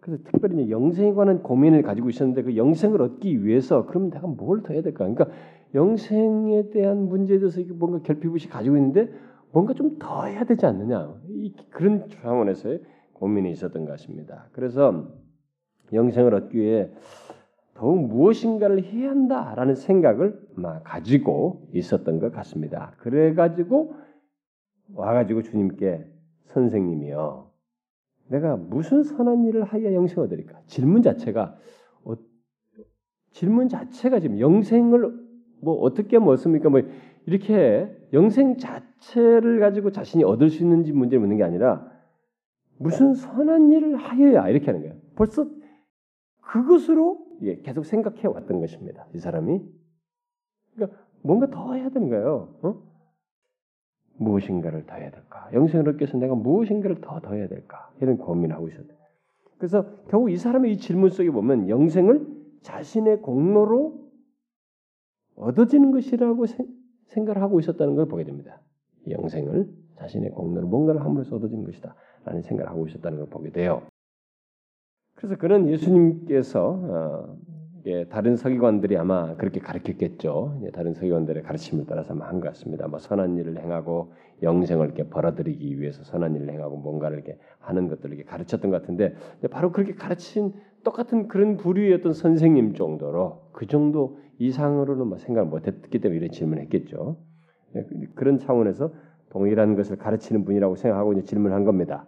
그래서 0.03 0.23
특별히 0.25 0.69
영생에 0.71 1.15
관한 1.15 1.43
고민을 1.45 1.83
가지고 1.83 2.11
있었는데 2.11 2.43
그 2.43 2.57
영생을 2.57 3.01
얻기 3.03 3.45
위해서 3.45 3.87
그럼 3.87 4.11
내가 4.11 4.27
뭘 4.27 4.63
더 4.63 4.75
해야 4.75 4.83
될까? 4.83 5.07
그러니까 5.07 5.29
영생에 5.75 6.71
대한 6.71 7.09
문제에 7.09 7.39
대해서 7.39 7.61
뭔가 7.75 8.01
결핍의식 8.03 8.51
가지고 8.51 8.77
있는데 8.79 9.11
뭔가 9.53 9.75
좀 9.75 9.99
더 10.01 10.25
해야 10.27 10.45
되지 10.45 10.67
않느냐? 10.67 11.15
이, 11.29 11.55
그런 11.71 12.09
차원에서의 12.09 12.83
고민이 13.15 13.53
있었던 13.53 13.85
것 13.85 13.93
같습니다. 13.93 14.49
그래서 14.53 15.07
영생을 15.93 16.35
얻기 16.35 16.59
위해 16.59 16.91
더욱 17.75 18.09
무엇인가를 18.09 18.83
해야 18.85 19.11
한다라는 19.11 19.77
생각을 19.77 20.41
가지고 20.85 21.69
있었던 21.75 22.19
것 22.19 22.33
같습니다. 22.33 22.95
그래 22.99 23.35
가지고 23.35 23.95
와 24.95 25.15
가지고 25.15 25.43
주님께 25.43 26.05
선생님이요. 26.47 27.52
내가 28.33 28.57
무슨 28.57 29.03
선한 29.03 29.45
일을 29.45 29.63
하여 29.63 29.93
영생을 29.93 30.27
얻으리까? 30.27 30.63
질문 30.67 31.03
자체가 31.03 31.55
어, 32.05 32.15
질문 33.31 33.69
자체가 33.69 34.21
지금 34.21 34.41
영생을 34.41 35.13
뭐 35.61 35.75
어떻게 35.81 36.19
뭐 36.19 36.33
얻습니까? 36.33 36.71
뭐 36.71 36.81
이렇게 37.27 37.95
영생 38.13 38.57
자체를 38.57 39.61
가지고 39.61 39.93
자신이 39.93 40.25
얻을 40.25 40.49
수 40.49 40.63
있는지 40.63 40.93
문제를 40.93 41.21
묻는 41.21 41.37
게 41.37 41.45
아니라 41.45 41.91
무슨 42.79 43.15
선한 43.15 43.71
일을 43.71 43.97
하여야 43.97 44.49
이렇게 44.49 44.67
하는 44.67 44.81
거예요. 44.81 44.97
벌써 45.15 45.47
그것으로 46.41 47.25
예, 47.43 47.61
계속 47.61 47.85
생각해 47.85 48.27
왔던 48.29 48.61
것입니다. 48.61 49.07
이 49.15 49.19
사람이 49.19 49.61
그러니까 50.75 50.99
뭔가 51.23 51.51
더 51.51 51.75
해야 51.75 51.91
되는 51.91 52.09
거예요. 52.09 52.59
어? 52.63 52.83
무엇인가를 54.23 54.87
더 54.87 54.95
해야 54.95 55.11
될까? 55.11 55.49
위해서 55.53 56.19
내가 56.19 56.35
무엇인가를 56.35 57.01
더 57.01 57.21
더 57.21 57.35
해야 57.35 57.49
될까? 57.49 57.91
이런 58.01 58.17
고민을 58.19 58.55
하고 58.55 58.69
있었다. 58.69 58.95
그래서 59.59 59.87
결국 60.09 60.31
이 60.31 60.37
사람의 60.37 60.73
이 60.73 60.77
질문 60.79 61.11
속에 61.11 61.31
보면 61.31 61.69
영생을 61.69 62.27
자신의 62.63 63.23
공로로 63.23 64.03
얻어지는 65.37 65.91
것이라고 65.93 66.45
생각을 67.07 67.43
하고 67.43 67.61
있었다는 67.61 67.95
걸 67.95 68.07
보게 68.07 68.25
됩니다. 68.25 68.61
영생을 69.09 69.69
자신의 69.97 70.31
공로로 70.31 70.67
뭔가를 70.67 71.01
함으로써 71.03 71.37
얻어지는 71.37 71.65
것이다. 71.65 71.95
라는 72.25 72.43
생각을 72.43 72.71
하고 72.71 72.87
있었다는 72.87 73.19
걸 73.19 73.27
보게 73.29 73.51
돼요. 73.51 73.83
그래서 75.15 75.37
그는 75.37 75.69
예수님께서 75.69 76.69
어, 76.69 77.37
예, 77.87 78.05
다른 78.09 78.37
서기관들이 78.37 78.97
아마 78.97 79.35
그렇게 79.37 79.59
가르쳤겠죠. 79.59 80.61
예, 80.65 80.71
다른 80.71 80.95
서기관들의 80.95 81.43
가르침을 81.43 81.85
따라서 81.89 82.15
한 82.15 82.41
것 82.41 82.49
같습니다. 82.49 82.87
뭐 82.87 83.01
선한 83.01 83.37
일을 83.39 83.59
행하고 83.59 84.13
영생을 84.43 84.87
이렇게 84.87 85.09
벌어들이기 85.09 85.81
위해서 85.81 86.05
선한 86.05 86.37
일을 86.37 86.49
행하고 86.51 86.77
뭔가를 86.77 87.19
이렇게 87.19 87.39
하는 87.59 87.89
것들을 87.89 88.15
이렇게 88.15 88.29
가르쳤던 88.29 88.71
것 88.71 88.81
같은데 88.83 89.15
바로 89.51 89.73
그렇게 89.73 89.95
가르친 89.95 90.53
똑같은 90.85 91.27
그런 91.27 91.57
부류의 91.57 91.95
어떤 91.95 92.13
선생님 92.13 92.75
정도로 92.75 93.49
그 93.53 93.67
정도 93.67 94.19
이상으로는 94.39 95.07
뭐 95.09 95.19
생각을 95.19 95.49
못했기 95.49 95.99
때문에 96.01 96.19
이런 96.19 96.31
질문했겠죠. 96.31 97.17
예, 97.77 97.87
그런 98.15 98.39
차원에서 98.39 98.93
동일한 99.31 99.75
것을 99.75 99.97
가르치는 99.97 100.45
분이라고 100.45 100.77
생각하고 100.77 101.15
이제 101.15 101.23
질문한 101.23 101.65
겁니다. 101.65 102.07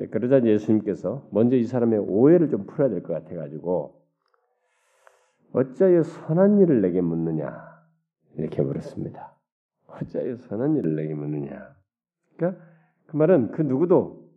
예, 0.00 0.06
그러자 0.06 0.44
예수님께서 0.44 1.28
먼저 1.30 1.54
이 1.56 1.62
사람의 1.64 2.00
오해를 2.00 2.50
좀 2.50 2.66
풀어야 2.66 2.88
될 2.88 3.02
것 3.02 3.12
같아가지고 3.12 4.05
어찌하여 5.56 6.02
선한 6.02 6.58
일을 6.60 6.82
내게 6.82 7.00
묻느냐 7.00 7.50
이렇게 8.34 8.60
물었습니다. 8.60 9.34
어찌하여 9.86 10.36
선한 10.36 10.76
일을 10.76 10.96
내게 10.96 11.14
묻느냐. 11.14 11.74
그러니까 12.36 12.62
그 13.06 13.16
말은 13.16 13.52
그 13.52 13.62
누구도 13.62 14.30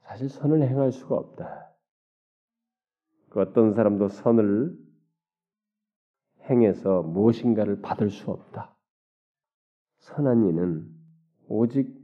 사실 0.00 0.28
선을 0.28 0.62
행할 0.62 0.90
수가 0.90 1.14
없다. 1.14 1.70
그 3.30 3.40
어떤 3.40 3.72
사람도 3.72 4.08
선을 4.08 4.76
행해서 6.50 7.02
무엇인가를 7.02 7.82
받을 7.82 8.10
수 8.10 8.32
없다. 8.32 8.76
선한 9.98 10.44
이는 10.48 10.92
오직 11.46 11.96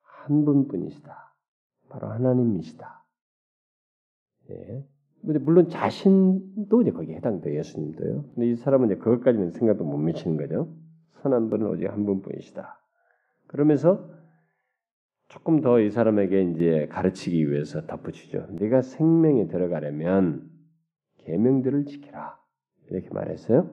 한 0.00 0.46
분뿐이시다. 0.46 1.34
바로 1.90 2.08
하나님이시다. 2.08 3.04
예. 4.48 4.88
물론 5.22 5.68
자신도 5.68 6.82
이제 6.82 6.90
거기에 6.90 7.16
해당돼요. 7.16 7.56
예수님도요. 7.58 8.24
근데 8.34 8.50
이 8.50 8.56
사람은 8.56 8.88
이제 8.88 8.96
그것까지는 8.96 9.50
생각도 9.52 9.84
못 9.84 9.96
미치는 9.98 10.36
거죠. 10.36 10.74
선한 11.22 11.48
분은 11.50 11.66
오직 11.68 11.86
한 11.88 12.04
분뿐이시다. 12.04 12.78
그러면서 13.46 14.10
조금 15.28 15.60
더 15.60 15.80
이 15.80 15.90
사람에게 15.90 16.42
이제 16.50 16.88
가르치기 16.90 17.50
위해서 17.50 17.86
덧붙이죠. 17.86 18.48
네가 18.50 18.82
생명에 18.82 19.46
들어가려면 19.48 20.50
계명들을 21.18 21.86
지키라. 21.86 22.38
이렇게 22.90 23.08
말했어요. 23.10 23.70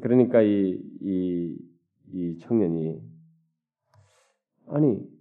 그러니까 0.00 0.40
이, 0.40 0.80
이, 1.02 1.58
이 2.12 2.38
청년이 2.38 3.02
아니 4.68 5.13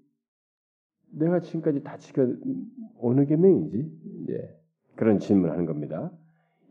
내가 1.14 1.39
지금까지 1.39 1.84
다 1.84 1.97
지켜 1.97 2.28
어느 2.99 3.26
계명이지? 3.26 3.91
예, 4.30 4.57
그런 4.95 5.20
질문하는 5.20 5.66
겁니다. 5.66 6.11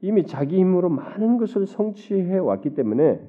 이미 0.01 0.27
자기 0.27 0.59
힘으로 0.59 0.89
많은 0.89 1.39
것을 1.39 1.67
성취해 1.67 2.39
왔기 2.39 2.75
때문에 2.75 3.21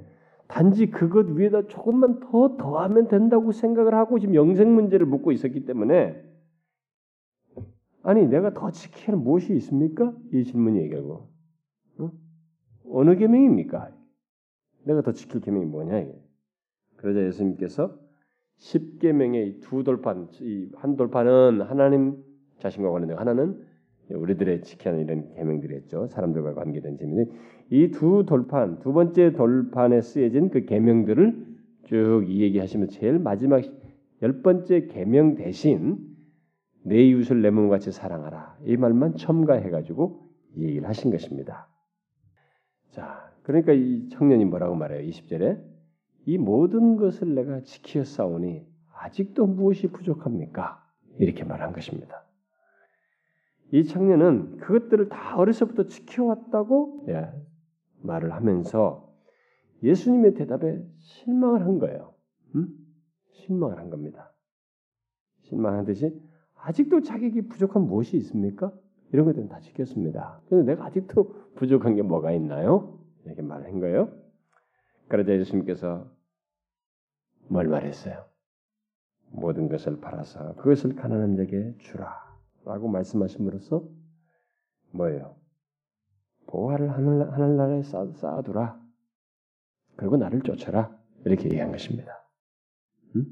단지 0.47 0.89
그것 0.89 1.29
위에다 1.29 1.67
조금만 1.67 2.19
더 2.19 2.57
더하면 2.57 3.07
된다고 3.07 3.51
생각을 3.51 3.93
하고 3.93 4.19
지금 4.19 4.35
영생 4.35 4.73
문제를 4.73 5.05
묻고 5.05 5.31
있었기 5.31 5.65
때문에 5.65 6.21
아니 8.01 8.27
내가 8.27 8.53
더 8.53 8.71
지켜야 8.71 9.15
할 9.15 9.17
무엇이 9.17 9.53
있습니까? 9.55 10.13
이 10.33 10.43
질문이 10.43 10.89
결국 10.89 11.31
어? 11.99 12.11
어느 12.89 13.15
계명입니까? 13.15 13.95
내가 14.85 15.01
더 15.01 15.13
지킬 15.13 15.39
계명이 15.41 15.65
뭐냐. 15.65 16.05
그러자 16.97 17.25
예수님께서 17.25 17.97
십계명의 18.57 19.59
두 19.61 19.83
돌판, 19.83 20.29
이 20.41 20.69
한 20.75 20.95
돌판은 20.95 21.61
하나님 21.61 22.17
자신과 22.59 22.91
관련된 22.91 23.17
하나는 23.17 23.61
우리들의 24.09 24.61
지켜야 24.61 24.93
하는 24.93 25.05
이런 25.05 25.33
계명들이었죠. 25.35 26.07
사람들과 26.07 26.53
관계된 26.53 26.97
재미는 26.97 27.31
이두 27.69 28.25
돌판, 28.27 28.79
두 28.79 28.93
번째 28.93 29.33
돌판에 29.33 30.01
쓰여진 30.01 30.49
그 30.49 30.65
계명들을 30.65 31.45
쭉 31.85 32.23
이 32.29 32.41
얘기하시면 32.41 32.89
제일 32.89 33.19
마지막 33.19 33.61
열 34.21 34.41
번째 34.41 34.87
계명 34.87 35.35
대신 35.35 35.97
내 36.83 37.03
이웃을 37.03 37.41
내 37.41 37.49
몸같이 37.49 37.91
사랑하라 37.91 38.57
이 38.65 38.77
말만 38.77 39.15
첨가해 39.15 39.69
가지고 39.69 40.29
이 40.55 40.63
얘기를 40.63 40.87
하신 40.87 41.11
것입니다. 41.11 41.67
자, 42.91 43.31
그러니까 43.43 43.73
이 43.73 44.07
청년이 44.09 44.45
뭐라고 44.45 44.75
말해요? 44.75 45.07
20절에 45.09 45.59
이 46.25 46.37
모든 46.37 46.95
것을 46.95 47.35
내가 47.35 47.61
지키어 47.61 48.03
싸우니 48.03 48.65
아직도 48.95 49.45
무엇이 49.45 49.87
부족합니까? 49.87 50.81
이렇게 51.19 51.43
말한 51.43 51.73
것입니다. 51.73 52.23
이 53.71 53.83
청년은 53.85 54.57
그것들을 54.57 55.09
다 55.09 55.37
어려서부터 55.37 55.87
지켜왔다고 55.87 57.05
예, 57.09 57.29
말을 58.01 58.33
하면서 58.33 59.11
예수님의 59.81 60.35
대답에 60.35 60.81
실망을 60.99 61.65
한 61.65 61.79
거예요. 61.79 62.13
음? 62.55 62.69
실망을 63.31 63.77
한 63.77 63.89
겁니다. 63.89 64.31
실망하듯이 65.41 66.17
아직도 66.55 67.01
자격이 67.01 67.47
부족한 67.47 67.83
무엇이 67.83 68.15
있습니까? 68.17 68.71
이런 69.11 69.25
것들은 69.25 69.49
다 69.49 69.59
지켰습니다. 69.59 70.41
그런데 70.47 70.71
내가 70.71 70.85
아직도 70.85 71.35
부족한 71.55 71.95
게 71.95 72.01
뭐가 72.01 72.31
있나요? 72.31 72.99
이렇게 73.25 73.41
말한 73.41 73.79
거예요. 73.79 74.09
그러자 75.13 75.31
예수님께서 75.33 76.11
뭘 77.47 77.67
말했어요? 77.67 78.25
모든 79.27 79.69
것을 79.69 80.01
팔아서 80.01 80.55
그것을 80.55 80.95
가난한 80.95 81.35
자에게 81.35 81.75
주라라고 81.77 82.87
말씀하심으로써 82.87 83.87
뭐예요? 84.89 85.35
보화를 86.47 86.89
하늘, 86.89 87.31
하늘나라에 87.31 87.83
쌓, 87.83 88.11
쌓아두라. 88.15 88.81
그리고 89.97 90.17
나를 90.17 90.41
쫓아라. 90.41 90.99
이렇게 91.25 91.45
얘기한 91.45 91.71
것입니다. 91.71 92.27
음? 93.15 93.27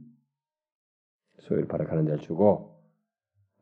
소유를 1.39 1.67
가는 1.67 2.05
자를 2.05 2.19
주고 2.19 2.79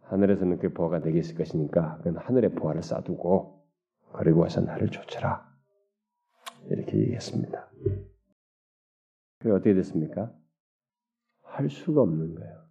하늘에서는 0.02 0.60
그 0.60 0.74
보화가 0.74 1.00
내게 1.00 1.20
있을 1.20 1.36
것이니까 1.38 2.00
그건 2.00 2.18
하늘의 2.18 2.54
보화를 2.56 2.84
쌓아두고 2.84 3.66
그리고 4.12 4.42
와서 4.42 4.60
나를 4.60 4.90
쫓아라. 4.90 5.50
이렇게 6.70 6.98
얘기했습니다. 6.98 7.70
그게 9.40 9.52
어떻게 9.52 9.74
됐습니까? 9.74 10.34
할 11.44 11.70
수가 11.70 12.02
없는 12.02 12.36
거예요. 12.36 12.66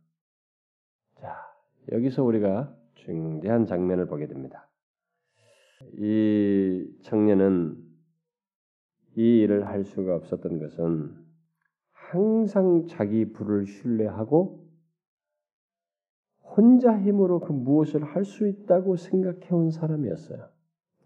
자, 1.21 1.35
여기서 1.93 2.23
우리가 2.25 2.75
중대한 2.95 3.67
장면을 3.67 4.07
보게 4.07 4.27
됩니다. 4.27 4.69
이 5.95 6.87
청년은 7.03 7.77
이 9.17 9.41
일을 9.41 9.67
할 9.67 9.85
수가 9.85 10.15
없었던 10.17 10.59
것은 10.59 11.27
항상 11.93 12.87
자기 12.87 13.33
불을 13.33 13.67
신뢰하고 13.67 14.67
혼자 16.43 16.99
힘으로 16.99 17.41
그 17.41 17.53
무엇을 17.53 18.05
할 18.05 18.25
수 18.25 18.47
있다고 18.49 18.97
생각해 18.97 19.49
온 19.51 19.71
사람이었어요. 19.71 20.49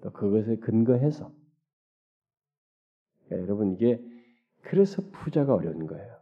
또 0.01 0.13
그것에 0.13 0.57
근거해서. 0.57 1.33
그러니까 3.27 3.47
여러분 3.47 3.73
이게 3.73 4.03
그래서 4.63 5.03
부자가 5.11 5.55
어려운 5.55 5.87
거예요. 5.87 6.17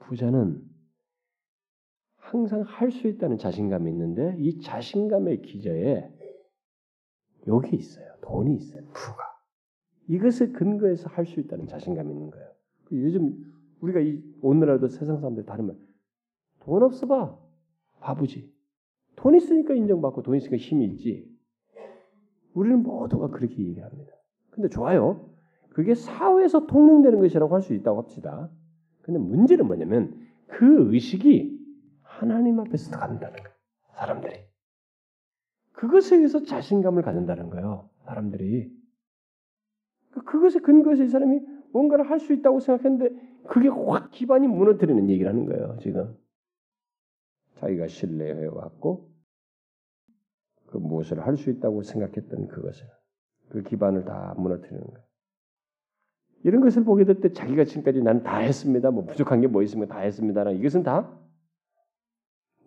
부자는 0.00 0.62
항상 2.16 2.62
할 2.62 2.90
수 2.90 3.08
있다는 3.08 3.38
자신감이 3.38 3.90
있는데 3.90 4.36
이 4.38 4.60
자신감의 4.60 5.42
기저에 5.42 6.10
여기 7.46 7.76
있어요. 7.76 8.06
돈이 8.22 8.54
있어요. 8.56 8.82
부가. 8.92 9.22
이것을 10.08 10.52
근거해서 10.52 11.08
할 11.08 11.26
수 11.26 11.40
있다는 11.40 11.66
자신감이 11.66 12.12
있는 12.12 12.30
거예요. 12.30 12.48
그 12.84 13.02
요즘 13.02 13.52
우리가 13.80 14.00
이 14.00 14.22
오늘날도 14.42 14.88
세상 14.88 15.16
사람들 15.16 15.44
다른 15.44 15.66
말, 15.66 15.76
돈 16.60 16.82
없어 16.82 17.06
봐. 17.06 17.38
바보지. 18.00 18.52
돈 19.16 19.34
있으니까 19.36 19.74
인정받고 19.74 20.22
돈 20.22 20.36
있으니까 20.36 20.56
힘이 20.56 20.86
있지. 20.86 21.30
우리는 22.54 22.82
모두가 22.82 23.28
그렇게 23.28 23.56
얘기합니다. 23.62 24.12
근데 24.50 24.68
좋아요. 24.68 25.31
그게 25.72 25.94
사회에서 25.94 26.66
통용되는 26.66 27.18
것이라고 27.20 27.54
할 27.54 27.62
수 27.62 27.72
있다고 27.74 28.02
합시다. 28.02 28.50
근데 29.02 29.18
문제는 29.18 29.66
뭐냐면 29.66 30.14
그 30.46 30.92
의식이 30.92 31.58
하나님 32.02 32.60
앞에서 32.60 32.96
간다는 32.96 33.36
거예요. 33.36 33.56
사람들이. 33.94 34.44
그것에 35.72 36.16
의해서 36.16 36.42
자신감을 36.42 37.02
갖는다는 37.02 37.50
거예요. 37.50 37.88
사람들이. 38.04 38.70
그 40.12 40.22
그것에 40.24 40.60
근거해서 40.60 41.04
이 41.04 41.08
사람이 41.08 41.40
뭔가를 41.72 42.08
할 42.08 42.20
수 42.20 42.32
있다고 42.34 42.60
생각했는데 42.60 43.16
그게 43.48 43.68
확 43.68 44.10
기반이 44.10 44.46
무너뜨리는 44.46 45.08
얘기를 45.08 45.30
하는 45.30 45.46
거예요. 45.46 45.78
지금. 45.80 46.16
자기가 47.56 47.86
신뢰해 47.88 48.46
왔고 48.46 49.10
그 50.66 50.76
무엇을 50.76 51.26
할 51.26 51.36
수 51.36 51.50
있다고 51.50 51.82
생각했던 51.82 52.48
그것을 52.48 52.86
그 53.48 53.62
기반을 53.62 54.04
다 54.04 54.34
무너뜨리는 54.36 54.84
거예요. 54.84 55.11
이런 56.44 56.60
것을 56.60 56.84
보게 56.84 57.04
될 57.04 57.20
때 57.20 57.32
자기가 57.32 57.64
지금까지 57.64 58.02
나는 58.02 58.22
다 58.22 58.38
했습니다. 58.38 58.90
뭐 58.90 59.04
부족한 59.04 59.40
게 59.40 59.46
뭐 59.46 59.62
있으면 59.62 59.88
다 59.88 59.98
했습니다. 60.00 60.50
이것은 60.50 60.82
다 60.82 61.18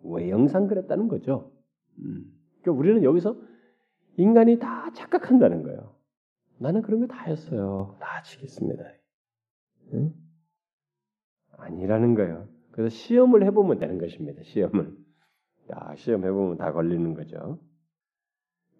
외형상 0.02 0.66
그랬다는 0.68 1.08
거죠. 1.08 1.52
음. 1.98 2.24
그러니까 2.62 2.80
우리는 2.80 3.02
여기서 3.02 3.36
인간이 4.16 4.58
다 4.58 4.90
착각한다는 4.92 5.62
거예요. 5.62 5.94
나는 6.58 6.80
그런 6.82 7.00
거 7.00 7.06
다 7.06 7.22
했어요. 7.24 7.96
다 8.00 8.22
지겠습니다. 8.22 8.82
응? 9.92 10.14
아니라는 11.58 12.14
거예요. 12.14 12.48
그래서 12.70 12.88
시험을 12.94 13.44
해보면 13.46 13.78
되는 13.78 13.98
것입니다. 13.98 14.42
시험을. 14.42 14.96
야, 15.72 15.94
시험 15.96 16.24
해보면 16.24 16.56
다 16.56 16.72
걸리는 16.72 17.14
거죠. 17.14 17.58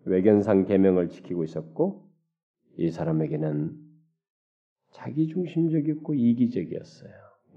외견상 0.05 0.65
계명을 0.67 1.09
지키고 1.09 1.45
있었고 1.45 2.09
이 2.79 2.91
사람에게는 2.91 3.86
자기중심적이었고 4.93 6.15
이기적이었어요. 6.15 7.13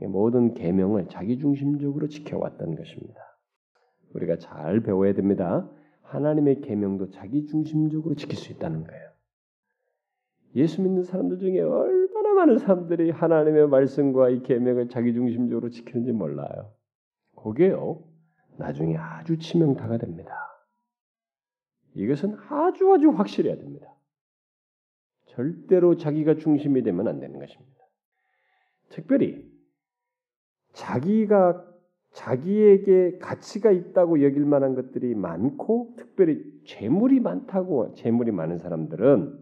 모든 0.07 0.53
계명을 0.53 1.07
자기중심적으로 1.07 2.07
지켜왔던 2.07 2.75
것입니다. 2.75 3.19
우리가 4.13 4.37
잘 4.37 4.81
배워야 4.81 5.13
됩니다. 5.13 5.69
하나님의 6.03 6.61
계명도 6.61 7.11
자기중심적으로 7.11 8.15
지킬 8.15 8.37
수 8.37 8.51
있다는 8.51 8.83
거예요. 8.83 9.09
예수 10.55 10.81
믿는 10.81 11.03
사람들 11.03 11.39
중에 11.39 11.59
얼마나 11.59 12.33
많은 12.33 12.57
사람들이 12.57 13.11
하나님의 13.11 13.67
말씀과 13.67 14.29
이 14.29 14.41
계명을 14.41 14.89
자기중심적으로 14.89 15.69
지키는지 15.69 16.11
몰라요. 16.11 16.73
그게요. 17.35 18.03
나중에 18.57 18.97
아주 18.97 19.37
치명타가 19.37 19.97
됩니다. 19.97 20.33
이것은 21.93 22.35
아주 22.49 22.91
아주 22.93 23.09
확실해야 23.09 23.57
됩니다. 23.57 23.93
절대로 25.29 25.95
자기가 25.95 26.35
중심이 26.35 26.83
되면 26.83 27.07
안 27.07 27.19
되는 27.19 27.39
것입니다. 27.39 27.79
특별히 28.89 29.49
자기가 30.73 31.65
자기에게 32.11 33.19
가치가 33.19 33.71
있다고 33.71 34.23
여길 34.23 34.45
만한 34.45 34.75
것들이 34.75 35.13
많고 35.15 35.93
특별히 35.97 36.43
재물이 36.65 37.19
많다고 37.19 37.93
재물이 37.93 38.31
많은 38.31 38.57
사람들은 38.57 39.37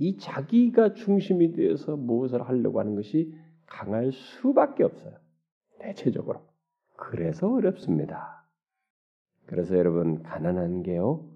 이 0.00 0.16
자기가 0.16 0.94
중심이 0.94 1.52
되어서 1.52 1.96
무엇을 1.96 2.42
하려고 2.48 2.80
하는 2.80 2.94
것이 2.94 3.34
강할 3.66 4.12
수밖에 4.12 4.84
없어요. 4.84 5.14
대체적으로. 5.80 6.40
그래서 6.96 7.52
어렵습니다. 7.52 8.46
그래서 9.46 9.76
여러분 9.76 10.22
가난한 10.22 10.82
게요. 10.82 11.28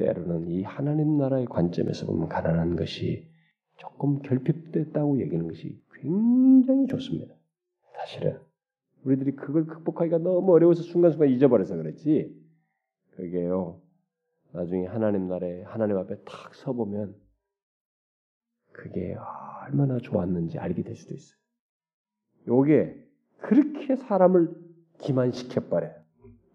때로는 0.00 0.48
이 0.48 0.62
하나님 0.62 1.18
나라의 1.18 1.44
관점에서 1.46 2.06
보면 2.06 2.28
가난한 2.28 2.76
것이 2.76 3.28
조금 3.76 4.20
결핍됐다고 4.22 5.20
얘기하는 5.20 5.48
것이 5.48 5.78
굉장히 6.00 6.86
좋습니다. 6.86 7.34
사실은 7.94 8.40
우리들이 9.04 9.36
그걸 9.36 9.66
극복하기가 9.66 10.18
너무 10.18 10.52
어려워서 10.52 10.82
순간순간 10.82 11.28
잊어버려서 11.28 11.76
그렇지. 11.76 12.34
그게요. 13.10 13.80
나중에 14.52 14.86
하나님 14.86 15.28
나라에 15.28 15.62
하나님 15.62 15.98
앞에 15.98 16.16
탁 16.24 16.54
서보면 16.54 17.14
그게 18.72 19.16
얼마나 19.66 19.98
좋았는지 19.98 20.58
알게 20.58 20.82
될 20.82 20.96
수도 20.96 21.14
있어요. 21.14 21.38
요게 22.48 22.96
그렇게 23.38 23.96
사람을 23.96 24.54
기만시켜 24.98 25.68
버려요. 25.68 25.94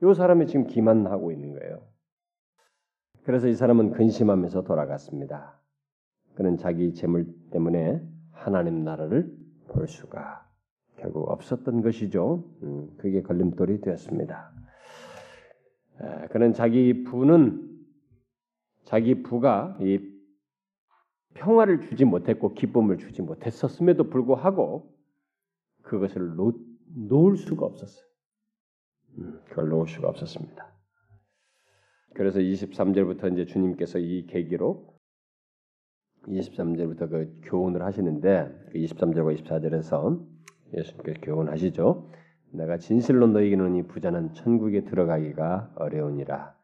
요 0.03 0.13
사람이 0.13 0.47
지금 0.47 0.65
기만하고 0.65 1.31
있는 1.31 1.53
거예요. 1.53 1.94
그래서 3.25 3.47
이 3.47 3.55
사람은 3.55 3.91
근심하면서 3.91 4.63
돌아갔습니다. 4.65 5.59
그는 6.35 6.57
자기 6.57 6.93
재물 6.93 7.25
때문에 7.49 8.01
하나님 8.31 8.83
나라를 8.83 9.35
볼 9.67 9.87
수가 9.87 10.47
결국 10.97 11.29
없었던 11.31 11.81
것이죠. 11.81 12.43
음, 12.61 12.91
그게 12.97 13.23
걸림돌이 13.23 13.81
되었습니다. 13.81 14.51
그는 16.29 16.53
자기 16.53 17.03
부는 17.03 17.67
자기 18.83 19.23
부가 19.23 19.75
이 19.81 19.99
평화를 21.33 21.81
주지 21.81 22.05
못했고 22.05 22.53
기쁨을 22.53 22.97
주지 22.97 23.23
못했었음에도 23.23 24.09
불구하고 24.09 24.93
그것을 25.81 26.35
놓, 26.35 26.55
놓을 26.93 27.37
수가 27.37 27.65
없었어요. 27.65 28.05
음, 29.17 29.41
그걸 29.45 29.69
놓을 29.69 29.87
수가 29.87 30.09
없었습니다. 30.09 30.74
그래서 32.15 32.39
23절부터 32.39 33.31
이제 33.33 33.45
주님께서 33.45 33.99
이 33.99 34.25
계기로 34.25 34.87
23절부터 36.27 37.09
그 37.09 37.41
교훈을 37.43 37.83
하시는데 37.83 38.69
23절과 38.73 39.35
그 39.35 39.43
24절에서 39.43 40.25
예수님께서 40.73 41.19
교훈하시죠. 41.21 42.09
내가 42.53 42.77
진실로 42.77 43.27
너희에게 43.27 43.57
이 43.77 43.83
부자는 43.83 44.33
천국에 44.33 44.85
들어가기가 44.85 45.73
어려우니라. 45.75 46.55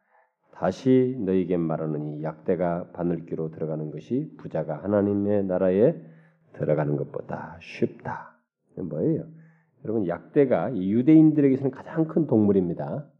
다시 0.54 1.16
너희에게 1.20 1.58
말하노니 1.58 2.22
약대가 2.22 2.90
바늘기로 2.92 3.50
들어가는 3.50 3.90
것이 3.90 4.32
부자가 4.38 4.82
하나님의 4.82 5.44
나라에 5.44 5.94
들어가는 6.54 6.96
것보다 6.96 7.58
쉽다. 7.60 8.38
뭐예요? 8.76 9.26
여러분 9.84 10.06
약대가 10.08 10.74
유대인들에게서는 10.74 11.70
가장 11.72 12.06
큰 12.06 12.26
동물입니다. 12.26 13.11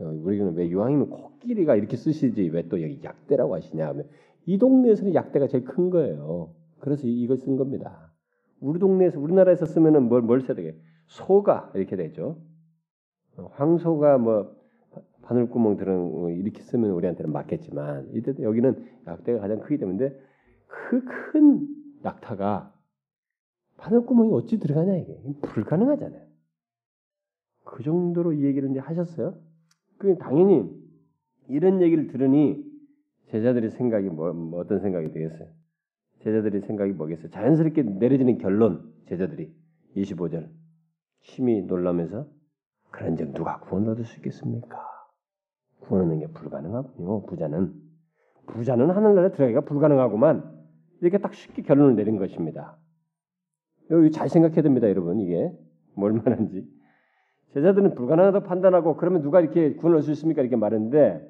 어, 0.00 0.04
우리는 0.22 0.54
왜 0.54 0.68
유황이면 0.68 1.10
코끼리가 1.10 1.76
이렇게 1.76 1.96
쓰시지 1.96 2.48
왜 2.50 2.62
또 2.68 2.82
여기 2.82 3.00
약대라고 3.02 3.54
하시냐 3.54 3.86
하면 3.88 4.08
이 4.46 4.58
동네에서는 4.58 5.14
약대가 5.14 5.46
제일 5.48 5.64
큰 5.64 5.90
거예요. 5.90 6.54
그래서 6.80 7.06
이걸 7.06 7.36
쓴 7.38 7.56
겁니다. 7.56 8.12
우리 8.60 8.78
동네에서 8.78 9.20
우리나라에서 9.20 9.66
쓰면은 9.66 10.08
뭘, 10.08 10.22
뭘 10.22 10.40
써야 10.40 10.56
되게 10.56 10.76
소가 11.06 11.70
이렇게 11.74 11.96
되죠. 11.96 12.38
어, 13.36 13.50
황소가 13.52 14.18
뭐 14.18 14.56
바늘구멍 15.22 15.76
들은 15.76 16.12
어, 16.14 16.30
이렇게 16.30 16.62
쓰면 16.62 16.90
우리한테는 16.90 17.32
맞겠지만 17.32 18.10
이때 18.14 18.34
여기는 18.42 18.84
약대가 19.06 19.40
가장 19.40 19.60
크기 19.60 19.78
때문에 19.78 20.10
그 20.66 21.04
큰 21.32 21.66
낙타가 22.02 22.72
바늘구멍이 23.76 24.32
어찌 24.32 24.58
들어가냐 24.58 24.96
이게 24.96 25.18
불가능하잖아요. 25.42 26.26
그 27.64 27.82
정도로 27.82 28.32
이 28.32 28.44
얘기를 28.44 28.70
이제 28.70 28.80
하셨어요. 28.80 29.34
그 29.98 30.16
당연히 30.18 30.70
이런 31.48 31.82
얘기를 31.82 32.06
들으니 32.06 32.64
제자들의 33.30 33.70
생각이 33.70 34.08
뭐, 34.08 34.32
뭐 34.32 34.60
어떤 34.60 34.80
생각이 34.80 35.10
되겠어요? 35.12 35.48
제자들의 36.20 36.62
생각이 36.62 36.92
뭐겠어요? 36.92 37.30
자연스럽게 37.30 37.82
내려지는 37.82 38.38
결론 38.38 38.92
제자들이 39.06 39.52
25절 39.96 40.48
심히 41.22 41.62
놀라면서 41.62 42.28
그런 42.90 43.16
적 43.16 43.32
누가 43.32 43.60
구원 43.60 43.88
얻을 43.88 44.04
수 44.04 44.16
있겠습니까? 44.16 44.78
구원하는 45.80 46.20
게 46.20 46.26
불가능하군요. 46.28 47.26
부자는 47.26 47.74
부자는 48.46 48.90
하늘나라에 48.90 49.30
들어가기가 49.32 49.60
불가능하구만 49.62 50.58
이렇게 51.00 51.18
딱 51.18 51.34
쉽게 51.34 51.62
결론을 51.62 51.96
내린 51.96 52.16
것입니다. 52.16 52.78
여기 53.90 54.10
잘 54.10 54.28
생각해야 54.28 54.62
됩니다, 54.62 54.88
여러분. 54.88 55.20
이게 55.20 55.52
뭘 55.94 56.12
말하는지 56.12 56.66
제자들은 57.54 57.94
불가능하다고 57.94 58.46
판단하고 58.46 58.96
그러면 58.96 59.22
누가 59.22 59.40
이렇게 59.40 59.74
구원할 59.74 60.02
수 60.02 60.10
있습니까? 60.12 60.42
이렇게 60.42 60.56
말했는데 60.56 61.26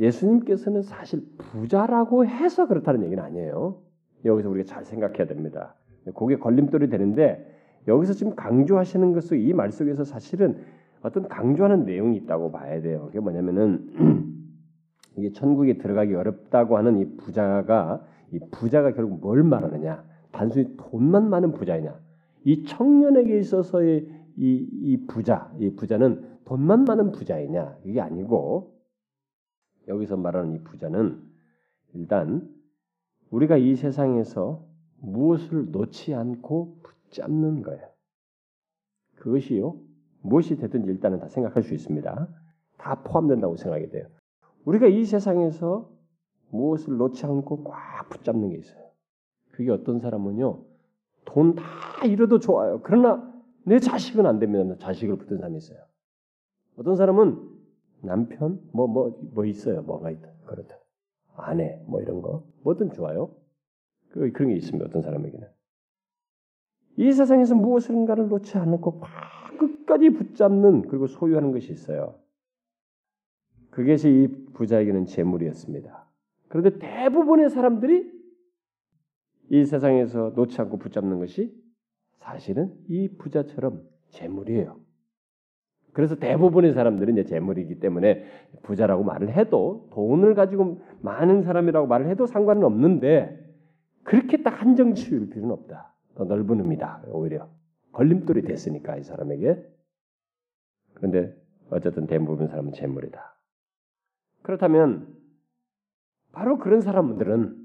예수님께서는 0.00 0.82
사실 0.82 1.22
부자라고 1.38 2.26
해서 2.26 2.66
그렇다는 2.66 3.04
얘기는 3.04 3.22
아니에요. 3.22 3.80
여기서 4.24 4.50
우리가 4.50 4.66
잘 4.66 4.84
생각해야 4.84 5.26
됩니다. 5.26 5.74
그게 6.14 6.36
걸림돌이 6.36 6.88
되는데 6.90 7.46
여기서 7.88 8.12
지금 8.12 8.34
강조하시는 8.34 9.12
것은 9.12 9.38
이 9.38 9.52
말 9.54 9.70
속에서 9.70 10.04
사실은 10.04 10.58
어떤 11.02 11.28
강조하는 11.28 11.86
내용이 11.86 12.16
있다고 12.18 12.52
봐야 12.52 12.82
돼요. 12.82 13.06
그게 13.06 13.20
뭐냐면은 13.20 13.88
이게 15.16 15.32
천국에 15.32 15.78
들어가기 15.78 16.14
어렵다고 16.14 16.76
하는 16.76 16.98
이 16.98 17.16
부자가 17.16 18.04
이 18.32 18.38
부자가 18.50 18.92
결국 18.92 19.20
뭘 19.20 19.42
말하느냐? 19.42 20.04
단순히 20.32 20.76
돈만 20.76 21.30
많은 21.30 21.52
부자이냐? 21.52 21.98
이 22.44 22.64
청년에게 22.64 23.38
있어서의 23.38 24.08
이, 24.40 24.66
이 24.72 25.06
부자, 25.06 25.52
이 25.58 25.74
부자는 25.74 26.38
돈만 26.46 26.84
많은 26.84 27.12
부자이냐? 27.12 27.76
이게 27.84 28.00
아니고 28.00 28.74
여기서 29.86 30.16
말하는 30.16 30.54
이 30.54 30.64
부자는 30.64 31.22
일단 31.92 32.48
우리가 33.30 33.58
이 33.58 33.76
세상에서 33.76 34.66
무엇을 35.02 35.70
놓지 35.72 36.14
않고 36.14 36.78
붙잡는 36.82 37.62
거예요. 37.62 37.86
그것이요. 39.16 39.76
무엇이 40.22 40.56
되든지 40.56 40.90
일단은 40.90 41.18
다 41.20 41.28
생각할 41.28 41.62
수 41.62 41.74
있습니다. 41.74 42.28
다 42.78 43.02
포함된다고 43.02 43.56
생각이 43.56 43.90
돼요. 43.90 44.06
우리가 44.64 44.86
이 44.86 45.04
세상에서 45.04 45.90
무엇을 46.50 46.96
놓지 46.96 47.26
않고 47.26 47.64
꽉 47.64 48.08
붙잡는 48.08 48.48
게 48.50 48.56
있어요. 48.56 48.82
그게 49.50 49.70
어떤 49.70 50.00
사람은요. 50.00 50.64
돈 51.26 51.54
다 51.54 52.06
잃어도 52.06 52.38
좋아요. 52.38 52.80
그러나 52.82 53.29
내 53.64 53.78
자식은 53.78 54.26
안 54.26 54.38
됩니다. 54.38 54.76
자식을 54.78 55.16
붙든 55.16 55.38
사람이 55.38 55.58
있어요. 55.58 55.78
어떤 56.76 56.96
사람은 56.96 57.60
남편 58.02 58.60
뭐 58.72 58.86
뭐뭐 58.86 59.10
뭐, 59.10 59.30
뭐 59.34 59.44
있어요. 59.44 59.82
뭐가 59.82 60.10
있다. 60.10 60.28
그렇다. 60.46 60.76
아내 61.36 61.82
뭐 61.86 62.00
이런 62.00 62.22
거 62.22 62.44
뭐든 62.62 62.92
좋아요. 62.92 63.34
그 64.10 64.32
그런 64.32 64.50
게 64.50 64.56
있습니다. 64.56 64.84
어떤 64.86 65.02
사람에게는 65.02 65.48
이 66.96 67.12
세상에서 67.12 67.54
무엇인가를 67.54 68.28
놓지 68.28 68.58
않고 68.58 69.00
끝까지 69.58 70.10
붙잡는 70.10 70.82
그리고 70.88 71.06
소유하는 71.06 71.52
것이 71.52 71.72
있어요. 71.72 72.18
그것이 73.70 74.08
이 74.08 74.52
부자에게는 74.52 75.06
재물이었습니다. 75.06 76.06
그런데 76.48 76.78
대부분의 76.78 77.50
사람들이 77.50 78.10
이 79.50 79.64
세상에서 79.64 80.32
놓지 80.34 80.60
않고 80.60 80.78
붙잡는 80.78 81.18
것이 81.20 81.59
사실은 82.20 82.72
이 82.88 83.08
부자처럼 83.18 83.82
재물이에요. 84.10 84.78
그래서 85.92 86.14
대부분의 86.14 86.72
사람들은 86.72 87.14
이제 87.14 87.24
재물이기 87.24 87.80
때문에 87.80 88.24
부자라고 88.62 89.02
말을 89.02 89.32
해도 89.32 89.88
돈을 89.92 90.34
가지고 90.34 90.82
많은 91.02 91.42
사람이라고 91.42 91.86
말을 91.88 92.08
해도 92.08 92.26
상관은 92.26 92.64
없는데 92.64 93.38
그렇게 94.04 94.42
딱 94.42 94.60
한정 94.60 94.94
지을 94.94 95.30
필요는 95.30 95.50
없다. 95.50 95.92
더 96.14 96.24
넓은 96.24 96.60
의미다. 96.60 97.04
오히려 97.08 97.48
걸림돌이 97.92 98.42
됐으니까 98.42 98.96
이 98.96 99.02
사람에게. 99.02 99.66
그런데 100.94 101.34
어쨌든 101.70 102.06
대부분 102.06 102.46
사람은 102.46 102.72
재물이다. 102.72 103.36
그렇다면 104.42 105.08
바로 106.32 106.58
그런 106.58 106.80
사람들은 106.80 107.59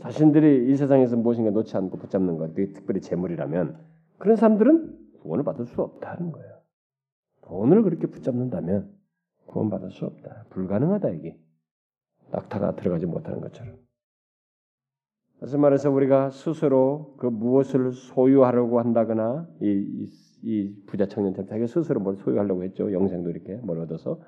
자신들이 0.00 0.70
이 0.70 0.76
세상에서 0.76 1.16
무엇인가 1.16 1.50
놓지 1.50 1.76
않고 1.76 1.98
붙잡는 1.98 2.36
것, 2.36 2.54
특별히 2.54 3.00
재물이라면 3.00 3.78
그런 4.18 4.36
사람들은 4.36 4.98
구원을 5.22 5.44
받을 5.44 5.66
수 5.66 5.80
없다는 5.80 6.32
거예요. 6.32 6.58
돈을 7.42 7.82
그렇게 7.82 8.06
붙잡는다면 8.08 8.92
구원받을 9.46 9.90
수 9.90 10.04
없다. 10.04 10.46
불가능하다 10.50 11.10
이게. 11.10 11.38
낙타가 12.30 12.76
들어가지 12.76 13.06
못하는 13.06 13.40
것처럼. 13.40 13.76
다시 15.40 15.56
말해서 15.56 15.90
우리가 15.90 16.30
스스로 16.30 17.14
그 17.18 17.26
무엇을 17.26 17.92
소유하려고 17.92 18.80
한다거나 18.80 19.48
이, 19.62 19.66
이, 19.66 20.06
이 20.42 20.84
부자 20.86 21.06
청년처럼 21.06 21.48
자기 21.48 21.66
스스로 21.66 22.00
뭘 22.00 22.16
소유하려고 22.16 22.64
했죠. 22.64 22.92
영생도 22.92 23.30
이렇게 23.30 23.54
뭘 23.56 23.78
얻어서 23.78 24.20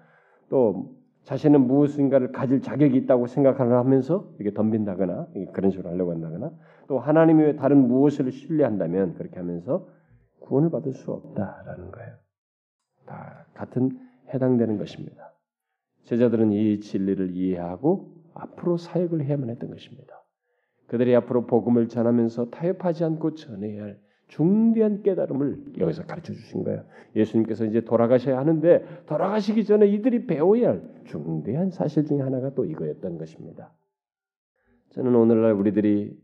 또 0.48 0.99
자신은 1.24 1.66
무엇인가를 1.66 2.32
가질 2.32 2.60
자격이 2.62 2.96
있다고 2.98 3.26
생각하면서 3.26 4.34
이렇게 4.38 4.54
덤빈다거나 4.54 5.28
그런 5.52 5.70
식으로 5.70 5.90
하려고 5.90 6.12
한다거나 6.12 6.50
또 6.88 6.98
하나님 6.98 7.38
외 7.38 7.54
다른 7.56 7.86
무엇을 7.86 8.32
신뢰한다면 8.32 9.14
그렇게 9.14 9.36
하면서 9.36 9.86
구원을 10.40 10.70
받을 10.70 10.92
수 10.92 11.12
없다라는 11.12 11.92
거예요. 11.92 12.14
다 13.06 13.46
같은 13.54 13.98
해당되는 14.32 14.78
것입니다. 14.78 15.32
제자들은 16.04 16.52
이 16.52 16.80
진리를 16.80 17.36
이해하고 17.36 18.12
앞으로 18.34 18.76
사역을 18.76 19.24
해야만 19.24 19.50
했던 19.50 19.70
것입니다. 19.70 20.24
그들이 20.86 21.14
앞으로 21.14 21.46
복음을 21.46 21.88
전하면서 21.88 22.50
타협하지 22.50 23.04
않고 23.04 23.34
전해야 23.34 23.82
할 23.82 24.00
중대한 24.30 25.02
깨달음을 25.02 25.74
여기서 25.78 26.06
가르쳐 26.06 26.32
주신 26.32 26.62
거예요. 26.62 26.84
예수님께서 27.16 27.64
이제 27.64 27.80
돌아가셔야 27.80 28.38
하는데 28.38 28.84
돌아가시기 29.06 29.64
전에 29.64 29.88
이들이 29.88 30.26
배워야 30.26 30.70
할 30.70 30.82
중대한 31.04 31.70
사실 31.70 32.04
중에 32.04 32.20
하나가 32.20 32.54
또 32.54 32.64
이거였던 32.64 33.18
것입니다. 33.18 33.72
저는 34.90 35.16
오늘날 35.16 35.52
우리들이 35.52 36.16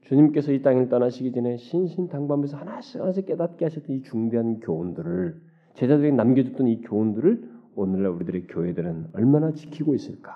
주님께서 0.00 0.52
이 0.52 0.62
땅을 0.62 0.88
떠나시기 0.88 1.32
전에 1.32 1.58
신신당부하면서 1.58 2.56
하나씩 2.56 3.00
하나씩 3.00 3.26
깨닫게 3.26 3.66
하셨던 3.66 3.96
이 3.96 4.02
중대한 4.02 4.60
교훈들을 4.60 5.40
제자들에게 5.74 6.16
남겨줬던 6.16 6.66
이 6.66 6.80
교훈들을 6.80 7.50
오늘날 7.76 8.12
우리들의 8.12 8.46
교회들은 8.46 9.08
얼마나 9.12 9.52
지키고 9.52 9.94
있을까? 9.94 10.34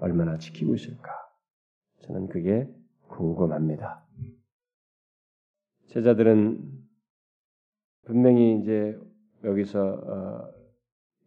얼마나 0.00 0.38
지키고 0.38 0.74
있을까? 0.74 1.10
저는 2.00 2.28
그게 2.28 2.66
궁금합니다. 3.08 4.05
제자들은 5.96 6.58
분명히 8.04 8.60
이제 8.60 9.00
여기서 9.44 9.94
어, 9.94 10.50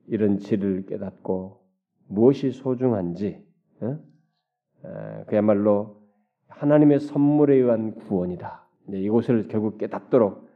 이런 0.06 0.38
질을 0.38 0.86
깨닫고 0.86 1.60
무엇이 2.08 2.52
소중한지 2.52 3.44
어? 3.82 3.98
어, 4.84 5.24
그야말로 5.26 6.04
하나님의 6.50 7.00
선물에 7.00 7.56
의한 7.56 7.96
구원이다. 7.96 8.68
이것을 8.94 9.48
결국 9.48 9.80
깨닫도록 9.80 10.48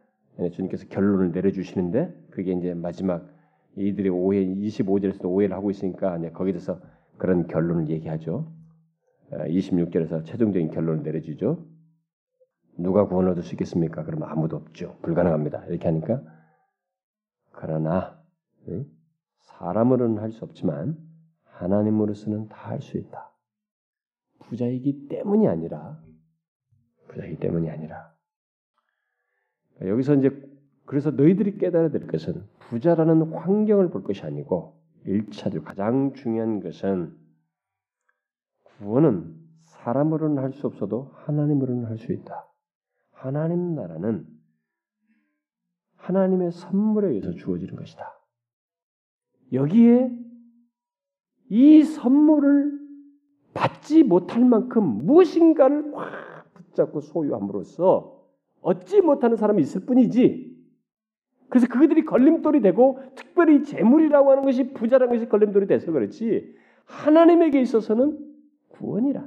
주님께서 0.52 0.88
결론을 0.90 1.32
내려주시는데 1.32 2.28
그게 2.30 2.52
이제 2.52 2.76
마지막 2.76 3.28
이들의 3.78 4.12
오해 4.12 4.46
25절에서도 4.46 5.26
오해를 5.26 5.56
하고 5.56 5.72
있으니까 5.72 6.20
거기서 6.34 6.80
그런 7.18 7.48
결론을 7.48 7.90
얘기하죠. 7.90 8.52
26절에서 9.32 10.24
최종적인 10.26 10.70
결론을 10.70 11.02
내려주죠. 11.02 11.73
누가 12.78 13.06
구원을 13.08 13.32
얻을 13.32 13.44
수 13.44 13.54
있겠습니까? 13.54 14.04
그러면 14.04 14.30
아무도 14.30 14.56
없죠. 14.58 14.98
불가능합니다. 15.02 15.66
이렇게 15.66 15.86
하니까 15.88 16.22
그러나 17.52 18.20
사람으로는 19.40 20.18
할 20.22 20.32
수 20.32 20.44
없지만 20.46 20.98
하나님으로서는 21.46 22.50
다 22.50 22.70
할 22.72 22.82
수 22.82 22.98
있다. 22.98 23.32
부자이기 24.40 25.08
때문이 25.08 25.48
아니라 25.48 26.02
부자이기 27.08 27.38
때문이 27.40 27.70
아니라 27.70 28.14
여기서 29.82 30.16
이제 30.16 30.30
그래서 30.86 31.12
너희들이 31.12 31.58
깨달아야 31.58 31.90
될 31.90 32.08
것은 32.08 32.44
부자라는 32.60 33.32
환경을 33.34 33.90
볼 33.90 34.04
것이 34.04 34.24
아니고 34.24 34.82
일차적 35.06 35.64
가장 35.64 36.14
중요한 36.14 36.60
것은 36.62 37.16
구원은 38.80 39.36
사람으로는 39.64 40.42
할 40.44 40.52
수 40.54 40.68
없어도 40.68 41.12
하나님으로는 41.16 41.86
할 41.86 41.98
수 41.98 42.12
있다. 42.12 42.48
하나님 43.24 43.74
나라는 43.74 44.28
하나님의 45.96 46.52
선물에 46.52 47.08
의해서 47.08 47.32
주어지는 47.32 47.78
것이다. 47.78 48.20
여기에 49.54 50.12
이 51.48 51.84
선물을 51.84 52.80
받지 53.54 54.04
못할 54.04 54.44
만큼 54.44 55.06
무엇인가를 55.06 55.96
확 55.96 56.54
붙잡고 56.54 57.00
소유함으로써 57.00 58.28
얻지 58.60 59.00
못하는 59.00 59.38
사람이 59.38 59.62
있을 59.62 59.86
뿐이지. 59.86 60.54
그래서 61.48 61.68
그들이 61.68 62.04
걸림돌이 62.04 62.60
되고 62.60 63.00
특별히 63.16 63.64
재물이라고 63.64 64.32
하는 64.32 64.44
것이 64.44 64.74
부자라는 64.74 65.14
것이 65.14 65.30
걸림돌이 65.30 65.68
돼서 65.68 65.94
그렇지 65.94 66.54
하나님에게 66.84 67.62
있어서는 67.62 68.20
구원이라 68.68 69.26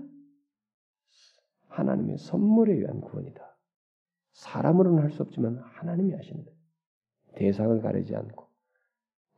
하나님의 1.69 2.19
선물에 2.19 2.75
의한 2.75 3.01
구원이다. 3.01 3.56
사람으로는 4.37 5.03
할 5.03 5.11
수 5.11 5.23
없지만 5.23 5.59
하나님이 5.63 6.13
하시는. 6.13 6.45
대상을 7.37 7.81
가리지 7.81 8.15
않고 8.15 8.47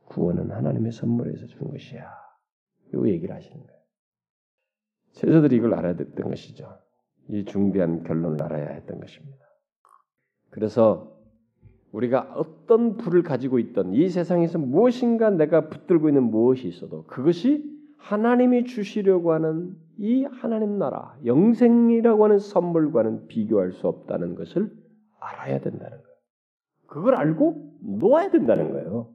구원은 0.05 0.51
하나님의 0.51 0.91
선물에서 0.91 1.47
주는 1.47 1.71
것이야. 1.71 2.11
요 2.95 3.07
얘기를 3.07 3.33
하시는 3.33 3.57
거예요. 3.57 3.79
제자들이 5.13 5.57
이걸 5.57 5.73
알아야 5.73 5.95
됐던 5.95 6.29
것이죠. 6.29 6.79
이 7.29 7.45
중대한 7.45 8.03
결론을 8.03 8.41
알아야 8.41 8.69
했던 8.69 8.99
것입니다. 8.99 9.45
그래서 10.49 11.17
우리가 11.91 12.33
어떤 12.35 12.97
불을 12.97 13.23
가지고 13.23 13.59
있던 13.59 13.93
이 13.93 14.09
세상에서 14.09 14.59
무엇인가 14.59 15.29
내가 15.29 15.69
붙들고 15.69 16.09
있는 16.09 16.23
무엇이 16.23 16.67
있어도 16.67 17.03
그것이 17.05 17.63
하나님이 17.97 18.65
주시려고 18.65 19.33
하는 19.33 19.75
이 19.97 20.23
하나님 20.23 20.77
나라 20.77 21.17
영생이라고 21.25 22.23
하는 22.23 22.39
선물과는 22.39 23.27
비교할 23.27 23.71
수 23.73 23.87
없다는 23.87 24.35
것을 24.35 24.71
알아야 25.19 25.59
된다는 25.59 26.01
거예요. 26.01 26.17
그걸 26.87 27.15
알고 27.15 27.79
놓아야 27.81 28.31
된다는 28.31 28.71
거예요. 28.71 29.13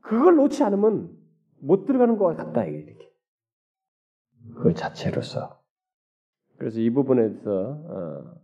그걸 0.00 0.36
놓지 0.36 0.62
않으면 0.62 1.16
못 1.58 1.84
들어가는 1.84 2.16
것 2.16 2.36
같다 2.36 2.64
이렇게. 2.64 2.96
그 4.54 4.72
자체로서. 4.74 5.60
그래서 6.56 6.80
이 6.80 6.90
부분에서 6.90 7.50
어, 7.50 8.40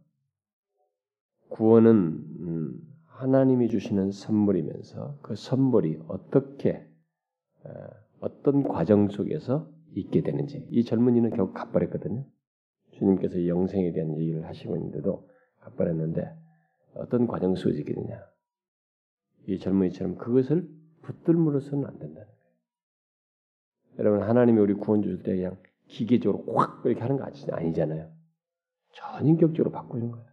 구원은 1.48 1.92
음, 2.40 2.80
하나님이 3.06 3.68
주시는 3.68 4.10
선물이면서 4.10 5.18
그 5.22 5.36
선물이 5.36 6.02
어떻게 6.08 6.86
어, 7.64 7.70
어떤 8.20 8.64
과정 8.64 9.08
속에서 9.08 9.70
있게 9.94 10.22
되는지 10.22 10.66
이 10.70 10.84
젊은이는 10.84 11.30
결국 11.30 11.54
갚아냈거든요. 11.54 12.24
주님께서 12.92 13.46
영생에 13.46 13.92
대한 13.92 14.18
얘기를 14.18 14.46
하시고 14.46 14.76
있는데도 14.76 15.28
갚아냈는데 15.62 16.36
어떤 16.94 17.26
과정 17.26 17.54
되냐. 17.54 18.22
이 19.46 19.58
젊은이처럼 19.58 20.16
그것을 20.16 20.68
붙들므로서는 21.02 21.86
안 21.86 21.98
된다는 21.98 22.28
거예요. 22.28 22.42
여러분 23.98 24.22
하나님이 24.22 24.60
우리 24.60 24.74
구원 24.74 25.02
주실 25.02 25.22
때 25.22 25.34
그냥 25.34 25.56
기계적으로 25.88 26.54
확 26.54 26.82
이렇게 26.84 27.00
하는 27.00 27.16
거 27.16 27.24
아니잖아요. 27.24 28.10
전인격적으로 28.94 29.70
바꾸는 29.70 30.10
거예요. 30.10 30.26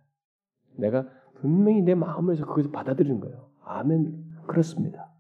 내가 0.75 1.09
분명히 1.35 1.81
내 1.81 1.95
마음에서 1.95 2.45
그것을 2.45 2.71
받아들이는 2.71 3.19
거예요. 3.19 3.51
아멘. 3.61 4.45
그렇습니다. 4.47 5.11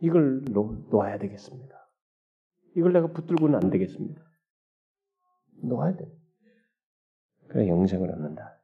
이걸 0.00 0.42
놓, 0.44 0.92
아야 1.02 1.18
되겠습니다. 1.18 1.74
이걸 2.76 2.92
내가 2.92 3.08
붙들고는 3.08 3.54
안 3.54 3.70
되겠습니다. 3.70 4.22
놓아야 5.62 5.96
돼. 5.96 6.12
그래 7.48 7.68
영생을 7.68 8.10
얻는다. 8.10 8.55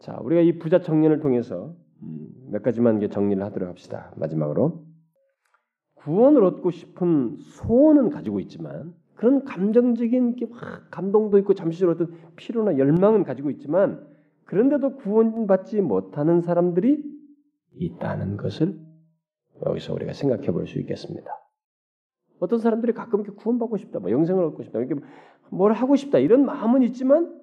자, 0.00 0.18
우리가 0.22 0.40
이 0.40 0.58
부자 0.58 0.80
청년을 0.80 1.20
통해서 1.20 1.74
음, 2.02 2.28
몇 2.50 2.62
가지만 2.62 3.00
정리를 3.08 3.42
하도록 3.42 3.68
합시다. 3.68 4.12
마지막으로 4.16 4.84
구원을 5.96 6.42
얻고 6.44 6.70
싶은 6.70 7.36
소원은 7.36 8.08
가지고 8.10 8.40
있지만 8.40 8.94
그런 9.14 9.44
감정적인 9.44 10.36
감동도 10.90 11.36
있고 11.38 11.52
잠시적으로 11.52 11.94
어떤 11.94 12.16
피로나 12.36 12.78
열망은 12.78 13.24
가지고 13.24 13.50
있지만 13.50 14.06
그런데도 14.46 14.96
구원받지 14.96 15.82
못하는 15.82 16.40
사람들이 16.40 17.04
있다는 17.74 18.38
것을 18.38 18.80
여기서 19.66 19.92
우리가 19.92 20.14
생각해 20.14 20.50
볼 20.50 20.66
수 20.66 20.78
있겠습니다. 20.80 21.30
어떤 22.40 22.58
사람들이 22.58 22.94
가끔 22.94 23.20
이렇게 23.20 23.36
구원받고 23.36 23.76
싶다, 23.76 23.98
뭐 23.98 24.10
영생을 24.10 24.42
얻고 24.44 24.62
싶다, 24.62 24.78
이렇게 24.78 24.94
뭘 25.50 25.74
하고 25.74 25.94
싶다 25.96 26.18
이런 26.18 26.46
마음은 26.46 26.82
있지만 26.84 27.38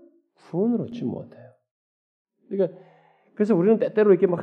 구원을 0.49 0.81
얻지 0.81 1.05
못해요. 1.05 1.47
그러니까 2.49 2.77
그래서 3.35 3.55
우리는 3.55 3.77
때때로 3.77 4.11
이렇게 4.11 4.27
막 4.27 4.41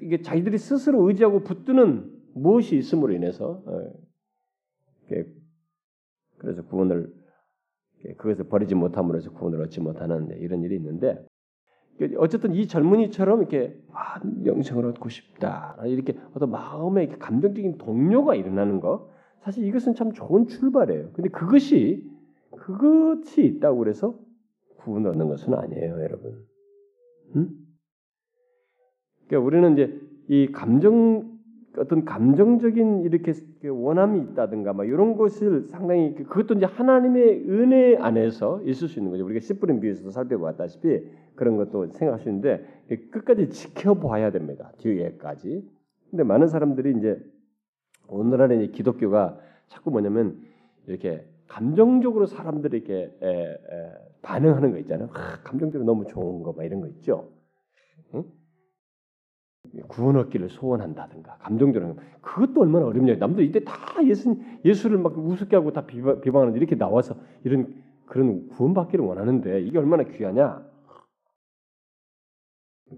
이게 0.00 0.20
자기들이 0.20 0.58
스스로 0.58 1.08
의지하고 1.08 1.44
붙드는 1.44 2.12
무엇이 2.34 2.76
있음으로 2.76 3.12
인해서 3.12 3.62
어, 3.66 3.92
그래서 6.38 6.64
구원을 6.66 7.12
그것을 8.18 8.48
버리지 8.48 8.74
못함으로 8.74 9.16
해서 9.16 9.30
구원을 9.32 9.62
얻지 9.62 9.80
못하는 9.80 10.28
이런 10.40 10.62
일이 10.62 10.76
있는데 10.76 11.24
어쨌든 12.18 12.54
이 12.54 12.66
젊은이처럼 12.66 13.40
이렇게 13.40 13.78
아, 13.92 14.20
영생을 14.44 14.84
얻고 14.86 15.08
싶다 15.08 15.76
이렇게 15.84 16.18
어떤 16.34 16.50
마음에 16.50 17.04
이렇게 17.04 17.18
감정적인 17.18 17.78
동료가 17.78 18.34
일어나는 18.34 18.80
거 18.80 19.10
사실 19.42 19.64
이것은 19.64 19.94
참 19.94 20.12
좋은 20.12 20.46
출발이에요. 20.46 21.12
근데 21.12 21.28
그것이 21.28 22.10
그것이 22.56 23.44
있다고 23.44 23.78
그래서 23.78 24.18
구원 24.78 25.06
얻는 25.06 25.28
것은 25.28 25.54
아니에요, 25.54 26.00
여러분. 26.02 26.46
음? 27.36 27.50
그러니까 29.26 29.46
우리는 29.46 29.72
이제 29.72 30.00
이 30.28 30.52
감정 30.52 31.34
어떤 31.76 32.04
감정적인 32.04 33.02
이렇게 33.02 33.32
원함이 33.68 34.20
있다든가 34.20 34.72
막 34.72 34.84
이런 34.84 35.16
것을 35.16 35.66
상당히 35.66 36.14
그, 36.14 36.24
그것도 36.24 36.54
이제 36.54 36.66
하나님의 36.66 37.48
은혜 37.48 37.96
안에서 37.96 38.62
있을 38.62 38.88
수 38.88 38.98
있는 38.98 39.10
거죠. 39.10 39.24
우리가 39.24 39.40
씨뿌린 39.40 39.80
비유에서도 39.80 40.10
살펴보았다시피 40.10 41.00
그런 41.34 41.56
것도 41.56 41.88
생각할 41.88 42.20
수 42.20 42.28
있는데 42.28 42.64
끝까지 43.10 43.50
지켜봐야 43.50 44.30
됩니다. 44.30 44.72
뒤에까지. 44.78 45.68
근데 46.10 46.22
많은 46.22 46.46
사람들이 46.46 46.96
이제 46.98 47.18
오늘날의 48.06 48.70
기독교가 48.70 49.38
자꾸 49.66 49.90
뭐냐면 49.90 50.40
이렇게 50.86 51.26
감정적으로 51.48 52.26
사람들에게 52.26 53.18
반응하는 54.24 54.72
거 54.72 54.78
있잖아요. 54.78 55.10
아, 55.12 55.40
감정적으로 55.42 55.84
너무 55.84 56.06
좋은 56.06 56.42
거 56.42 56.52
막 56.52 56.64
이런 56.64 56.80
거 56.80 56.88
있죠. 56.88 57.30
응? 58.14 58.24
구원 59.88 60.16
얻기를 60.16 60.50
소원한다든가 60.50 61.38
감정적으로 61.38 61.96
그것도 62.20 62.62
얼마나 62.62 62.86
어렵냐. 62.86 63.16
남들 63.16 63.44
이때 63.44 63.64
다 63.64 63.74
예수 64.06 64.36
예수를 64.64 64.98
막 64.98 65.16
우습게 65.16 65.56
하고 65.56 65.72
다 65.72 65.86
비방, 65.86 66.20
비방하는 66.20 66.54
이렇게 66.54 66.76
나와서 66.76 67.16
이런 67.44 67.82
그런 68.06 68.48
구원받기를 68.48 69.04
원하는데 69.04 69.62
이게 69.62 69.78
얼마나 69.78 70.04
귀하냐. 70.04 70.64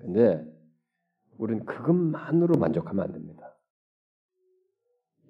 근데 0.00 0.44
우리는 1.38 1.64
그것만으로 1.64 2.58
만족하면 2.58 3.04
안 3.04 3.12
됩니다. 3.12 3.56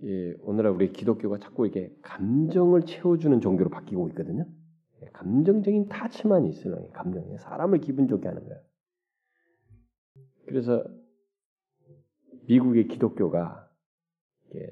예, 0.05 0.35
오늘날 0.41 0.73
우리 0.73 0.93
기독교가 0.93 1.39
자꾸 1.39 1.67
이게 1.67 1.95
감정을 2.03 2.83
채워주는 2.83 3.41
종교로 3.41 3.71
바뀌고 3.71 4.09
있거든요. 4.11 4.47
예, 5.03 5.07
감정적인 5.13 5.89
타치만 5.89 6.47
있으면 6.47 6.91
감정이 6.93 7.39
사람을 7.39 7.81
기분 7.81 8.09
좋게 8.09 8.29
하는 8.29 8.45
거예요. 8.45 8.61
그래서 10.47 10.85
미국의 12.47 12.89
기독교가 12.89 13.69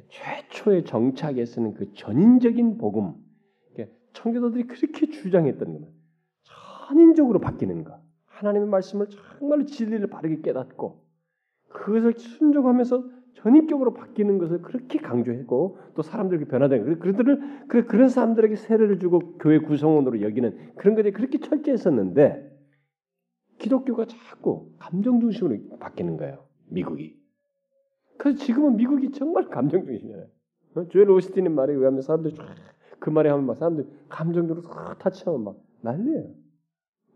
최초의 0.09 0.85
정착에 0.85 1.45
쓰는 1.45 1.75
그 1.75 1.93
전인적인 1.95 2.79
복음, 2.79 3.15
청교도들이 4.15 4.67
그렇게 4.69 5.07
주장했던 5.11 5.73
거는 5.73 5.89
전인적으로 6.89 7.41
바뀌는 7.41 7.85
것. 7.85 8.01
하나님의 8.27 8.69
말씀을 8.69 9.09
정말로 9.09 9.65
진리를 9.65 10.07
바르게 10.09 10.41
깨닫고 10.43 11.05
그것을 11.69 12.15
순종하면서 12.19 13.11
전입적으로 13.35 13.95
바뀌는 13.95 14.39
것을 14.39 14.63
그렇게 14.63 14.99
강조했고 14.99 15.79
또 15.95 16.03
사람들에게 16.03 16.47
변화된 16.47 16.99
그들을 16.99 17.67
그런 17.87 18.09
사람들에게 18.09 18.57
세례를 18.57 18.99
주고 18.99 19.37
교회 19.39 19.59
구성원으로 19.59 20.23
여기는 20.23 20.75
그런 20.77 20.95
것들이 20.95 21.13
그렇게 21.13 21.39
철저했었는데 21.39 22.53
기독교가 23.59 24.07
자꾸 24.07 24.71
감정 24.79 25.21
중심으로 25.21 25.79
바뀌는 25.79 26.17
거예요. 26.17 26.45
미국이. 26.69 27.19
그래서 28.19 28.39
지금은 28.39 28.77
미국이 28.77 29.11
정말 29.13 29.49
감정 29.49 29.85
중심이잖아요. 29.85 30.27
어? 30.77 30.89
조엘 30.89 31.11
오스틴의 31.11 31.53
말에 31.53 31.73
의하면 31.75 32.03
사람들이 32.03 32.37
그 32.99 33.11
말에 33.11 33.31
하면 33.31 33.47
막 33.47 33.57
사람들 33.57 33.87
감정적으로 34.09 34.63
싹 34.63 34.99
타치하면 34.99 35.45
막 35.45 35.57
난리예요. 35.83 36.31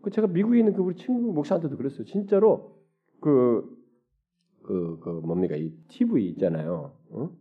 그 0.01 0.11
제가 0.11 0.27
미국에 0.27 0.59
있는 0.59 0.73
그 0.73 0.81
우리 0.81 0.95
친구 0.95 1.33
목사한테도 1.33 1.75
그랬어요. 1.77 2.05
진짜로 2.05 2.77
그, 3.19 3.63
그, 4.69 4.99
그 5.01 5.09
뭡니까 5.09 5.55
이 5.55 5.73
TV 5.87 6.29
있잖아요. 6.29 6.93
어? 7.09 7.31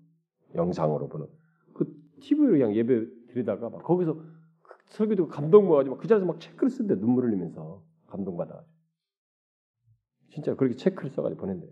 영상으로 0.55 1.09
보는 1.09 1.27
그 1.75 1.95
TV로 2.21 2.53
그냥 2.53 2.75
예배 2.75 3.07
드리다가 3.29 3.69
막 3.69 3.83
거기서 3.83 4.15
그 4.15 4.77
설교도 4.87 5.29
감동 5.29 5.67
모아가지고 5.67 5.99
그 5.99 6.09
자리에서 6.09 6.25
막 6.25 6.41
체크를 6.41 6.71
쓰는데 6.71 6.99
눈물을 6.99 7.29
흘리면서 7.29 7.83
감동받아. 8.07 8.65
진짜 10.31 10.55
그렇게 10.55 10.75
체크를 10.77 11.11
써가지고 11.11 11.39
보낸대요. 11.39 11.71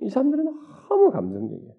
이 0.00 0.08
사람들은 0.08 0.44
너무 0.88 1.10
감성적이에요. 1.10 1.74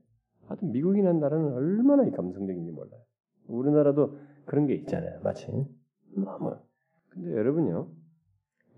하여튼 0.46 0.72
미국이라는 0.72 1.20
나라는 1.20 1.52
얼마나 1.52 2.08
감성적인지 2.12 2.72
몰라요. 2.74 3.02
우리나라도 3.48 4.20
그런 4.46 4.68
게 4.68 4.76
있잖아요. 4.76 5.20
마치 5.24 5.48
너무. 6.16 6.56
근데 7.10 7.32
여러분요, 7.32 7.90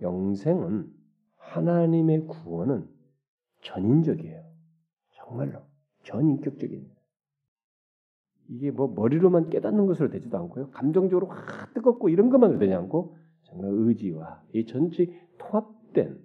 영생은 0.02 0.90
하나님의 1.36 2.28
구원은 2.28 2.97
전인적이에요. 3.68 4.44
정말로 5.16 5.60
전인격적인. 6.04 6.90
이게 8.50 8.72
뭐 8.72 8.88
머리로만 8.88 9.50
깨닫는 9.50 9.86
것으로 9.88 10.10
되지도 10.10 10.38
않고요. 10.38 10.70
감정적으로 10.72 11.28
확 11.28 11.74
뜨겁고 11.74 12.10
이런 12.10 12.30
것만 12.30 12.60
되지 12.60 12.74
않고 12.74 13.18
정말 13.44 13.72
의지와 13.74 14.42
이 14.54 14.66
전체 14.66 15.08
통합된 15.38 16.18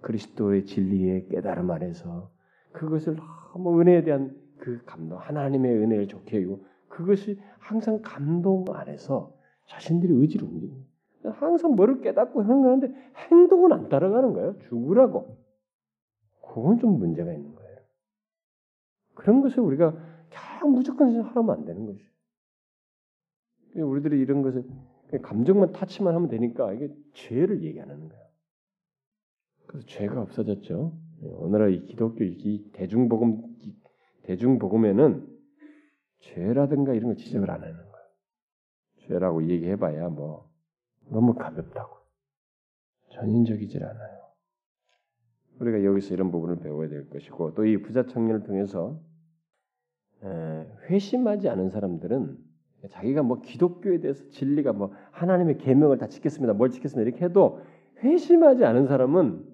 그리스도의 0.00 0.64
진리의 0.66 1.28
깨달음 1.28 1.70
안에서 1.70 2.32
그것을 2.72 3.16
너무 3.52 3.80
은혜에 3.80 4.02
대한 4.02 4.36
그 4.58 4.82
감동, 4.84 5.18
하나님의 5.18 5.76
은혜를 5.76 6.08
좋게 6.08 6.42
여고 6.42 6.64
그것이 6.88 7.38
항상 7.58 8.00
감동 8.02 8.64
안에서 8.68 9.32
자신들이 9.66 10.12
의지를 10.14 10.48
움직입니다. 10.48 10.90
항상 11.34 11.76
뭐를 11.76 12.00
깨닫고 12.00 12.42
행하는데 12.42 12.92
행동은 13.30 13.72
안 13.72 13.88
따라가는 13.88 14.32
거예요. 14.32 14.58
죽으라고. 14.68 15.41
그건 16.52 16.78
좀 16.78 16.98
문제가 16.98 17.32
있는 17.32 17.54
거예요. 17.54 17.78
그런 19.14 19.40
것을 19.40 19.60
우리가 19.60 19.92
그냥 20.28 20.72
무조건 20.72 21.18
하라면 21.22 21.50
안 21.50 21.64
되는 21.64 21.86
것이죠. 21.86 22.12
우리들이 23.74 24.20
이런 24.20 24.42
것을 24.42 24.64
감정만 25.22 25.72
타치만 25.72 26.14
하면 26.14 26.28
되니까 26.28 26.74
이게 26.74 26.94
죄를 27.14 27.62
얘기 27.62 27.80
안 27.80 27.90
하는 27.90 28.08
거예요. 28.08 28.24
그래서 29.66 29.86
죄가 29.86 30.20
없어졌죠. 30.20 30.92
오늘날 31.22 31.72
이 31.72 31.86
기독교 31.86 32.22
이 32.24 32.70
대중복음 32.72 33.56
대중복음에는 34.24 35.26
죄라든가 36.20 36.92
이런 36.92 37.08
걸 37.08 37.16
지적을 37.16 37.50
안 37.50 37.62
하는 37.62 37.74
거예요. 37.74 38.06
죄라고 38.98 39.48
얘기해봐야 39.48 40.10
뭐 40.10 40.50
너무 41.08 41.34
가볍다고 41.34 41.96
전인적이질 43.12 43.82
않아요. 43.84 44.21
우리가 45.62 45.84
여기서 45.84 46.14
이런 46.14 46.30
부분을 46.30 46.56
배워야 46.56 46.88
될 46.88 47.08
것이고 47.08 47.54
또 47.54 47.64
이 47.64 47.78
부자 47.78 48.06
청년을 48.06 48.42
통해서 48.42 49.00
회심하지 50.88 51.48
않은 51.48 51.70
사람들은 51.70 52.36
자기가 52.90 53.22
뭐 53.22 53.40
기독교에 53.40 54.00
대해서 54.00 54.28
진리가 54.30 54.72
뭐 54.72 54.92
하나님의 55.12 55.58
계명을 55.58 55.98
다 55.98 56.08
지켰습니다, 56.08 56.52
뭘 56.52 56.70
지켰습니다 56.70 57.08
이렇게 57.08 57.24
해도 57.24 57.60
회심하지 58.02 58.64
않은 58.64 58.86
사람은 58.86 59.44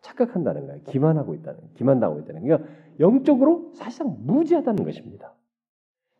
착각한다는 0.00 0.66
거예요. 0.66 0.80
기만하고 0.84 1.34
있다는, 1.34 1.60
기만당하고 1.74 2.20
있다는. 2.20 2.42
그러니까 2.42 2.68
영적으로 3.00 3.72
사실상 3.74 4.16
무지하다는 4.24 4.84
것입니다. 4.84 5.34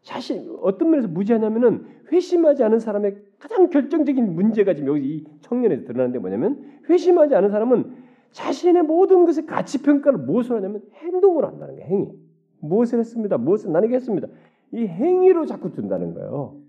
사실 0.03 0.49
어떤 0.63 0.91
면에서 0.91 1.07
무지하냐면은 1.09 1.87
회심하지 2.11 2.65
않은 2.65 2.81
사람의 2.81 3.17
가장 3.39 3.69
결정적인 3.69 4.35
문제가 4.35 4.75
지금 4.75 4.89
여기 4.89 5.17
이 5.17 5.25
청년에서 5.43 5.85
드러나는데 5.85 6.19
뭐냐면 6.19 6.81
회심하지 6.89 7.37
않은 7.37 7.51
사람은 7.51 7.98
자신의 8.33 8.83
모든 8.83 9.25
것의 9.25 9.47
가치 9.47 9.83
평가를 9.83 10.19
무엇으로 10.21 10.57
하냐면 10.57 10.83
행동으로 10.95 11.47
한다는 11.47 11.77
거예요. 11.77 11.89
행위. 11.89 12.13
무엇을 12.61 12.99
했습니다. 12.99 13.39
무엇을 13.39 13.73
나에게 13.73 13.95
했습니다. 13.97 14.29
이 14.73 14.87
행위로 14.87 15.47
자꾸 15.47 15.73
둔다는 15.73 16.15
거예요. 16.15 16.61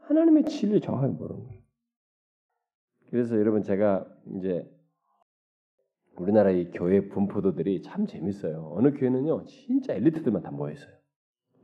하나님의 0.00 0.44
진리를 0.44 0.80
정확하게 0.80 1.14
모르는 1.14 1.44
거예요. 1.44 1.62
그래서 3.10 3.36
여러분 3.38 3.62
제가 3.62 4.06
이제 4.36 4.68
우리나라의 6.16 6.70
교회 6.72 7.08
분포도들이 7.08 7.82
참 7.82 8.06
재밌어요. 8.06 8.72
어느 8.74 8.92
교회는요, 8.92 9.44
진짜 9.46 9.94
엘리트들만 9.94 10.42
다 10.42 10.50
모여 10.50 10.72
있어요. 10.72 10.92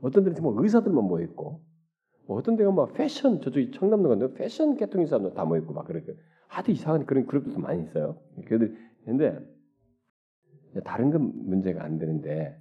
어떤 0.00 0.24
데는 0.24 0.42
뭐 0.42 0.54
의사들만 0.62 1.04
모여 1.04 1.24
있고, 1.24 1.62
뭐 2.26 2.38
어떤 2.38 2.56
데가 2.56 2.70
막 2.70 2.92
패션 2.92 3.40
저쪽이 3.40 3.72
청남도 3.72 4.08
간데 4.08 4.34
패션 4.34 4.76
계통의 4.76 5.06
사람들 5.06 5.34
다 5.34 5.44
모여 5.44 5.60
있고 5.60 5.72
막 5.72 5.86
그렇게 5.86 6.14
하도 6.48 6.72
이상한 6.72 7.06
그런 7.06 7.26
그룹도 7.26 7.58
많이 7.60 7.82
있어요. 7.84 8.20
교회들 8.46 8.76
근데 9.04 9.38
다른 10.84 11.10
건 11.10 11.32
문제가 11.34 11.84
안 11.84 11.98
되는데 11.98 12.60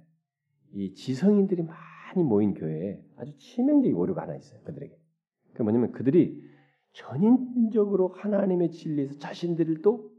이 0.72 0.94
지성인들이 0.94 1.62
많이 1.62 2.22
모인 2.22 2.54
교회에 2.54 3.02
아주 3.16 3.36
치명적인 3.36 3.94
오류가 3.96 4.22
하나 4.22 4.36
있어요. 4.36 4.60
그들에게. 4.62 4.96
그 5.54 5.62
뭐냐면 5.62 5.92
그들이 5.92 6.42
전인적으로 6.92 8.08
하나님의 8.08 8.70
진리에서 8.70 9.18
자신들을 9.18 9.82
또 9.82 10.10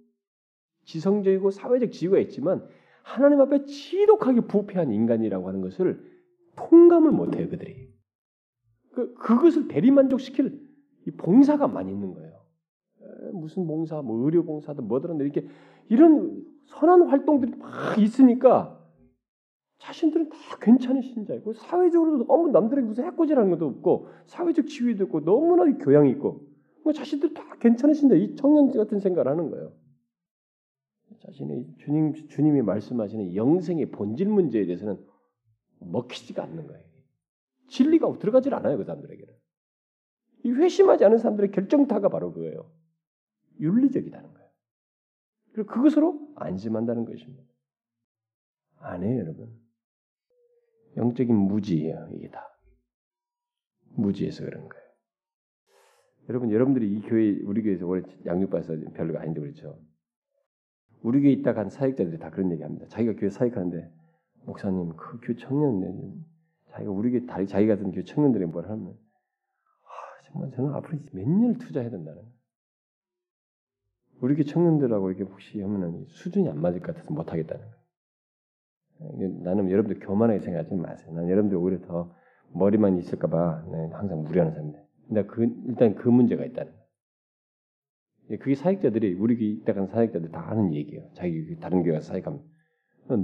지성적이고 0.85 1.51
사회적 1.51 1.91
지위가 1.91 2.19
있지만 2.19 2.67
하나님 3.03 3.41
앞에 3.41 3.65
지독하게 3.65 4.41
부패한 4.41 4.91
인간이라고 4.91 5.47
하는 5.47 5.61
것을 5.61 6.03
통감을 6.55 7.11
못해요 7.11 7.49
그들이. 7.49 7.89
그 8.91 9.13
그것을 9.15 9.67
대리만족시킬 9.67 10.67
이 11.07 11.11
봉사가 11.11 11.67
많이 11.67 11.91
있는 11.91 12.13
거예요. 12.13 12.38
에, 13.01 13.31
무슨 13.31 13.67
봉사, 13.67 14.01
뭐 14.01 14.26
의료 14.26 14.43
봉사든 14.43 14.88
뭐든 14.88 15.19
이렇게 15.19 15.47
이런 15.89 16.45
선한 16.65 17.07
활동들이 17.07 17.55
막 17.55 17.97
있으니까 17.97 18.80
자신들은 19.80 20.30
다 20.30 20.38
괜찮은 20.59 21.01
신자이고 21.01 21.53
사회적으로도 21.53 22.27
너무 22.27 22.49
남들에게 22.49 22.88
무슨 22.88 23.05
해코지라는 23.05 23.51
것도 23.51 23.65
없고 23.67 24.07
사회적 24.26 24.67
지위도 24.67 25.05
있고 25.05 25.21
너무나 25.23 25.65
교양이 25.77 26.11
있고 26.11 26.45
뭐 26.84 26.93
자신들 26.93 27.34
다 27.34 27.55
괜찮은 27.59 27.93
신자 27.93 28.15
이 28.15 28.35
청년 28.35 28.71
같은 28.71 28.99
생각을 28.99 29.31
하는 29.31 29.49
거예요. 29.49 29.71
자신의 31.19 31.65
주님 31.77 32.13
주님이 32.13 32.61
말씀하시는 32.61 33.35
영생의 33.35 33.88
본질 33.91 34.27
문제에 34.27 34.65
대해서는 34.65 34.97
먹히지가 35.80 36.43
않는 36.43 36.67
거예요. 36.67 36.84
진리가 37.67 38.17
들어가질 38.19 38.53
않아요 38.53 38.77
그 38.77 38.84
사람들에게는. 38.84 39.34
이 40.43 40.51
회심하지 40.51 41.05
않은 41.05 41.17
사람들의 41.17 41.51
결정타가 41.51 42.09
바로 42.09 42.31
그거예요. 42.34 42.69
윤리적이다는 43.60 44.34
거예요. 44.34 44.49
그리고 45.53 45.72
그것으로 45.72 46.34
안심한다는 46.36 47.06
것입니다. 47.06 47.44
아니에요 48.77 49.19
여러분. 49.19 49.60
영적인 50.98 51.36
무지예요 51.36 52.10
이게 52.14 52.30
다. 52.30 52.45
무지해서 53.91 54.44
그런 54.45 54.68
거예요. 54.68 54.90
여러분, 56.30 56.52
여러분들이 56.52 56.91
이 56.91 57.02
교회 57.02 57.40
우리 57.44 57.64
교회에서 57.64 57.88
오래 57.88 58.03
양육받아서 58.26 58.76
별로가 58.94 59.22
아닌데 59.22 59.41
그렇죠. 59.41 59.81
우리 61.02 61.22
교회 61.22 61.31
있다가 61.31 61.61
한 61.61 61.69
사역자들이 61.69 62.19
다 62.19 62.30
그런 62.30 62.52
얘기 62.52 62.61
합니다. 62.61 62.86
자기가 62.88 63.14
교회 63.15 63.30
사역하는데 63.30 63.91
목사님 64.45 64.95
그 64.95 65.19
교회 65.22 65.36
청년 65.38 66.23
자기가 66.68 66.91
우리 66.91 67.11
교회 67.11 67.45
자기 67.45 67.68
같은 67.68 67.91
교회 67.91 68.03
청년들이 68.03 68.45
뭘 68.45 68.69
하면 68.69 68.90
아, 68.90 70.23
정말 70.27 70.52
저는 70.52 70.73
앞으로 70.73 70.99
몇 71.14 71.27
년을 71.27 71.57
투자해야 71.57 71.90
된다는 71.90 72.22
거예요. 72.22 72.38
우리 74.21 74.35
교회 74.35 74.43
청년들하고 74.43 75.09
이렇게 75.09 75.23
혹시 75.23 75.61
하면은 75.61 76.05
수준이 76.07 76.49
안 76.49 76.59
맞을 76.61 76.79
것 76.81 76.87
같아서 76.87 77.13
못 77.13 77.31
하겠다는 77.31 77.63
거예요. 77.63 77.79
나는 79.43 79.71
여러분들 79.71 80.05
교만하게 80.05 80.39
생각하지 80.41 80.75
마세요. 80.75 81.13
난 81.13 81.29
여러분들 81.29 81.57
오히려 81.57 81.79
더 81.81 82.13
머리만 82.53 82.97
있을까봐 82.97 83.65
네, 83.71 83.89
항상 83.93 84.23
무리하는 84.23 84.51
사람인데. 84.51 84.85
근데 85.07 85.25
그, 85.25 85.43
일단 85.67 85.95
그 85.95 86.09
문제가 86.09 86.43
있다는 86.43 86.71
거예요. 86.71 86.85
예, 88.31 88.37
그게 88.37 88.55
사역자들이 88.55 89.13
우리 89.13 89.37
교회 89.37 89.47
있다간 89.47 89.87
사역자들 89.87 90.31
다 90.31 90.41
하는 90.49 90.73
얘기예요. 90.73 91.09
자기 91.13 91.57
다른 91.59 91.83
교회 91.83 91.93
가서 91.93 92.09
사역하면 92.11 92.41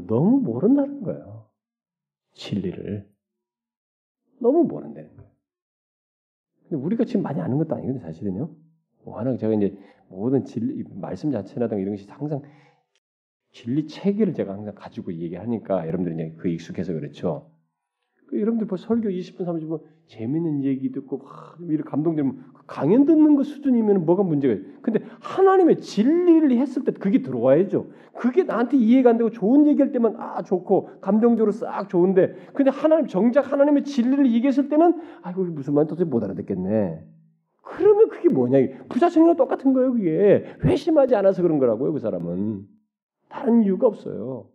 너무 0.07 0.39
모른다는 0.39 1.01
거예요. 1.03 1.49
진리를 2.33 3.07
너무 4.41 4.63
모른다는 4.63 5.15
거예요. 5.15 5.31
근데 6.63 6.83
우리가 6.83 7.05
지금 7.05 7.21
많이 7.21 7.39
아는 7.41 7.57
것도 7.57 7.75
아니거든요, 7.75 8.01
사실은요. 8.01 8.64
워낙 9.05 9.37
제가 9.37 9.53
이제 9.53 9.77
모든 10.09 10.43
진리 10.43 10.83
말씀 10.93 11.31
자체라든가 11.31 11.81
이런 11.81 11.95
것이 11.95 12.07
항상 12.09 12.41
진리 13.51 13.87
체계를 13.87 14.33
제가 14.33 14.53
항상 14.53 14.75
가지고 14.75 15.13
얘기하니까 15.13 15.87
여러분들이 15.87 16.15
이제 16.15 16.35
그 16.37 16.49
익숙해서 16.49 16.93
그렇죠. 16.93 17.51
그 18.27 18.41
여러분들 18.41 18.67
뭐 18.67 18.77
설교 18.77 19.09
20분 19.09 19.45
30분 19.45 19.81
재밌는 20.07 20.63
얘기 20.63 20.91
듣고 20.91 21.19
막 21.19 21.57
이렇게 21.61 21.89
감동되면 21.89 22.43
그 22.53 22.63
강연 22.65 23.05
듣는 23.05 23.35
것 23.35 23.43
수준이면 23.45 24.05
뭐가 24.05 24.23
문제가 24.23 24.53
있어요. 24.53 24.67
근데 24.81 24.99
하나님의 25.21 25.79
진리를 25.79 26.51
했을 26.57 26.83
때 26.83 26.91
그게 26.91 27.21
들어와야죠. 27.21 27.87
그게 28.13 28.43
나한테 28.43 28.77
이해가 28.77 29.11
안 29.11 29.17
되고 29.17 29.29
좋은 29.29 29.67
얘기할 29.67 29.91
때만 29.91 30.15
아 30.17 30.41
좋고 30.41 31.01
감정적으로 31.01 31.51
싹 31.51 31.87
좋은데 31.89 32.35
근데 32.53 32.71
하나님 32.71 33.07
정작 33.07 33.51
하나님의 33.51 33.83
진리를 33.83 34.31
얘기했을 34.33 34.69
때는 34.69 35.01
아이고 35.21 35.43
무슨 35.43 35.73
말 35.75 35.87
도대체 35.87 36.09
못 36.09 36.23
알아듣겠네. 36.23 37.14
그게 38.25 38.33
뭐냐? 38.33 38.57
부자청이랑 38.89 39.35
똑같은 39.35 39.73
거예요. 39.73 39.93
그게 39.93 40.45
회심하지 40.63 41.15
않아서 41.15 41.41
그런 41.41 41.59
거라고요. 41.59 41.93
그 41.93 41.99
사람은 41.99 42.67
다른 43.29 43.63
이유가 43.63 43.87
없어요. 43.87 44.49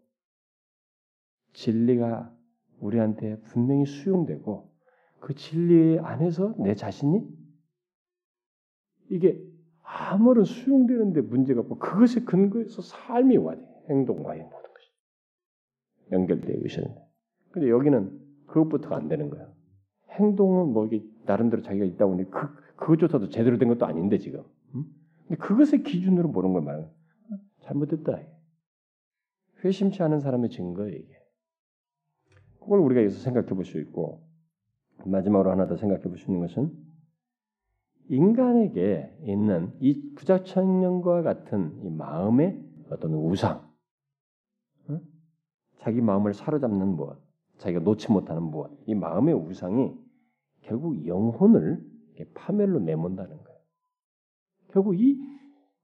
진리가 1.53 2.35
우리한테 2.81 3.41
분명히 3.43 3.85
수용되고 3.85 4.71
그 5.21 5.35
진리 5.35 5.99
안에서 5.99 6.55
내 6.59 6.75
자신이 6.75 7.23
이게 9.11 9.41
아무런 9.83 10.45
수용되는데 10.45 11.21
문제가 11.23 11.61
없고 11.61 11.79
그것에 11.79 12.23
근거해서 12.23 12.83
삶이 12.83 13.37
와야 13.37 13.57
돼. 13.57 13.65
행동과의 13.91 14.43
모든 14.43 14.57
것이 14.57 14.91
연결되어 16.13 16.57
있었는데. 16.65 17.01
근데 17.51 17.69
여기는 17.69 18.19
그것부터가 18.47 18.97
안 18.97 19.09
되는 19.09 19.31
거야. 19.31 19.49
행동은 20.11 20.73
뭐 20.73 20.87
이게 20.87 21.05
나름대로 21.27 21.63
자기가 21.63 21.85
있다 21.85 22.07
보니 22.07 22.31
그 22.31 22.49
그것조차도 22.81 23.29
제대로 23.29 23.59
된 23.59 23.69
것도 23.69 23.87
아닌데 23.87 24.19
지금. 24.19 24.43
음? 24.75 24.85
근데 25.29 25.37
그것의 25.37 25.83
기준으로 25.85 26.33
보는 26.33 26.53
걸 26.53 26.63
말하는 26.63 26.89
잘못됐다. 27.61 28.21
회심치 29.65 30.03
않은 30.03 30.21
사람의 30.21 30.51
증거예요 30.51 30.97
이게. 30.97 31.15
그걸 32.61 32.81
우리가 32.81 33.03
여기서 33.03 33.21
생각해 33.21 33.47
볼 33.47 33.65
수 33.65 33.79
있고 33.79 34.27
마지막으로 35.05 35.51
하나 35.51 35.67
더 35.67 35.77
생각해 35.77 36.03
볼 36.03 36.17
수 36.19 36.31
있는 36.31 36.47
것은 36.47 36.73
인간에게 38.09 39.17
있는 39.23 39.73
이 39.81 40.15
부자천년과 40.15 41.23
같은 41.23 41.79
이 41.85 41.91
마음의 41.91 42.61
어떤 42.91 43.15
우상, 43.15 43.71
어? 44.89 45.01
자기 45.79 46.01
마음을 46.01 46.35
사로잡는 46.35 46.97
무엇, 46.97 47.23
자기가 47.59 47.83
놓지 47.83 48.11
못하는 48.11 48.43
무엇, 48.43 48.73
이 48.87 48.95
마음의 48.95 49.35
우상이 49.35 49.95
결국 50.63 51.07
영혼을 51.07 51.89
파멸로 52.35 52.81
내몬다는 52.81 53.37
거예요. 53.37 53.61
결국 54.69 54.99
이 54.99 55.19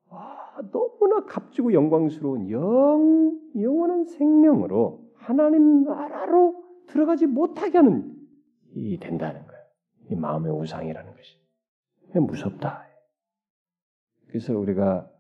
와, 0.08 0.56
너무나 0.72 1.24
값지고 1.24 1.72
영광스러운 1.72 2.50
영 2.50 3.40
영원한 3.60 4.04
생명으로 4.04 5.10
하나님 5.16 5.82
나라로 5.82 6.64
들어가지 6.86 7.26
못하게 7.26 7.78
하는 7.78 8.16
이 8.74 8.98
된다는 8.98 9.44
거예요. 9.46 9.64
이 10.10 10.14
마음의 10.14 10.52
우상이라는 10.52 11.14
것이 11.14 11.36
무섭다. 12.14 12.86
그래서 14.28 14.56
우리가 14.56 15.10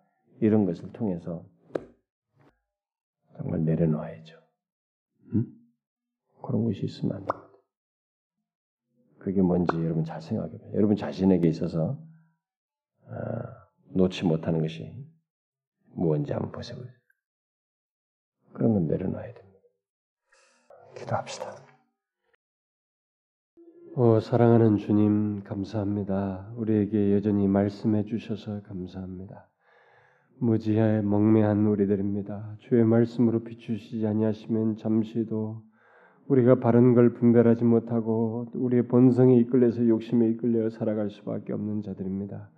이런 0.40 0.64
것을 0.64 0.92
통해서 0.92 1.44
정말 3.36 3.64
내려놓아야죠. 3.64 4.38
음? 5.34 5.46
그런 6.42 6.64
것이 6.64 6.84
있으면 6.84 7.16
안 7.16 7.24
됩니다. 7.24 7.45
그게 9.26 9.42
뭔지 9.42 9.74
여러분 9.82 10.04
잘 10.04 10.22
생각해 10.22 10.56
봐요. 10.56 10.70
여러분 10.74 10.94
자신에게 10.94 11.48
있어서 11.48 11.98
아, 13.08 13.66
놓지 13.88 14.24
못하는 14.24 14.60
것이 14.60 15.04
무엇인지 15.96 16.32
한번 16.32 16.52
보세요. 16.52 16.78
그런 18.52 18.74
건 18.74 18.86
내려놔야 18.86 19.34
됩니다. 19.34 19.58
기도합시다. 20.96 21.56
오, 23.96 24.20
사랑하는 24.20 24.76
주님, 24.76 25.42
감사합니다. 25.42 26.52
우리에게 26.54 27.12
여전히 27.12 27.48
말씀해 27.48 28.04
주셔서 28.04 28.62
감사합니다. 28.62 29.50
무지하에 30.38 31.02
멍매한 31.02 31.66
우리들입니다. 31.66 32.58
주의 32.60 32.84
말씀으로 32.84 33.42
비추시지 33.42 34.06
아니하시면 34.06 34.76
잠시도 34.76 35.64
우리가 36.28 36.56
바른 36.56 36.94
걸 36.94 37.12
분별하지 37.12 37.64
못하고 37.64 38.46
우리의 38.54 38.88
본성에 38.88 39.36
이끌려서 39.36 39.86
욕심에 39.86 40.28
이끌려 40.30 40.68
살아갈 40.70 41.10
수밖에 41.10 41.52
없는 41.52 41.82
자들입니다. 41.82 42.50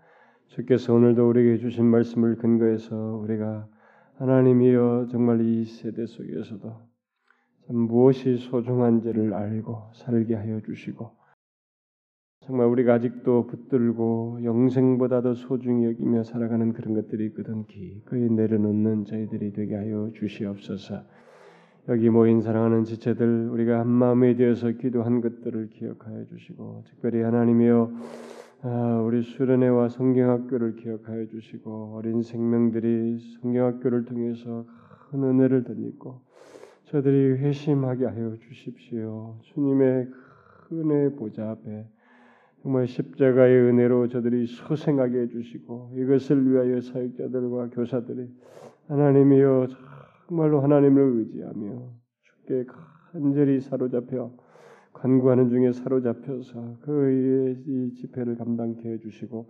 주께서 0.47 0.95
오늘도 0.95 1.29
우리에게 1.29 1.59
주신 1.59 1.85
말씀을 1.85 2.37
근거해서 2.37 2.97
우리가 2.97 3.69
하나님이여 4.15 5.09
정말 5.11 5.43
이 5.43 5.65
세대 5.65 6.07
속에서도 6.07 6.73
참 7.67 7.77
무엇이 7.77 8.39
소중한지를 8.39 9.35
알고 9.35 9.91
살게 9.95 10.35
하여 10.35 10.61
주시고 10.63 11.11
정말 12.41 12.67
우리가 12.69 12.95
아직도 12.95 13.47
붙들고 13.47 14.39
영생보다도 14.43 15.35
소중히 15.35 15.85
여기며 15.85 16.23
살아가는 16.23 16.73
그런 16.73 16.95
것들이 16.95 17.27
있거든 17.27 17.67
기꺼이 17.67 18.31
내려놓는 18.31 19.05
저희들이 19.05 19.53
되게 19.53 19.75
하여 19.75 20.11
주시옵소서. 20.15 21.03
여기 21.91 22.11
모인 22.11 22.43
사랑하는 22.43 22.85
지체들 22.85 23.49
우리가 23.49 23.81
한 23.81 23.89
마음에 23.89 24.35
되어서 24.35 24.73
기도한 24.73 25.23
것들을 25.23 25.71
기억하여 25.71 26.27
주시고 26.27 26.85
특별히 26.87 27.23
하나님이여 27.23 27.93
아, 28.61 29.03
우리 29.03 29.23
수련회와 29.23 29.89
성경학교를 29.89 30.77
기억하여 30.77 31.27
주시고 31.29 31.95
어린 31.97 32.21
생명들이 32.21 33.19
성경학교를 33.41 34.05
통해서 34.05 34.67
큰 35.11 35.25
은혜를 35.25 35.65
덧입고 35.65 36.21
저들이 36.85 37.39
회심하게 37.39 38.05
하여 38.05 38.37
주십시오. 38.37 39.39
주님의 39.45 40.09
은혜 40.73 41.09
보좌 41.17 41.51
앞에 41.53 41.87
정말 42.63 42.87
십자가의 42.87 43.63
은혜로 43.63 44.09
저들이 44.09 44.47
소생하게 44.47 45.21
해주시고 45.21 45.93
이것을 45.95 46.51
위하여 46.51 46.83
사역자들과 46.83 47.71
교사들이 47.71 48.29
하나님이여 48.89 49.69
정말로 50.29 50.61
하나님을 50.61 51.03
의지하며 51.17 51.91
주께 52.23 52.67
간절히 53.13 53.61
사로잡혀 53.61 54.31
간구하는 54.93 55.49
중에 55.49 55.73
사로잡혀서 55.73 56.81
그의 56.83 57.57
이 57.67 57.95
집회를 57.95 58.37
감당케 58.37 58.91
해주시고 58.91 59.47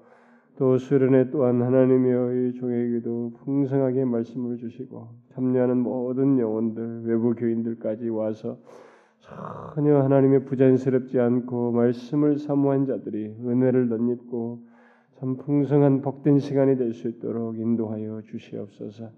또 0.57 0.79
수련회 0.79 1.31
또한 1.31 1.63
하나님이여 1.63 2.33
이 2.33 2.53
종에게도 2.55 3.33
풍성하게 3.39 4.05
말씀을 4.05 4.59
주시고 4.59 5.09
참여하는 5.35 5.79
모든 5.79 6.39
영혼들 6.39 7.03
외부 7.07 7.35
교인들까지 7.35 8.09
와서 8.11 8.59
전혀 9.75 10.01
하나님의 10.01 10.45
부자연스럽지 10.45 11.19
않고 11.19 11.73
말씀을 11.73 12.39
사모한 12.39 12.87
자들이 12.87 13.37
은혜를 13.45 13.89
덧입고 13.89 14.63
참 15.19 15.37
풍성한 15.37 16.03
복된 16.03 16.39
시간이 16.39 16.77
될 16.77 16.93
수 16.93 17.09
있도록 17.09 17.59
인도하여 17.59 18.23
주시옵소서. 18.23 19.11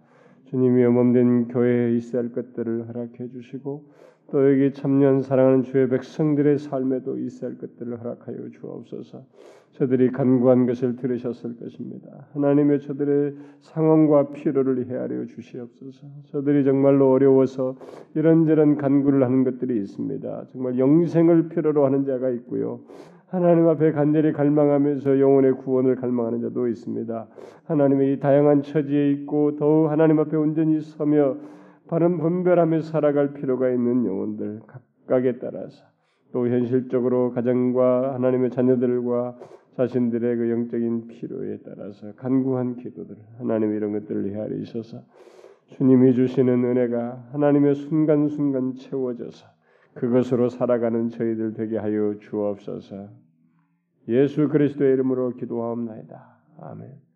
주님이 0.50 0.82
염험된 0.82 1.48
교회에 1.48 1.96
있어야 1.96 2.22
할 2.22 2.32
것들을 2.32 2.88
허락해 2.88 3.28
주시고 3.28 3.84
또 4.32 4.50
여기 4.50 4.72
참여한 4.72 5.22
사랑하는 5.22 5.62
주의 5.62 5.88
백성들의 5.88 6.58
삶에도 6.58 7.18
있어야 7.18 7.50
할 7.50 7.58
것들을 7.58 8.00
허락하여 8.00 8.48
주옵소서. 8.50 9.24
저들이 9.72 10.10
간구한 10.10 10.66
것을 10.66 10.96
들으셨을 10.96 11.56
것입니다. 11.56 12.26
하나님의 12.32 12.80
저들의 12.80 13.34
상황과 13.60 14.30
필요를 14.30 14.86
헤아려 14.88 15.26
주시옵소서. 15.26 16.06
저들이 16.26 16.64
정말로 16.64 17.10
어려워서 17.12 17.76
이런저런 18.14 18.76
간구를 18.76 19.22
하는 19.22 19.44
것들이 19.44 19.80
있습니다. 19.80 20.46
정말 20.52 20.78
영생을 20.78 21.48
필요로 21.48 21.84
하는 21.84 22.04
자가 22.04 22.30
있고요. 22.30 22.80
하나님 23.30 23.68
앞에 23.68 23.92
간절히 23.92 24.32
갈망하면서 24.32 25.20
영혼의 25.20 25.52
구원을 25.58 25.94
갈망하는 25.94 26.40
자도 26.40 26.66
있습니다. 26.66 27.28
하나님의 27.64 28.14
이 28.14 28.18
다양한 28.18 28.62
처지에 28.62 29.12
있고 29.12 29.54
더욱 29.56 29.88
하나님 29.88 30.18
앞에 30.18 30.36
온전히 30.36 30.80
서며 30.80 31.36
바른 31.86 32.18
분별하며 32.18 32.80
살아갈 32.80 33.32
필요가 33.32 33.70
있는 33.70 34.04
영혼들 34.04 34.62
각각에 34.66 35.38
따라서 35.38 35.84
또 36.32 36.48
현실적으로 36.48 37.30
가정과 37.30 38.14
하나님의 38.14 38.50
자녀들과 38.50 39.36
자신들의 39.76 40.36
그 40.36 40.50
영적인 40.50 41.06
필요에 41.06 41.58
따라서 41.64 42.12
간구한 42.16 42.76
기도들 42.76 43.14
하나님 43.38 43.72
이런 43.74 43.92
것들을 43.92 44.32
헤아리셔서 44.32 45.02
주님이 45.68 46.14
주시는 46.14 46.64
은혜가 46.64 47.28
하나님의 47.30 47.76
순간순간 47.76 48.74
채워져서 48.74 49.59
그것으로 50.00 50.48
살아가는 50.48 51.10
저희들 51.10 51.52
되게 51.52 51.76
하여 51.76 52.14
주옵소서. 52.18 53.10
예수 54.08 54.48
그리스도의 54.48 54.94
이름으로 54.94 55.34
기도하옵나이다. 55.36 56.38
아멘. 56.58 57.09